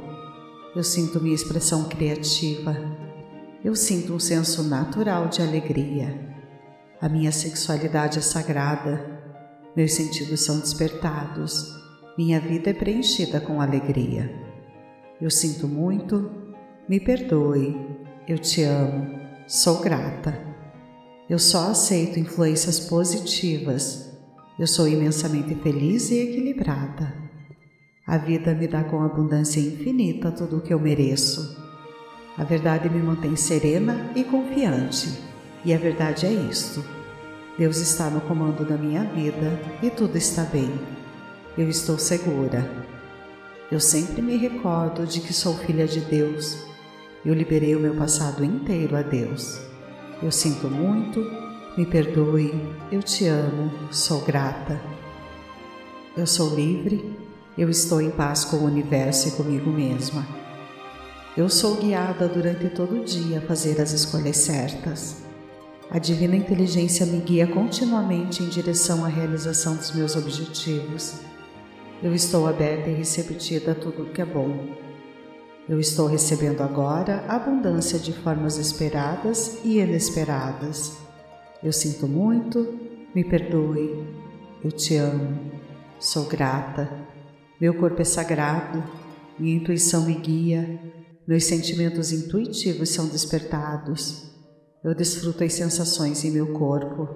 Eu 0.75 0.83
sinto 0.83 1.19
minha 1.19 1.33
expressão 1.33 1.85
criativa. 1.85 3.06
Eu 3.67 3.75
sinto 3.75 4.13
um 4.13 4.19
senso 4.19 4.63
natural 4.63 5.27
de 5.27 5.41
alegria. 5.41 6.17
A 7.01 7.09
minha 7.09 7.33
sexualidade 7.33 8.17
é 8.17 8.21
sagrada. 8.21 9.19
Meus 9.75 9.91
sentidos 9.91 10.45
são 10.45 10.61
despertados. 10.61 11.75
Minha 12.17 12.39
vida 12.39 12.69
é 12.69 12.73
preenchida 12.73 13.41
com 13.41 13.59
alegria. 13.59 14.33
Eu 15.19 15.29
sinto 15.29 15.67
muito. 15.67 16.31
Me 16.87 16.97
perdoe. 16.97 17.75
Eu 18.25 18.39
te 18.39 18.63
amo. 18.63 19.19
Sou 19.45 19.81
grata. 19.81 20.41
Eu 21.29 21.37
só 21.37 21.69
aceito 21.69 22.21
influências 22.21 22.79
positivas. 22.79 24.17
Eu 24.57 24.65
sou 24.65 24.87
imensamente 24.87 25.53
feliz 25.55 26.09
e 26.09 26.19
equilibrada. 26.19 27.13
A 28.07 28.17
vida 28.17 28.55
me 28.55 28.65
dá 28.65 28.85
com 28.85 29.03
abundância 29.03 29.59
infinita 29.59 30.31
tudo 30.31 30.59
o 30.59 30.61
que 30.61 30.73
eu 30.73 30.79
mereço. 30.79 31.56
A 32.37 32.43
verdade 32.43 32.89
me 32.89 33.01
mantém 33.01 33.35
serena 33.35 34.11
e 34.15 34.23
confiante. 34.23 35.17
E 35.65 35.73
a 35.73 35.77
verdade 35.77 36.25
é 36.25 36.31
isto: 36.31 36.85
Deus 37.57 37.77
está 37.77 38.09
no 38.09 38.21
comando 38.21 38.63
da 38.63 38.77
minha 38.77 39.03
vida 39.03 39.59
e 39.81 39.89
tudo 39.89 40.17
está 40.17 40.43
bem. 40.43 40.71
Eu 41.57 41.67
estou 41.67 41.97
segura. 41.97 42.69
Eu 43.71 43.79
sempre 43.79 44.21
me 44.21 44.37
recordo 44.37 45.05
de 45.05 45.19
que 45.19 45.33
sou 45.33 45.55
filha 45.55 45.87
de 45.87 45.99
Deus. 45.99 46.57
Eu 47.25 47.33
liberei 47.33 47.75
o 47.75 47.79
meu 47.79 47.95
passado 47.95 48.45
inteiro 48.45 48.95
a 48.95 49.01
Deus. 49.01 49.59
Eu 50.21 50.31
sinto 50.31 50.69
muito, 50.69 51.19
me 51.75 51.85
perdoe, 51.85 52.53
eu 52.91 53.01
te 53.01 53.25
amo, 53.25 53.71
sou 53.91 54.21
grata. 54.21 54.79
Eu 56.15 56.27
sou 56.27 56.55
livre, 56.55 57.17
eu 57.57 57.69
estou 57.69 57.99
em 57.99 58.11
paz 58.11 58.45
com 58.45 58.57
o 58.57 58.65
universo 58.65 59.27
e 59.27 59.31
comigo 59.31 59.71
mesma. 59.71 60.46
Eu 61.37 61.49
sou 61.49 61.75
guiada 61.75 62.27
durante 62.27 62.67
todo 62.67 62.99
o 62.99 63.05
dia 63.05 63.37
a 63.37 63.41
fazer 63.41 63.79
as 63.79 63.91
escolhas 63.91 64.37
certas. 64.37 65.17
A 65.91 65.99
divina 65.99 66.35
inteligência 66.35 67.05
me 67.05 67.19
guia 67.19 67.45
continuamente 67.45 68.41
em 68.41 68.49
direção 68.49 69.05
à 69.05 69.07
realização 69.07 69.75
dos 69.75 69.93
meus 69.93 70.15
objetivos. 70.15 71.21
Eu 72.01 72.11
estou 72.15 72.47
aberta 72.47 72.89
e 72.89 72.95
receptiva 72.95 73.73
a 73.73 73.75
tudo 73.75 74.01
o 74.01 74.09
que 74.09 74.19
é 74.19 74.25
bom. 74.25 74.75
Eu 75.69 75.79
estou 75.79 76.07
recebendo 76.07 76.61
agora 76.61 77.23
abundância 77.27 77.99
de 77.99 78.13
formas 78.13 78.57
esperadas 78.57 79.59
e 79.63 79.77
inesperadas. 79.77 80.97
Eu 81.61 81.71
sinto 81.71 82.07
muito, 82.07 82.79
me 83.13 83.23
perdoe, 83.23 84.07
eu 84.63 84.71
te 84.71 84.95
amo, 84.95 85.37
sou 85.99 86.25
grata. 86.25 86.91
Meu 87.61 87.75
corpo 87.75 88.01
é 88.01 88.05
sagrado, 88.05 88.83
minha 89.37 89.55
intuição 89.55 90.03
me 90.03 90.15
guia, 90.15 90.79
meus 91.27 91.43
sentimentos 91.43 92.13
intuitivos 92.13 92.89
são 92.89 93.07
despertados. 93.07 94.31
Eu 94.81 94.95
desfruto 94.95 95.43
as 95.43 95.51
sensações 95.51 96.23
em 96.23 96.31
meu 96.31 96.53
corpo. 96.53 97.09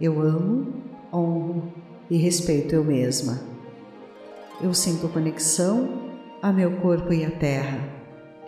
Eu 0.00 0.20
amo, 0.20 0.84
honro 1.12 1.72
e 2.08 2.16
respeito 2.16 2.74
eu 2.74 2.84
mesma. 2.84 3.40
Eu 4.60 4.72
sinto 4.72 5.08
conexão 5.08 6.06
a 6.40 6.52
meu 6.52 6.76
corpo 6.76 7.12
e 7.12 7.24
à 7.24 7.30
terra. 7.30 7.80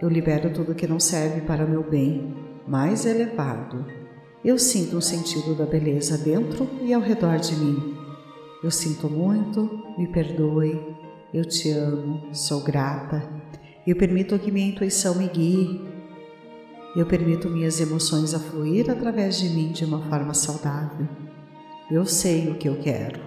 Eu 0.00 0.08
libero 0.08 0.52
tudo 0.52 0.76
que 0.76 0.86
não 0.86 1.00
serve 1.00 1.40
para 1.40 1.66
meu 1.66 1.82
bem 1.82 2.36
mais 2.64 3.04
elevado. 3.04 3.84
Eu 4.44 4.58
sinto 4.58 4.96
um 4.96 5.00
sentido 5.00 5.56
da 5.56 5.66
beleza 5.66 6.16
dentro 6.16 6.68
e 6.82 6.94
ao 6.94 7.00
redor 7.00 7.38
de 7.38 7.56
mim. 7.56 7.96
Eu 8.62 8.70
sinto 8.70 9.10
muito, 9.10 9.68
me 9.98 10.06
perdoe, 10.06 10.80
eu 11.34 11.44
te 11.44 11.70
amo, 11.70 12.32
sou 12.32 12.62
grata. 12.62 13.37
Eu 13.88 13.96
permito 13.96 14.38
que 14.38 14.52
minha 14.52 14.68
intuição 14.68 15.14
me 15.14 15.26
guie. 15.28 15.80
Eu 16.94 17.06
permito 17.06 17.48
minhas 17.48 17.80
emoções 17.80 18.34
a 18.34 18.38
fluir 18.38 18.90
através 18.90 19.38
de 19.38 19.48
mim 19.48 19.72
de 19.72 19.82
uma 19.82 20.02
forma 20.10 20.34
saudável. 20.34 21.08
Eu 21.90 22.04
sei 22.04 22.50
o 22.50 22.56
que 22.56 22.68
eu 22.68 22.78
quero. 22.80 23.18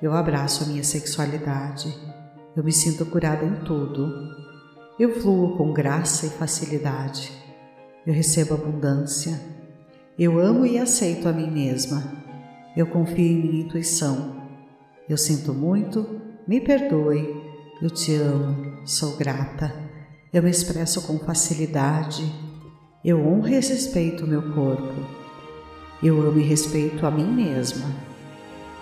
Eu 0.00 0.12
abraço 0.12 0.62
a 0.62 0.68
minha 0.68 0.84
sexualidade. 0.84 1.92
Eu 2.56 2.62
me 2.62 2.70
sinto 2.70 3.04
curada 3.04 3.44
em 3.44 3.64
tudo. 3.64 4.08
Eu 4.96 5.20
fluo 5.20 5.56
com 5.56 5.72
graça 5.72 6.24
e 6.24 6.30
facilidade. 6.30 7.32
Eu 8.06 8.14
recebo 8.14 8.54
abundância. 8.54 9.40
Eu 10.16 10.38
amo 10.38 10.64
e 10.64 10.78
aceito 10.78 11.28
a 11.28 11.32
mim 11.32 11.50
mesma. 11.50 12.12
Eu 12.76 12.86
confio 12.86 13.26
em 13.26 13.42
minha 13.42 13.64
intuição. 13.64 14.36
Eu 15.08 15.16
sinto 15.16 15.52
muito, 15.52 16.20
me 16.46 16.60
perdoe. 16.60 17.50
Eu 17.82 17.90
te 17.90 18.14
amo, 18.14 18.69
sou 18.84 19.16
grata. 19.16 19.72
Eu 20.32 20.42
me 20.42 20.50
expresso 20.50 21.06
com 21.06 21.18
facilidade. 21.18 22.24
Eu 23.04 23.26
honro 23.26 23.48
e 23.48 23.52
respeito 23.52 24.24
o 24.24 24.28
meu 24.28 24.52
corpo. 24.52 24.94
Eu 26.02 26.20
amo 26.22 26.38
e 26.38 26.42
respeito 26.42 27.06
a 27.06 27.10
mim 27.10 27.30
mesma. 27.30 27.86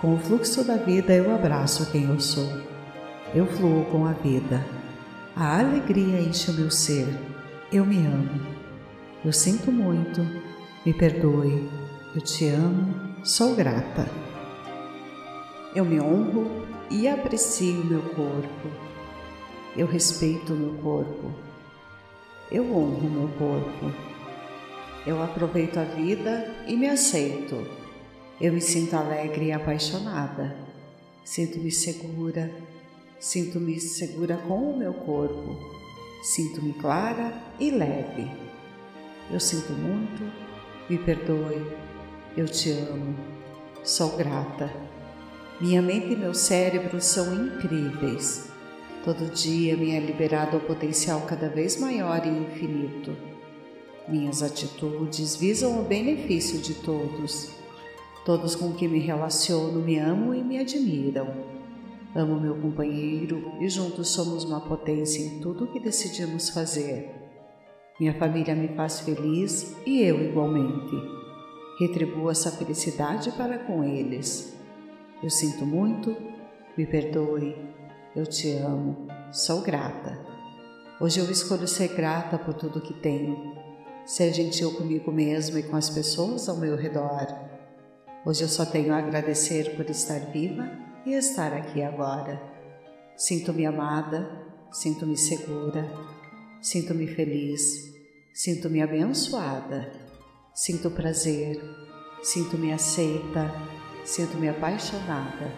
Com 0.01 0.15
o 0.15 0.19
fluxo 0.19 0.63
da 0.63 0.77
vida, 0.77 1.13
eu 1.13 1.33
abraço 1.33 1.91
quem 1.91 2.03
eu 2.03 2.19
sou. 2.19 2.49
Eu 3.33 3.45
fluo 3.45 3.85
com 3.85 4.05
a 4.05 4.13
vida. 4.13 4.65
A 5.35 5.59
alegria 5.59 6.21
enche 6.21 6.51
o 6.51 6.53
meu 6.53 6.71
ser. 6.71 7.07
Eu 7.71 7.85
me 7.85 7.97
amo. 8.05 8.59
Eu 9.23 9.33
sinto 9.33 9.69
muito, 9.69 10.25
me 10.85 10.93
perdoe, 10.93 11.69
eu 12.15 12.21
te 12.21 12.47
amo, 12.47 12.95
sou 13.21 13.53
grata. 13.53 14.09
Eu 15.75 15.83
me 15.83 15.99
honro 15.99 16.65
e 16.89 17.05
aprecio 17.05 17.83
meu 17.83 18.01
corpo. 18.01 18.88
Eu 19.75 19.87
respeito 19.87 20.53
meu 20.53 20.81
corpo. 20.81 21.31
Eu 22.51 22.75
honro 22.75 23.09
meu 23.09 23.27
corpo. 23.37 23.93
Eu 25.05 25.21
aproveito 25.21 25.77
a 25.77 25.83
vida 25.83 26.53
e 26.67 26.75
me 26.75 26.87
aceito. 26.87 27.67
Eu 28.39 28.53
me 28.53 28.61
sinto 28.61 28.95
alegre 28.95 29.45
e 29.45 29.51
apaixonada. 29.51 30.55
Sinto-me 31.23 31.71
segura. 31.71 32.51
Sinto-me 33.19 33.79
segura 33.79 34.37
com 34.37 34.71
o 34.71 34.77
meu 34.77 34.93
corpo. 34.93 35.57
Sinto-me 36.23 36.73
clara 36.73 37.33
e 37.59 37.71
leve. 37.71 38.29
Eu 39.31 39.39
sinto 39.39 39.71
muito 39.73 40.49
me 40.89 40.97
perdoe, 40.97 41.63
eu 42.35 42.47
te 42.47 42.71
amo, 42.71 43.15
sou 43.83 44.17
grata. 44.17 44.73
Minha 45.61 45.83
mente 45.83 46.13
e 46.13 46.15
meu 46.15 46.33
cérebro 46.33 46.99
são 46.99 47.35
incríveis. 47.35 48.48
Todo 49.09 49.33
dia 49.33 49.75
me 49.75 49.89
é 49.95 49.99
liberado 49.99 50.57
o 50.57 50.59
potencial 50.59 51.21
cada 51.21 51.49
vez 51.49 51.79
maior 51.79 52.23
e 52.27 52.29
infinito. 52.29 53.17
Minhas 54.07 54.43
atitudes 54.43 55.35
visam 55.35 55.81
o 55.81 55.83
benefício 55.83 56.59
de 56.59 56.75
todos. 56.75 57.49
Todos 58.23 58.55
com 58.55 58.71
quem 58.71 58.87
me 58.87 58.99
relaciono 58.99 59.81
me 59.81 59.97
amam 59.97 60.35
e 60.35 60.43
me 60.43 60.59
admiram. 60.59 61.27
Amo 62.13 62.39
meu 62.39 62.53
companheiro 62.57 63.51
e 63.59 63.67
juntos 63.67 64.09
somos 64.09 64.43
uma 64.43 64.61
potência 64.61 65.23
em 65.23 65.39
tudo 65.39 65.63
o 65.63 65.67
que 65.71 65.79
decidimos 65.79 66.51
fazer. 66.51 67.09
Minha 67.99 68.13
família 68.13 68.53
me 68.53 68.67
faz 68.75 68.99
feliz 68.99 69.75
e 69.87 70.03
eu 70.03 70.23
igualmente. 70.23 70.95
Retribuo 71.79 72.29
essa 72.29 72.51
felicidade 72.51 73.31
para 73.31 73.57
com 73.57 73.83
eles. 73.83 74.55
Eu 75.23 75.31
sinto 75.31 75.65
muito, 75.65 76.15
me 76.77 76.85
perdoe, 76.85 77.55
eu 78.15 78.25
te 78.25 78.51
amo, 78.53 79.07
sou 79.31 79.61
grata. 79.61 80.19
Hoje 80.99 81.19
eu 81.19 81.29
escolho 81.31 81.67
ser 81.67 81.89
grata 81.89 82.37
por 82.37 82.53
tudo 82.53 82.81
que 82.81 82.93
tenho, 82.93 83.55
ser 84.05 84.33
gentil 84.33 84.75
comigo 84.75 85.11
mesma 85.11 85.59
e 85.59 85.63
com 85.63 85.75
as 85.75 85.89
pessoas 85.89 86.49
ao 86.49 86.57
meu 86.57 86.75
redor. 86.75 87.27
Hoje 88.25 88.43
eu 88.43 88.49
só 88.49 88.65
tenho 88.65 88.93
a 88.93 88.97
agradecer 88.97 89.75
por 89.75 89.89
estar 89.89 90.19
viva 90.31 90.69
e 91.05 91.13
estar 91.13 91.53
aqui 91.53 91.81
agora. 91.81 92.41
Sinto-me 93.15 93.65
amada, 93.65 94.29
sinto-me 94.71 95.17
segura, 95.17 95.89
Sinto-me 96.61 97.07
feliz, 97.07 97.89
sinto-me 98.33 98.81
abençoada, 98.81 99.93
sinto 100.53 100.91
prazer, 100.91 101.57
sinto-me 102.21 102.73
aceita, 102.73 103.49
sinto-me 104.03 104.49
apaixonada, 104.49 105.53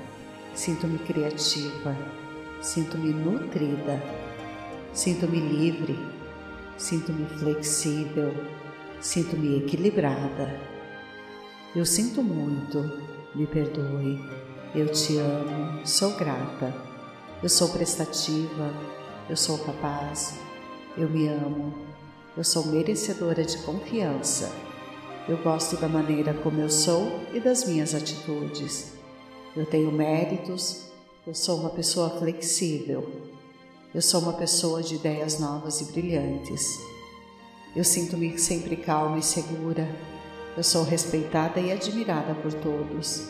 sinto-me 0.54 0.99
criativa, 0.99 1.95
sinto-me 2.62 3.14
nutrida, 3.14 4.01
sinto-me 4.93 5.39
livre, 5.39 5.97
sinto-me 6.78 7.26
flexível, 7.38 8.34
sinto-me 8.99 9.57
equilibrada. 9.57 10.59
Eu 11.76 11.86
sinto 11.86 12.22
muito, 12.22 12.80
me 13.36 13.47
perdoe, 13.47 14.24
eu 14.76 14.88
te 14.91 15.18
amo, 15.18 15.86
sou 15.86 16.16
grata, 16.16 16.74
eu 17.41 17.49
sou 17.49 17.70
prestativa, 17.70 18.72
eu 19.30 19.36
sou 19.36 19.57
capaz 19.59 20.39
eu 20.97 21.09
me 21.09 21.28
amo. 21.28 21.74
Eu 22.36 22.43
sou 22.43 22.66
merecedora 22.68 23.43
de 23.43 23.57
confiança. 23.59 24.51
Eu 25.28 25.38
gosto 25.38 25.78
da 25.78 25.88
maneira 25.88 26.34
como 26.34 26.59
eu 26.59 26.70
sou 26.70 27.22
e 27.34 27.39
das 27.39 27.66
minhas 27.66 27.95
atitudes. 27.95 28.93
Eu 29.55 29.66
tenho 29.66 29.91
méritos. 29.91 30.91
Eu 31.26 31.36
sou 31.36 31.59
uma 31.59 31.69
pessoa 31.69 32.09
flexível. 32.09 33.07
Eu 33.93 34.01
sou 34.01 34.22
uma 34.22 34.34
pessoa 34.34 34.82
de 34.82 34.95
ideias 34.95 35.39
novas 35.39 35.80
e 35.80 35.86
brilhantes. 35.91 36.80
Eu 37.76 37.84
sinto-me 37.84 38.39
sempre 38.39 38.76
calma 38.76 39.19
e 39.19 39.22
segura. 39.22 39.88
Eu 40.57 40.63
sou 40.63 40.84
respeitada 40.84 41.59
e 41.59 41.72
admirada 41.72 42.34
por 42.34 42.51
todos. 42.53 43.28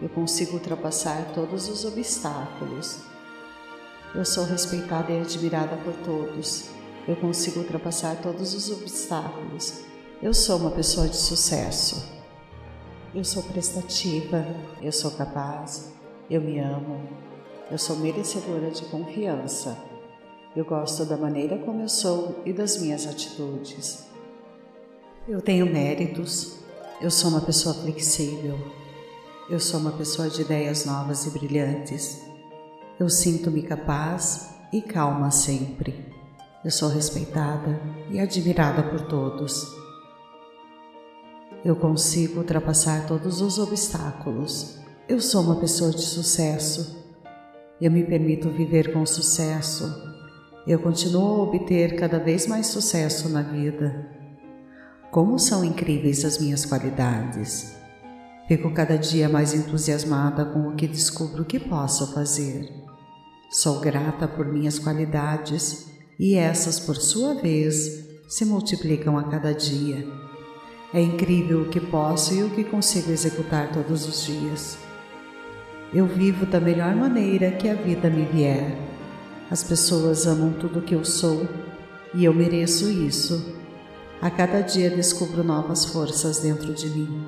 Eu 0.00 0.08
consigo 0.10 0.54
ultrapassar 0.54 1.32
todos 1.34 1.68
os 1.68 1.84
obstáculos. 1.84 3.00
Eu 4.14 4.24
sou 4.24 4.44
respeitada 4.44 5.10
e 5.10 5.20
admirada 5.20 5.76
por 5.78 5.94
todos. 6.04 6.70
Eu 7.08 7.16
consigo 7.16 7.58
ultrapassar 7.58 8.14
todos 8.22 8.54
os 8.54 8.70
obstáculos. 8.70 9.80
Eu 10.22 10.32
sou 10.32 10.56
uma 10.56 10.70
pessoa 10.70 11.08
de 11.08 11.16
sucesso. 11.16 12.00
Eu 13.12 13.24
sou 13.24 13.42
prestativa, 13.42 14.46
eu 14.80 14.92
sou 14.92 15.10
capaz, 15.10 15.92
eu 16.30 16.40
me 16.40 16.58
amo, 16.58 17.08
eu 17.70 17.78
sou 17.78 17.96
merecedora 17.96 18.70
de 18.70 18.84
confiança. 18.86 19.76
Eu 20.56 20.64
gosto 20.64 21.04
da 21.04 21.16
maneira 21.16 21.58
como 21.58 21.82
eu 21.82 21.88
sou 21.88 22.40
e 22.44 22.52
das 22.52 22.80
minhas 22.80 23.06
atitudes. 23.06 24.06
Eu 25.26 25.42
tenho 25.42 25.66
méritos, 25.66 26.58
eu 27.00 27.10
sou 27.10 27.30
uma 27.30 27.40
pessoa 27.40 27.74
flexível, 27.74 28.58
eu 29.50 29.58
sou 29.58 29.80
uma 29.80 29.92
pessoa 29.92 30.28
de 30.28 30.42
ideias 30.42 30.84
novas 30.84 31.26
e 31.26 31.30
brilhantes. 31.30 32.22
Eu 32.98 33.08
sinto-me 33.08 33.62
capaz 33.62 34.54
e 34.72 34.80
calma 34.80 35.30
sempre. 35.30 36.12
Eu 36.64 36.70
sou 36.70 36.88
respeitada 36.88 37.80
e 38.10 38.20
admirada 38.20 38.82
por 38.82 39.02
todos. 39.02 39.66
Eu 41.64 41.76
consigo 41.76 42.38
ultrapassar 42.38 43.06
todos 43.06 43.40
os 43.40 43.58
obstáculos. 43.58 44.83
Eu 45.06 45.20
sou 45.20 45.42
uma 45.42 45.56
pessoa 45.56 45.90
de 45.90 46.00
sucesso. 46.00 46.96
Eu 47.78 47.90
me 47.90 48.02
permito 48.02 48.48
viver 48.48 48.90
com 48.90 49.04
sucesso. 49.04 49.84
Eu 50.66 50.78
continuo 50.78 51.40
a 51.40 51.42
obter 51.42 51.94
cada 51.96 52.18
vez 52.18 52.46
mais 52.46 52.68
sucesso 52.68 53.28
na 53.28 53.42
vida. 53.42 54.08
Como 55.10 55.38
são 55.38 55.62
incríveis 55.62 56.24
as 56.24 56.38
minhas 56.38 56.64
qualidades! 56.64 57.76
Fico 58.48 58.72
cada 58.72 58.96
dia 58.96 59.28
mais 59.28 59.52
entusiasmada 59.52 60.46
com 60.46 60.68
o 60.68 60.74
que 60.74 60.88
descubro 60.88 61.44
que 61.44 61.60
posso 61.60 62.14
fazer. 62.14 62.66
Sou 63.50 63.80
grata 63.80 64.26
por 64.26 64.46
minhas 64.46 64.78
qualidades 64.78 65.86
e 66.18 66.34
essas, 66.34 66.80
por 66.80 66.96
sua 66.96 67.34
vez, 67.34 68.06
se 68.26 68.46
multiplicam 68.46 69.18
a 69.18 69.24
cada 69.24 69.52
dia. 69.52 70.06
É 70.94 71.00
incrível 71.02 71.62
o 71.62 71.68
que 71.68 71.80
posso 71.80 72.32
e 72.32 72.42
o 72.42 72.48
que 72.50 72.64
consigo 72.64 73.10
executar 73.10 73.70
todos 73.70 74.06
os 74.08 74.24
dias. 74.24 74.83
Eu 75.94 76.06
vivo 76.06 76.44
da 76.44 76.58
melhor 76.58 76.92
maneira 76.96 77.52
que 77.52 77.68
a 77.68 77.74
vida 77.74 78.10
me 78.10 78.24
vier. 78.24 78.76
As 79.48 79.62
pessoas 79.62 80.26
amam 80.26 80.52
tudo 80.52 80.82
que 80.82 80.92
eu 80.92 81.04
sou 81.04 81.48
e 82.12 82.24
eu 82.24 82.34
mereço 82.34 82.90
isso. 82.90 83.54
A 84.20 84.28
cada 84.28 84.60
dia 84.60 84.90
descubro 84.90 85.44
novas 85.44 85.84
forças 85.84 86.40
dentro 86.40 86.74
de 86.74 86.90
mim. 86.90 87.24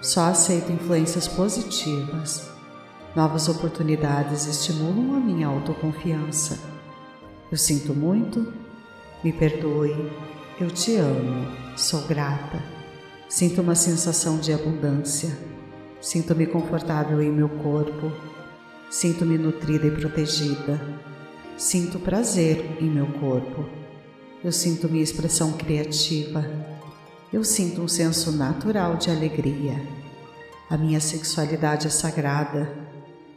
Só 0.00 0.22
aceito 0.22 0.72
influências 0.72 1.28
positivas. 1.28 2.50
Novas 3.14 3.46
oportunidades 3.50 4.46
estimulam 4.46 5.14
a 5.14 5.20
minha 5.20 5.48
autoconfiança. 5.48 6.58
Eu 7.50 7.58
sinto 7.58 7.92
muito, 7.92 8.54
me 9.22 9.34
perdoe, 9.34 10.10
eu 10.58 10.70
te 10.70 10.96
amo, 10.96 11.46
sou 11.76 12.00
grata. 12.06 12.64
Sinto 13.28 13.60
uma 13.60 13.74
sensação 13.74 14.38
de 14.38 14.50
abundância. 14.50 15.51
Sinto-me 16.02 16.46
confortável 16.46 17.22
em 17.22 17.30
meu 17.30 17.48
corpo. 17.48 18.12
Sinto-me 18.90 19.38
nutrida 19.38 19.86
e 19.86 19.90
protegida. 19.92 20.80
Sinto 21.56 22.00
prazer 22.00 22.76
em 22.80 22.90
meu 22.90 23.06
corpo. 23.06 23.64
Eu 24.42 24.50
sinto 24.50 24.88
minha 24.88 25.04
expressão 25.04 25.52
criativa. 25.52 26.44
Eu 27.32 27.44
sinto 27.44 27.80
um 27.80 27.88
senso 27.88 28.32
natural 28.32 28.96
de 28.96 29.10
alegria. 29.10 29.80
A 30.68 30.76
minha 30.76 30.98
sexualidade 30.98 31.86
é 31.86 31.90
sagrada, 31.90 32.68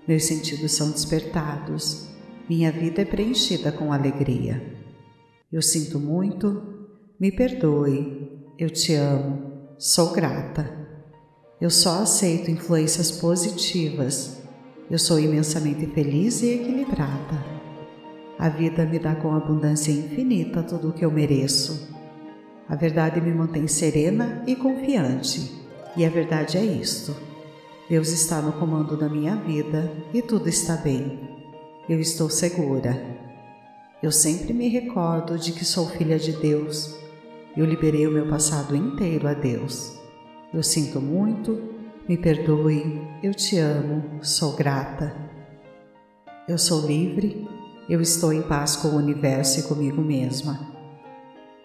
meus 0.07 0.23
sentidos 0.23 0.71
são 0.71 0.89
despertados, 0.89 2.07
minha 2.49 2.71
vida 2.71 3.01
é 3.01 3.05
preenchida 3.05 3.71
com 3.71 3.91
alegria. 3.91 4.73
Eu 5.51 5.61
sinto 5.61 5.99
muito, 5.99 6.89
me 7.19 7.31
perdoe, 7.31 8.41
eu 8.57 8.69
te 8.69 8.93
amo, 8.93 9.75
sou 9.77 10.13
grata. 10.13 10.84
Eu 11.59 11.69
só 11.69 12.01
aceito 12.01 12.51
influências 12.51 13.11
positivas. 13.11 14.41
Eu 14.91 14.99
sou 14.99 15.17
imensamente 15.17 15.85
feliz 15.87 16.41
e 16.41 16.49
equilibrada. 16.49 17.45
A 18.37 18.49
vida 18.49 18.85
me 18.85 18.99
dá 18.99 19.15
com 19.15 19.33
abundância 19.33 19.91
infinita 19.91 20.61
tudo 20.61 20.89
o 20.89 20.93
que 20.93 21.05
eu 21.05 21.09
mereço. 21.09 21.95
A 22.67 22.75
verdade 22.75 23.21
me 23.21 23.33
mantém 23.33 23.67
serena 23.67 24.43
e 24.45 24.53
confiante. 24.53 25.49
E 25.95 26.05
a 26.05 26.09
verdade 26.09 26.57
é 26.57 26.63
isto: 26.63 27.15
Deus 27.89 28.09
está 28.09 28.41
no 28.41 28.51
comando 28.53 28.97
da 28.97 29.07
minha 29.07 29.37
vida 29.37 29.89
e 30.13 30.21
tudo 30.21 30.49
está 30.49 30.75
bem. 30.75 31.19
Eu 31.87 32.01
estou 32.01 32.29
segura. 32.29 33.01
Eu 34.03 34.11
sempre 34.11 34.53
me 34.53 34.67
recordo 34.67 35.39
de 35.39 35.53
que 35.53 35.63
sou 35.63 35.87
filha 35.87 36.19
de 36.19 36.33
Deus. 36.33 36.93
Eu 37.55 37.65
liberei 37.65 38.05
o 38.05 38.11
meu 38.11 38.27
passado 38.27 38.75
inteiro 38.75 39.25
a 39.25 39.33
Deus. 39.33 39.94
Eu 40.55 40.63
sinto 40.63 41.01
muito, 41.01 41.61
me 42.07 42.17
perdoe, 42.17 43.01
eu 43.21 43.33
te 43.33 43.57
amo, 43.57 44.23
sou 44.23 44.55
grata. 44.55 45.13
Eu 46.47 46.57
sou 46.57 46.87
livre, 46.87 47.45
eu 47.89 47.99
estou 47.99 48.31
em 48.31 48.41
paz 48.41 48.77
com 48.77 48.87
o 48.87 48.95
universo 48.95 49.59
e 49.59 49.63
comigo 49.63 50.01
mesma. 50.01 50.73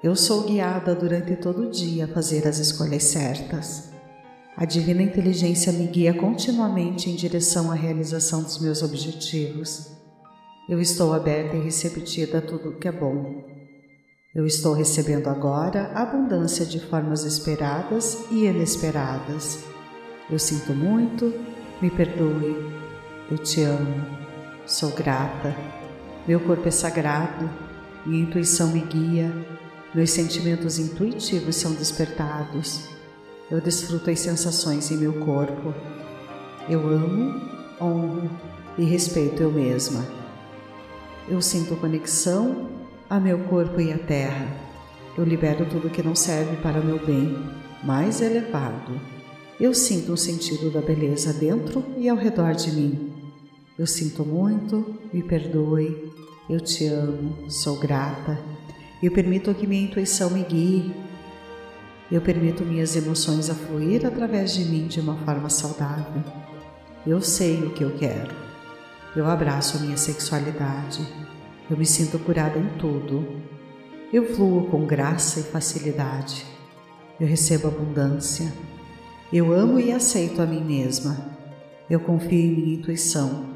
Eu 0.02 0.16
sou 0.16 0.42
guiada 0.42 0.92
durante 0.92 1.36
todo 1.36 1.68
o 1.68 1.70
dia 1.70 2.06
a 2.06 2.08
fazer 2.08 2.48
as 2.48 2.58
escolhas 2.58 3.04
certas. 3.04 3.92
A 4.56 4.64
divina 4.64 5.02
inteligência 5.02 5.72
me 5.72 5.86
guia 5.86 6.12
continuamente 6.12 7.08
em 7.08 7.14
direção 7.14 7.70
à 7.70 7.76
realização 7.76 8.42
dos 8.42 8.58
meus 8.58 8.82
objetivos. 8.82 9.92
Eu 10.68 10.80
estou 10.80 11.12
aberta 11.12 11.54
e 11.56 11.62
receptiva 11.62 12.38
a 12.38 12.42
tudo 12.42 12.72
que 12.72 12.88
é 12.88 12.92
bom. 12.92 13.49
Eu 14.32 14.46
estou 14.46 14.74
recebendo 14.74 15.26
agora 15.26 15.90
abundância 15.92 16.64
de 16.64 16.78
formas 16.78 17.24
esperadas 17.24 18.16
e 18.30 18.44
inesperadas. 18.44 19.64
Eu 20.30 20.38
sinto 20.38 20.72
muito, 20.72 21.34
me 21.82 21.90
perdoe, 21.90 22.72
eu 23.28 23.36
te 23.36 23.64
amo, 23.64 24.06
sou 24.64 24.90
grata. 24.90 25.52
Meu 26.28 26.38
corpo 26.38 26.68
é 26.68 26.70
sagrado, 26.70 27.50
minha 28.06 28.22
intuição 28.22 28.68
me 28.68 28.78
guia, 28.78 29.34
meus 29.92 30.12
sentimentos 30.12 30.78
intuitivos 30.78 31.56
são 31.56 31.72
despertados. 31.72 32.88
Eu 33.50 33.60
desfruto 33.60 34.10
as 34.10 34.20
sensações 34.20 34.92
em 34.92 34.96
meu 34.96 35.24
corpo. 35.24 35.74
Eu 36.68 36.86
amo, 36.86 37.50
honro 37.80 38.30
e 38.78 38.84
respeito 38.84 39.42
eu 39.42 39.50
mesma. 39.50 40.06
Eu 41.28 41.42
sinto 41.42 41.74
conexão 41.74 42.79
a 43.10 43.20
meu 43.20 43.40
corpo 43.40 43.78
e 43.80 43.92
à 43.92 43.98
terra. 43.98 44.46
Eu 45.18 45.24
libero 45.24 45.66
tudo 45.66 45.90
que 45.90 46.02
não 46.02 46.14
serve 46.14 46.56
para 46.62 46.80
meu 46.80 47.04
bem 47.04 47.36
mais 47.82 48.22
elevado. 48.22 48.98
Eu 49.60 49.74
sinto 49.74 50.12
um 50.12 50.16
sentido 50.16 50.70
da 50.70 50.80
beleza 50.80 51.34
dentro 51.34 51.84
e 51.98 52.08
ao 52.08 52.16
redor 52.16 52.54
de 52.54 52.72
mim. 52.72 53.12
Eu 53.78 53.86
sinto 53.86 54.24
muito, 54.24 54.98
me 55.12 55.22
perdoe, 55.22 56.10
eu 56.48 56.60
te 56.60 56.86
amo, 56.86 57.50
sou 57.50 57.78
grata 57.78 58.38
eu 59.02 59.10
permito 59.10 59.54
que 59.54 59.66
minha 59.66 59.82
intuição 59.82 60.28
me 60.28 60.42
guie. 60.42 60.94
Eu 62.12 62.20
permito 62.20 62.64
minhas 62.64 62.94
emoções 62.96 63.48
a 63.48 63.54
fluir 63.54 64.04
através 64.04 64.52
de 64.52 64.64
mim 64.64 64.86
de 64.86 65.00
uma 65.00 65.16
forma 65.24 65.48
saudável. 65.48 66.22
Eu 67.06 67.22
sei 67.22 67.62
o 67.62 67.70
que 67.70 67.82
eu 67.82 67.96
quero. 67.96 68.34
Eu 69.16 69.26
abraço 69.26 69.78
a 69.78 69.80
minha 69.80 69.96
sexualidade. 69.96 71.00
Eu 71.70 71.76
me 71.76 71.86
sinto 71.86 72.18
curada 72.18 72.58
em 72.58 72.68
tudo. 72.78 73.24
Eu 74.12 74.34
fluo 74.34 74.66
com 74.66 74.86
graça 74.86 75.40
e 75.40 75.44
facilidade. 75.44 76.44
Eu 77.20 77.26
recebo 77.26 77.68
abundância. 77.68 78.52
Eu 79.32 79.52
amo 79.52 79.78
e 79.78 79.92
aceito 79.92 80.42
a 80.42 80.46
mim 80.46 80.64
mesma. 80.64 81.16
Eu 81.88 82.00
confio 82.00 82.38
em 82.38 82.50
minha 82.50 82.74
intuição. 82.74 83.46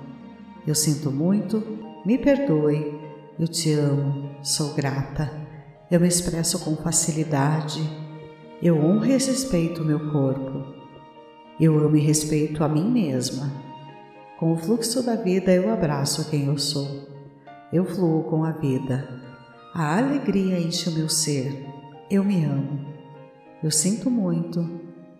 Eu 0.66 0.74
sinto 0.74 1.10
muito, 1.10 1.62
me 2.06 2.16
perdoe 2.16 3.04
eu 3.36 3.48
te 3.48 3.72
amo, 3.72 4.30
sou 4.44 4.74
grata. 4.74 5.28
Eu 5.90 5.98
me 5.98 6.06
expresso 6.06 6.64
com 6.64 6.76
facilidade. 6.76 7.82
Eu 8.62 8.78
honro 8.78 9.06
e 9.06 9.08
respeito 9.10 9.82
o 9.82 9.84
meu 9.84 10.12
corpo. 10.12 10.64
Eu 11.58 11.76
amo 11.80 11.96
e 11.96 12.00
respeito 12.00 12.62
a 12.62 12.68
mim 12.68 12.88
mesma. 12.88 13.50
Com 14.38 14.52
o 14.52 14.56
fluxo 14.56 15.02
da 15.02 15.16
vida, 15.16 15.52
eu 15.52 15.72
abraço 15.72 16.30
quem 16.30 16.46
eu 16.46 16.56
sou. 16.56 17.13
Eu 17.74 17.84
fluo 17.84 18.22
com 18.30 18.44
a 18.44 18.52
vida. 18.52 19.20
A 19.74 19.98
alegria 19.98 20.60
enche 20.60 20.88
o 20.88 20.92
meu 20.92 21.08
ser. 21.08 21.66
Eu 22.08 22.22
me 22.22 22.44
amo. 22.44 22.86
Eu 23.64 23.70
sinto 23.72 24.08
muito. 24.08 24.60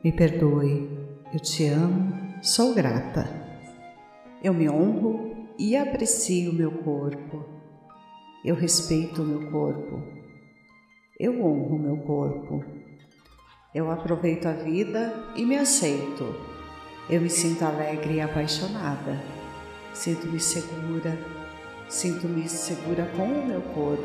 Me 0.05 0.13
perdoe. 0.13 0.89
Eu 1.33 1.41
te 1.41 1.67
amo. 1.67 2.15
Sou 2.41 2.73
grata. 2.73 3.29
Eu 4.41 4.55
me 4.55 4.71
honro 4.71 5.49
e 5.59 5.77
aprecio 5.77 6.53
o 6.53 6.55
meu 6.55 6.71
corpo. 6.71 7.45
Eu 8.45 8.55
respeito 8.55 9.23
o 9.23 9.27
meu 9.27 9.51
corpo. 9.51 10.01
Eu 11.19 11.45
honro 11.45 11.75
o 11.75 11.79
meu 11.81 11.97
corpo. 12.05 12.65
Eu 13.75 13.91
aproveito 13.91 14.47
a 14.47 14.53
vida 14.53 15.13
e 15.35 15.45
me 15.45 15.57
aceito. 15.57 16.25
Eu 17.11 17.21
me 17.21 17.31
sinto 17.31 17.65
alegre 17.65 18.15
e 18.15 18.21
apaixonada. 18.21 19.21
Sinto-me 19.93 20.39
segura. 20.39 21.34
Sinto-me 21.89 22.49
segura 22.49 23.11
com 23.17 23.25
o 23.25 23.47
meu 23.47 23.61
corpo. 23.61 24.05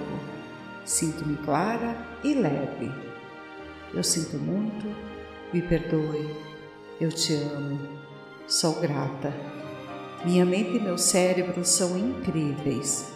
Sinto-me 0.85 1.37
clara 1.37 1.95
e 2.23 2.33
leve. 2.33 2.91
Eu 3.93 4.03
sinto 4.03 4.37
muito. 4.37 4.85
Me 5.53 5.61
perdoe. 5.61 6.35
Eu 6.99 7.09
te 7.09 7.33
amo. 7.33 7.79
Sou 8.47 8.79
grata. 8.79 9.33
Minha 10.25 10.45
mente 10.45 10.77
e 10.77 10.79
meu 10.79 10.97
cérebro 10.97 11.63
são 11.63 11.97
incríveis. 11.97 13.13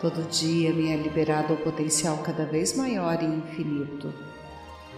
Todo 0.00 0.28
dia 0.28 0.72
me 0.72 0.92
é 0.92 0.96
liberado 0.96 1.54
o 1.54 1.56
potencial 1.56 2.18
cada 2.18 2.44
vez 2.44 2.76
maior 2.76 3.22
e 3.22 3.24
infinito. 3.24 4.12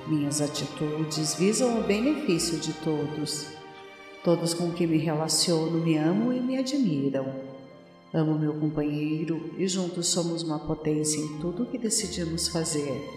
Minhas 0.07 0.41
atitudes 0.41 1.35
visam 1.35 1.79
o 1.79 1.83
benefício 1.83 2.59
de 2.59 2.73
todos. 2.73 3.49
Todos 4.25 4.53
com 4.53 4.73
quem 4.73 4.87
me 4.87 4.99
relaciono 4.99 5.79
me 5.79 5.97
amam 5.97 6.33
e 6.33 6.41
me 6.41 6.57
admiram. 6.57 7.54
Amo 8.15 8.39
meu 8.39 8.55
companheiro 8.55 9.51
e 9.59 9.67
juntos 9.67 10.07
somos 10.07 10.45
uma 10.45 10.61
potência 10.61 11.21
em 11.21 11.37
tudo 11.41 11.65
o 11.65 11.67
que 11.67 11.77
decidimos 11.77 12.47
fazer. 12.47 13.11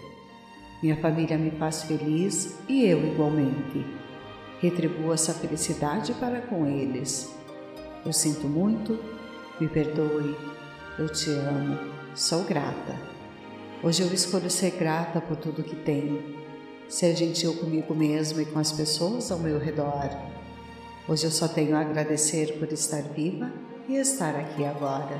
Minha 0.82 0.96
família 0.96 1.38
me 1.38 1.52
faz 1.52 1.84
feliz 1.84 2.58
e 2.68 2.84
eu 2.84 3.06
igualmente. 3.06 3.86
Retribuo 4.60 5.12
essa 5.12 5.32
felicidade 5.32 6.12
para 6.14 6.40
com 6.40 6.66
eles. 6.66 7.32
Eu 8.04 8.12
sinto 8.12 8.48
muito, 8.48 8.98
me 9.60 9.68
perdoe, 9.68 10.34
eu 10.98 11.08
te 11.08 11.30
amo, 11.30 11.78
sou 12.16 12.42
grata. 12.42 12.96
Hoje 13.84 14.02
eu 14.02 14.12
escolho 14.12 14.50
ser 14.50 14.72
grata 14.72 15.20
por 15.20 15.36
tudo 15.36 15.62
que 15.62 15.76
tenho, 15.76 16.34
ser 16.88 17.14
gentil 17.14 17.54
comigo 17.54 17.94
mesmo 17.94 18.40
e 18.40 18.46
com 18.46 18.58
as 18.58 18.72
pessoas 18.72 19.30
ao 19.30 19.38
meu 19.38 19.60
redor. 19.60 20.10
Hoje 21.08 21.24
eu 21.24 21.30
só 21.30 21.46
tenho 21.46 21.76
a 21.76 21.82
agradecer 21.82 22.58
por 22.58 22.72
estar 22.72 23.02
viva 23.02 23.67
e 23.88 23.96
estar 23.96 24.36
aqui 24.36 24.64
agora. 24.64 25.18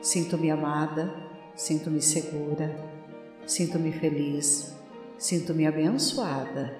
Sinto-me 0.00 0.50
amada, 0.50 1.12
sinto-me 1.56 2.00
segura, 2.00 2.74
sinto-me 3.44 3.92
feliz, 3.92 4.74
sinto-me 5.18 5.66
abençoada, 5.66 6.74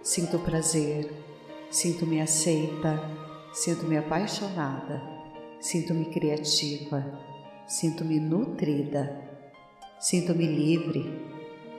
sinto 0.00 0.38
prazer, 0.38 1.12
sinto-me 1.70 2.20
aceita, 2.20 3.02
sinto-me 3.52 3.98
apaixonada, 3.98 5.02
sinto-me 5.60 6.06
criativa, 6.06 7.20
sinto-me 7.66 8.20
nutrida, 8.20 9.28
sinto-me 9.98 10.46
livre, 10.46 11.04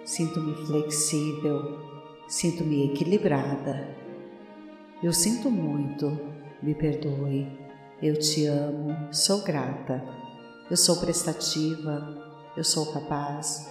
sinto-me 0.03 0.53
flexível, 0.67 1.79
sinto-me 2.27 2.91
equilibrada. 2.91 3.95
Eu 5.01 5.13
sinto 5.13 5.49
muito, 5.49 6.19
me 6.61 6.75
perdoe 6.75 7.64
eu 8.07 8.19
te 8.19 8.45
amo, 8.45 8.95
sou 9.11 9.41
grata. 9.41 10.03
Eu 10.69 10.77
sou 10.77 10.97
prestativa, 10.97 12.15
eu 12.55 12.63
sou 12.63 12.91
capaz, 12.91 13.67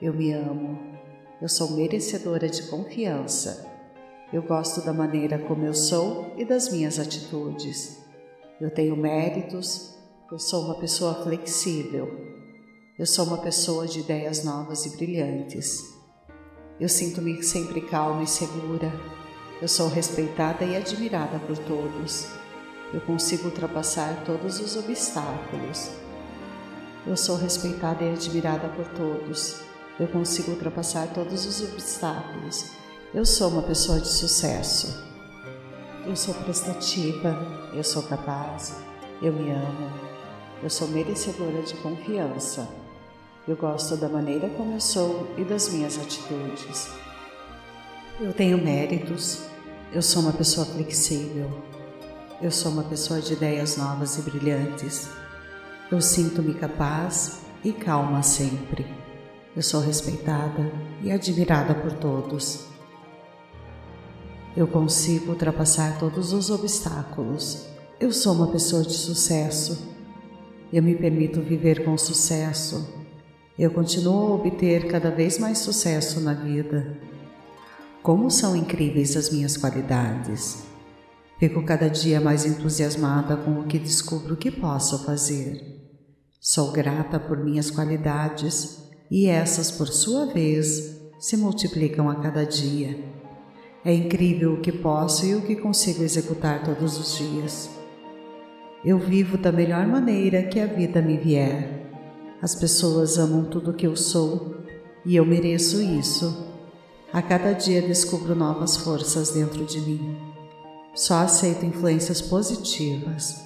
eu 0.00 0.12
me 0.12 0.32
amo, 0.32 0.78
eu 1.40 1.48
sou 1.48 1.72
merecedora 1.72 2.48
de 2.48 2.62
confiança. 2.64 3.68
Eu 4.32 4.42
gosto 4.42 4.80
da 4.82 4.92
maneira 4.92 5.38
como 5.38 5.64
eu 5.64 5.74
sou 5.74 6.32
e 6.36 6.44
das 6.44 6.70
minhas 6.70 6.98
atitudes. 6.98 7.98
Eu 8.60 8.70
tenho 8.70 8.96
méritos, 8.96 9.96
eu 10.30 10.38
sou 10.38 10.64
uma 10.64 10.76
pessoa 10.76 11.22
flexível. 11.22 12.08
Eu 12.96 13.06
sou 13.06 13.24
uma 13.26 13.38
pessoa 13.38 13.86
de 13.86 14.00
ideias 14.00 14.44
novas 14.44 14.86
e 14.86 14.96
brilhantes. 14.96 15.92
Eu 16.78 16.88
sinto-me 16.88 17.42
sempre 17.42 17.80
calma 17.80 18.22
e 18.22 18.28
segura. 18.28 18.92
Eu 19.60 19.66
sou 19.66 19.88
respeitada 19.88 20.64
e 20.64 20.76
admirada 20.76 21.38
por 21.40 21.58
todos. 21.58 22.41
Eu 22.92 23.00
consigo 23.00 23.46
ultrapassar 23.46 24.22
todos 24.26 24.60
os 24.60 24.76
obstáculos. 24.76 25.90
Eu 27.06 27.16
sou 27.16 27.36
respeitada 27.36 28.04
e 28.04 28.12
admirada 28.12 28.68
por 28.68 28.86
todos. 28.88 29.60
Eu 29.98 30.08
consigo 30.08 30.52
ultrapassar 30.52 31.08
todos 31.08 31.46
os 31.46 31.62
obstáculos. 31.62 32.72
Eu 33.14 33.24
sou 33.24 33.50
uma 33.50 33.62
pessoa 33.62 33.98
de 33.98 34.08
sucesso. 34.08 35.12
Eu 36.06 36.16
sou 36.16 36.34
prestativa, 36.34 37.36
eu 37.72 37.84
sou 37.84 38.02
capaz, 38.02 38.76
eu 39.22 39.32
me 39.32 39.52
amo, 39.52 39.92
eu 40.60 40.68
sou 40.68 40.88
merecedora 40.88 41.62
de 41.62 41.74
confiança. 41.74 42.68
Eu 43.46 43.54
gosto 43.54 43.96
da 43.96 44.08
maneira 44.08 44.48
como 44.50 44.74
eu 44.74 44.80
sou 44.80 45.28
e 45.38 45.44
das 45.44 45.68
minhas 45.68 45.96
atitudes. 45.98 46.90
Eu 48.20 48.32
tenho 48.32 48.58
méritos, 48.58 49.42
eu 49.92 50.02
sou 50.02 50.22
uma 50.22 50.32
pessoa 50.32 50.66
flexível, 50.66 51.50
eu 52.42 52.50
sou 52.50 52.72
uma 52.72 52.82
pessoa 52.82 53.20
de 53.20 53.34
ideias 53.34 53.76
novas 53.76 54.18
e 54.18 54.22
brilhantes. 54.22 55.08
Eu 55.90 56.00
sinto-me 56.00 56.54
capaz 56.54 57.38
e 57.62 57.72
calma 57.72 58.20
sempre. 58.22 58.84
Eu 59.54 59.62
sou 59.62 59.80
respeitada 59.80 60.72
e 61.04 61.12
admirada 61.12 61.72
por 61.72 61.92
todos. 61.92 62.66
Eu 64.56 64.66
consigo 64.66 65.30
ultrapassar 65.30 66.00
todos 66.00 66.32
os 66.32 66.50
obstáculos. 66.50 67.68
Eu 68.00 68.10
sou 68.10 68.34
uma 68.34 68.48
pessoa 68.48 68.82
de 68.82 68.92
sucesso. 68.92 69.94
Eu 70.72 70.82
me 70.82 70.96
permito 70.96 71.40
viver 71.40 71.84
com 71.84 71.96
sucesso. 71.96 72.92
Eu 73.56 73.70
continuo 73.70 74.32
a 74.32 74.34
obter 74.34 74.88
cada 74.88 75.12
vez 75.12 75.38
mais 75.38 75.58
sucesso 75.58 76.20
na 76.20 76.34
vida. 76.34 76.98
Como 78.02 78.28
são 78.32 78.56
incríveis 78.56 79.16
as 79.16 79.30
minhas 79.30 79.56
qualidades! 79.56 80.71
Fico 81.42 81.60
cada 81.64 81.90
dia 81.90 82.20
mais 82.20 82.46
entusiasmada 82.46 83.36
com 83.36 83.58
o 83.58 83.64
que 83.64 83.76
descubro 83.76 84.36
que 84.36 84.48
posso 84.48 85.04
fazer. 85.04 85.60
Sou 86.40 86.70
grata 86.70 87.18
por 87.18 87.36
minhas 87.36 87.68
qualidades 87.68 88.88
e 89.10 89.26
essas, 89.26 89.68
por 89.68 89.88
sua 89.88 90.26
vez, 90.26 91.00
se 91.18 91.36
multiplicam 91.36 92.08
a 92.08 92.14
cada 92.14 92.44
dia. 92.44 92.96
É 93.84 93.92
incrível 93.92 94.54
o 94.54 94.60
que 94.60 94.70
posso 94.70 95.26
e 95.26 95.34
o 95.34 95.42
que 95.42 95.56
consigo 95.56 96.04
executar 96.04 96.62
todos 96.62 96.96
os 96.96 97.18
dias. 97.18 97.68
Eu 98.84 99.00
vivo 99.00 99.36
da 99.36 99.50
melhor 99.50 99.84
maneira 99.84 100.44
que 100.44 100.60
a 100.60 100.66
vida 100.66 101.02
me 101.02 101.16
vier. 101.16 101.90
As 102.40 102.54
pessoas 102.54 103.18
amam 103.18 103.46
tudo 103.46 103.74
que 103.74 103.88
eu 103.88 103.96
sou 103.96 104.58
e 105.04 105.16
eu 105.16 105.26
mereço 105.26 105.82
isso. 105.82 106.46
A 107.12 107.20
cada 107.20 107.52
dia 107.52 107.82
descubro 107.82 108.32
novas 108.36 108.76
forças 108.76 109.32
dentro 109.32 109.64
de 109.64 109.80
mim. 109.80 110.31
Só 110.94 111.20
aceito 111.20 111.64
influências 111.64 112.20
positivas. 112.20 113.42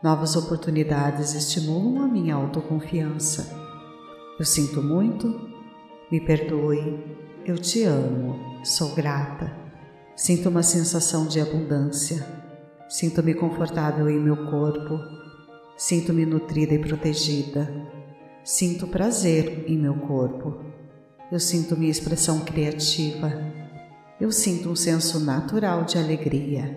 Novas 0.00 0.36
oportunidades 0.36 1.34
estimulam 1.34 2.04
a 2.04 2.06
minha 2.06 2.36
autoconfiança. 2.36 3.52
Eu 4.38 4.44
sinto 4.44 4.80
muito, 4.80 5.50
me 6.12 6.20
perdoe, 6.20 7.04
eu 7.44 7.58
te 7.58 7.82
amo, 7.82 8.38
sou 8.64 8.94
grata. 8.94 9.52
Sinto 10.14 10.48
uma 10.48 10.62
sensação 10.62 11.26
de 11.26 11.40
abundância. 11.40 12.24
Sinto-me 12.88 13.34
confortável 13.34 14.08
em 14.08 14.20
meu 14.20 14.48
corpo. 14.48 15.00
Sinto-me 15.76 16.24
nutrida 16.24 16.72
e 16.72 16.78
protegida. 16.78 17.68
Sinto 18.44 18.86
prazer 18.86 19.64
em 19.66 19.76
meu 19.76 19.94
corpo. 19.94 20.60
Eu 21.32 21.40
sinto 21.40 21.76
minha 21.76 21.90
expressão 21.90 22.44
criativa 22.44 23.65
eu 24.18 24.32
sinto 24.32 24.70
um 24.70 24.76
senso 24.76 25.20
natural 25.20 25.84
de 25.84 25.98
alegria. 25.98 26.74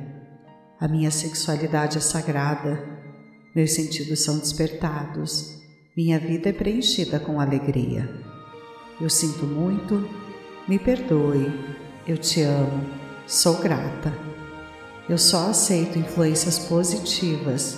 A 0.79 0.87
minha 0.87 1.09
sexualidade 1.09 1.97
é 1.97 2.01
sagrada, 2.01 2.83
meus 3.55 3.71
sentidos 3.71 4.21
são 4.23 4.37
despertados, 4.37 5.57
minha 5.95 6.19
vida 6.19 6.49
é 6.49 6.53
preenchida 6.53 7.19
com 7.19 7.39
alegria. 7.39 8.09
Eu 8.99 9.09
sinto 9.09 9.45
muito, 9.45 10.07
me 10.67 10.77
perdoe, 10.77 11.49
eu 12.05 12.17
te 12.17 12.41
amo, 12.41 12.85
sou 13.25 13.55
grata. 13.61 14.13
Eu 15.07 15.17
só 15.17 15.49
aceito 15.49 15.97
influências 15.97 16.59
positivas. 16.59 17.77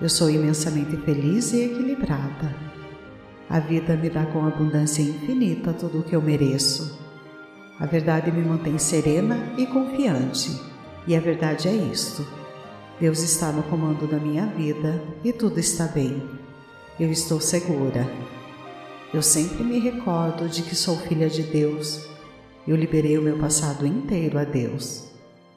Eu 0.00 0.08
sou 0.08 0.30
imensamente 0.30 0.96
feliz 0.98 1.52
e 1.52 1.64
equilibrada. 1.64 2.54
A 3.48 3.60
vida 3.60 3.96
me 3.96 4.08
dá 4.08 4.24
com 4.26 4.46
abundância 4.46 5.02
infinita 5.02 5.72
tudo 5.72 6.00
o 6.00 6.02
que 6.02 6.16
eu 6.16 6.22
mereço. 6.22 7.11
A 7.82 7.86
verdade 7.86 8.30
me 8.30 8.42
mantém 8.42 8.78
serena 8.78 9.54
e 9.58 9.66
confiante. 9.66 10.56
E 11.04 11.16
a 11.16 11.20
verdade 11.20 11.66
é 11.66 11.74
isto: 11.74 12.24
Deus 13.00 13.20
está 13.22 13.50
no 13.50 13.64
comando 13.64 14.06
da 14.06 14.18
minha 14.18 14.46
vida 14.46 15.02
e 15.24 15.32
tudo 15.32 15.58
está 15.58 15.86
bem. 15.86 16.22
Eu 17.00 17.10
estou 17.10 17.40
segura. 17.40 18.08
Eu 19.12 19.20
sempre 19.20 19.64
me 19.64 19.80
recordo 19.80 20.48
de 20.48 20.62
que 20.62 20.76
sou 20.76 20.96
filha 20.96 21.28
de 21.28 21.42
Deus. 21.42 22.06
Eu 22.68 22.76
liberei 22.76 23.18
o 23.18 23.22
meu 23.22 23.36
passado 23.36 23.84
inteiro 23.84 24.38
a 24.38 24.44
Deus. 24.44 25.08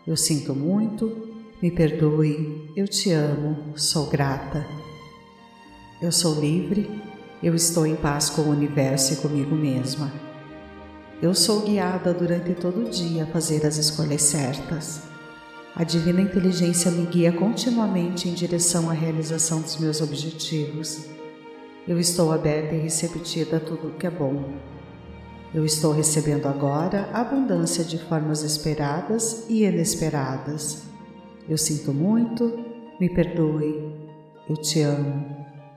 Eu 0.07 0.17
sinto 0.17 0.55
muito, 0.55 1.29
me 1.61 1.69
perdoe, 1.69 2.71
eu 2.75 2.87
te 2.87 3.11
amo, 3.11 3.77
sou 3.77 4.07
grata. 4.09 4.65
Eu 6.01 6.11
sou 6.11 6.41
livre, 6.41 6.89
eu 7.43 7.53
estou 7.53 7.85
em 7.85 7.95
paz 7.95 8.31
com 8.31 8.41
o 8.41 8.49
universo 8.49 9.13
e 9.13 9.17
comigo 9.17 9.55
mesma. 9.55 10.24
Eu 11.21 11.33
sou 11.33 11.61
guiada 11.61 12.13
durante 12.13 12.53
todo 12.53 12.85
o 12.85 12.89
dia 12.89 13.23
a 13.23 13.27
fazer 13.27 13.65
as 13.65 13.77
escolhas 13.77 14.21
certas. 14.21 15.01
A 15.73 15.81
divina 15.85 16.19
inteligência 16.19 16.91
me 16.91 17.05
guia 17.05 17.31
continuamente 17.31 18.27
em 18.27 18.33
direção 18.33 18.89
à 18.89 18.93
realização 18.93 19.61
dos 19.61 19.77
meus 19.77 20.01
objetivos. 20.01 21.05
Eu 21.87 21.97
estou 21.99 22.33
aberta 22.33 22.75
e 22.75 22.79
receptiva 22.79 23.57
a 23.57 23.59
tudo 23.61 23.95
que 23.97 24.05
é 24.05 24.09
bom. 24.09 24.55
Eu 25.53 25.63
estou 25.63 25.93
recebendo 25.93 26.47
agora 26.47 27.09
abundância 27.13 27.85
de 27.85 27.97
formas 27.97 28.43
esperadas 28.43 29.45
e 29.47 29.63
inesperadas. 29.63 30.83
Eu 31.47 31.57
sinto 31.57 31.93
muito, 31.93 32.59
me 32.99 33.07
perdoe, 33.09 33.89
eu 34.49 34.57
te 34.57 34.81
amo, 34.81 35.33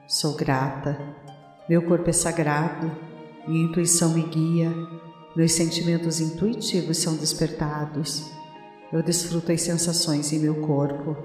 sou 0.09 0.35
grata. 0.35 0.99
Meu 1.69 1.83
corpo 1.83 2.11
é 2.11 2.13
sagrado, 2.13 2.91
minha 3.47 3.67
intuição 3.67 4.15
me 4.15 4.23
guia, 4.23 4.75
meus 5.39 5.53
sentimentos 5.53 6.19
intuitivos 6.19 6.99
são 6.99 7.15
despertados. 7.15 8.29
Eu 8.93 9.05
desfruto 9.05 9.53
as 9.53 9.63
sensações 9.63 10.33
em 10.33 10.41
meu 10.41 10.57
corpo. 10.63 11.17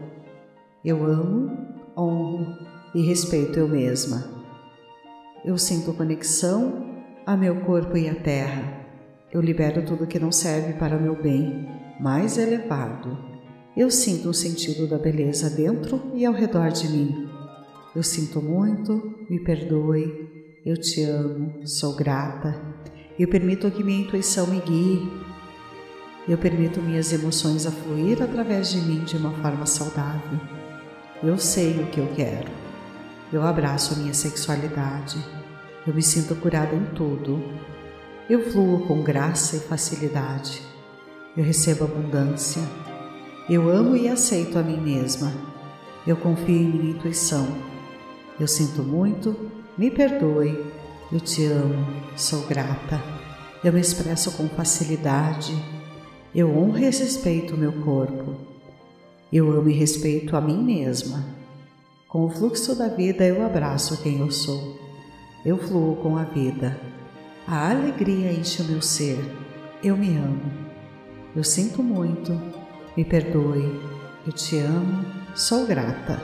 Eu 0.85 1.03
amo, 1.03 1.49
honro 1.97 2.45
e 2.93 3.01
respeito 3.01 3.57
eu 3.57 3.67
mesma. 3.67 4.23
Eu 5.43 5.57
sinto 5.57 5.93
conexão 5.93 7.03
a 7.25 7.35
meu 7.35 7.61
corpo 7.61 7.97
e 7.97 8.07
à 8.07 8.13
terra. 8.13 8.85
Eu 9.31 9.41
libero 9.41 9.83
tudo 9.83 10.05
que 10.05 10.19
não 10.19 10.31
serve 10.31 10.73
para 10.73 10.95
o 10.95 11.01
meu 11.01 11.19
bem 11.19 11.67
mais 11.99 12.37
elevado. 12.37 13.17
Eu 13.75 13.89
sinto 13.89 14.29
o 14.29 14.33
sentido 14.33 14.87
da 14.87 14.99
beleza 14.99 15.49
dentro 15.49 15.99
e 16.13 16.23
ao 16.23 16.35
redor 16.35 16.69
de 16.69 16.87
mim. 16.87 17.27
Eu 17.95 18.03
sinto 18.03 18.39
muito, 18.43 19.25
me 19.27 19.39
perdoe, 19.39 20.05
eu 20.63 20.77
te 20.77 21.01
amo, 21.01 21.65
sou 21.65 21.95
grata. 21.95 22.72
Eu 23.19 23.27
permito 23.27 23.69
que 23.69 23.83
minha 23.83 24.01
intuição 24.01 24.47
me 24.47 24.59
guie. 24.59 25.07
Eu 26.27 26.35
permito 26.35 26.81
minhas 26.81 27.13
emoções 27.13 27.67
a 27.67 27.71
fluir 27.71 28.23
através 28.23 28.71
de 28.71 28.79
mim 28.79 29.03
de 29.03 29.17
uma 29.17 29.31
forma 29.33 29.67
saudável. 29.67 30.39
Eu 31.21 31.37
sei 31.37 31.79
o 31.79 31.85
que 31.87 31.99
eu 31.99 32.07
quero. 32.15 32.49
Eu 33.31 33.43
abraço 33.43 33.93
a 33.93 33.97
minha 33.97 34.15
sexualidade. 34.15 35.23
Eu 35.85 35.93
me 35.93 36.01
sinto 36.01 36.35
curada 36.35 36.75
em 36.75 36.85
tudo. 36.95 37.43
Eu 38.27 38.51
fluo 38.51 38.87
com 38.87 39.03
graça 39.03 39.57
e 39.57 39.59
facilidade. 39.59 40.63
Eu 41.37 41.43
recebo 41.43 41.83
abundância. 41.83 42.63
Eu 43.47 43.69
amo 43.69 43.95
e 43.95 44.07
aceito 44.07 44.57
a 44.57 44.63
mim 44.63 44.79
mesma. 44.79 45.31
Eu 46.07 46.17
confio 46.17 46.55
em 46.55 46.65
minha 46.65 46.91
intuição. 46.95 47.47
Eu 48.39 48.47
sinto 48.47 48.81
muito, 48.81 49.51
me 49.77 49.91
perdoe. 49.91 50.72
Eu 51.13 51.19
te 51.19 51.45
amo, 51.45 51.85
sou 52.17 52.41
grata. 52.47 52.99
Eu 53.63 53.71
me 53.71 53.79
expresso 53.79 54.31
com 54.31 54.49
facilidade. 54.49 55.53
Eu 56.33 56.49
honro 56.57 56.79
e 56.79 56.89
respeito 56.89 57.53
o 57.53 57.57
meu 57.57 57.71
corpo. 57.83 58.35
Eu 59.31 59.51
amo 59.51 59.69
e 59.69 59.73
respeito 59.73 60.35
a 60.35 60.41
mim 60.41 60.57
mesma. 60.63 61.23
Com 62.07 62.25
o 62.25 62.31
fluxo 62.31 62.73
da 62.73 62.87
vida, 62.87 63.23
eu 63.23 63.45
abraço 63.45 64.01
quem 64.01 64.21
eu 64.21 64.31
sou. 64.31 64.75
Eu 65.45 65.59
fluo 65.59 65.97
com 65.97 66.17
a 66.17 66.23
vida. 66.23 66.81
A 67.47 67.69
alegria 67.69 68.33
enche 68.33 68.63
o 68.63 68.65
meu 68.65 68.81
ser. 68.81 69.19
Eu 69.83 69.95
me 69.95 70.17
amo. 70.17 70.51
Eu 71.35 71.43
sinto 71.43 71.83
muito. 71.83 72.31
Me 72.97 73.05
perdoe. 73.05 73.79
Eu 74.25 74.33
te 74.33 74.57
amo. 74.57 75.05
Sou 75.35 75.67
grata. 75.67 76.19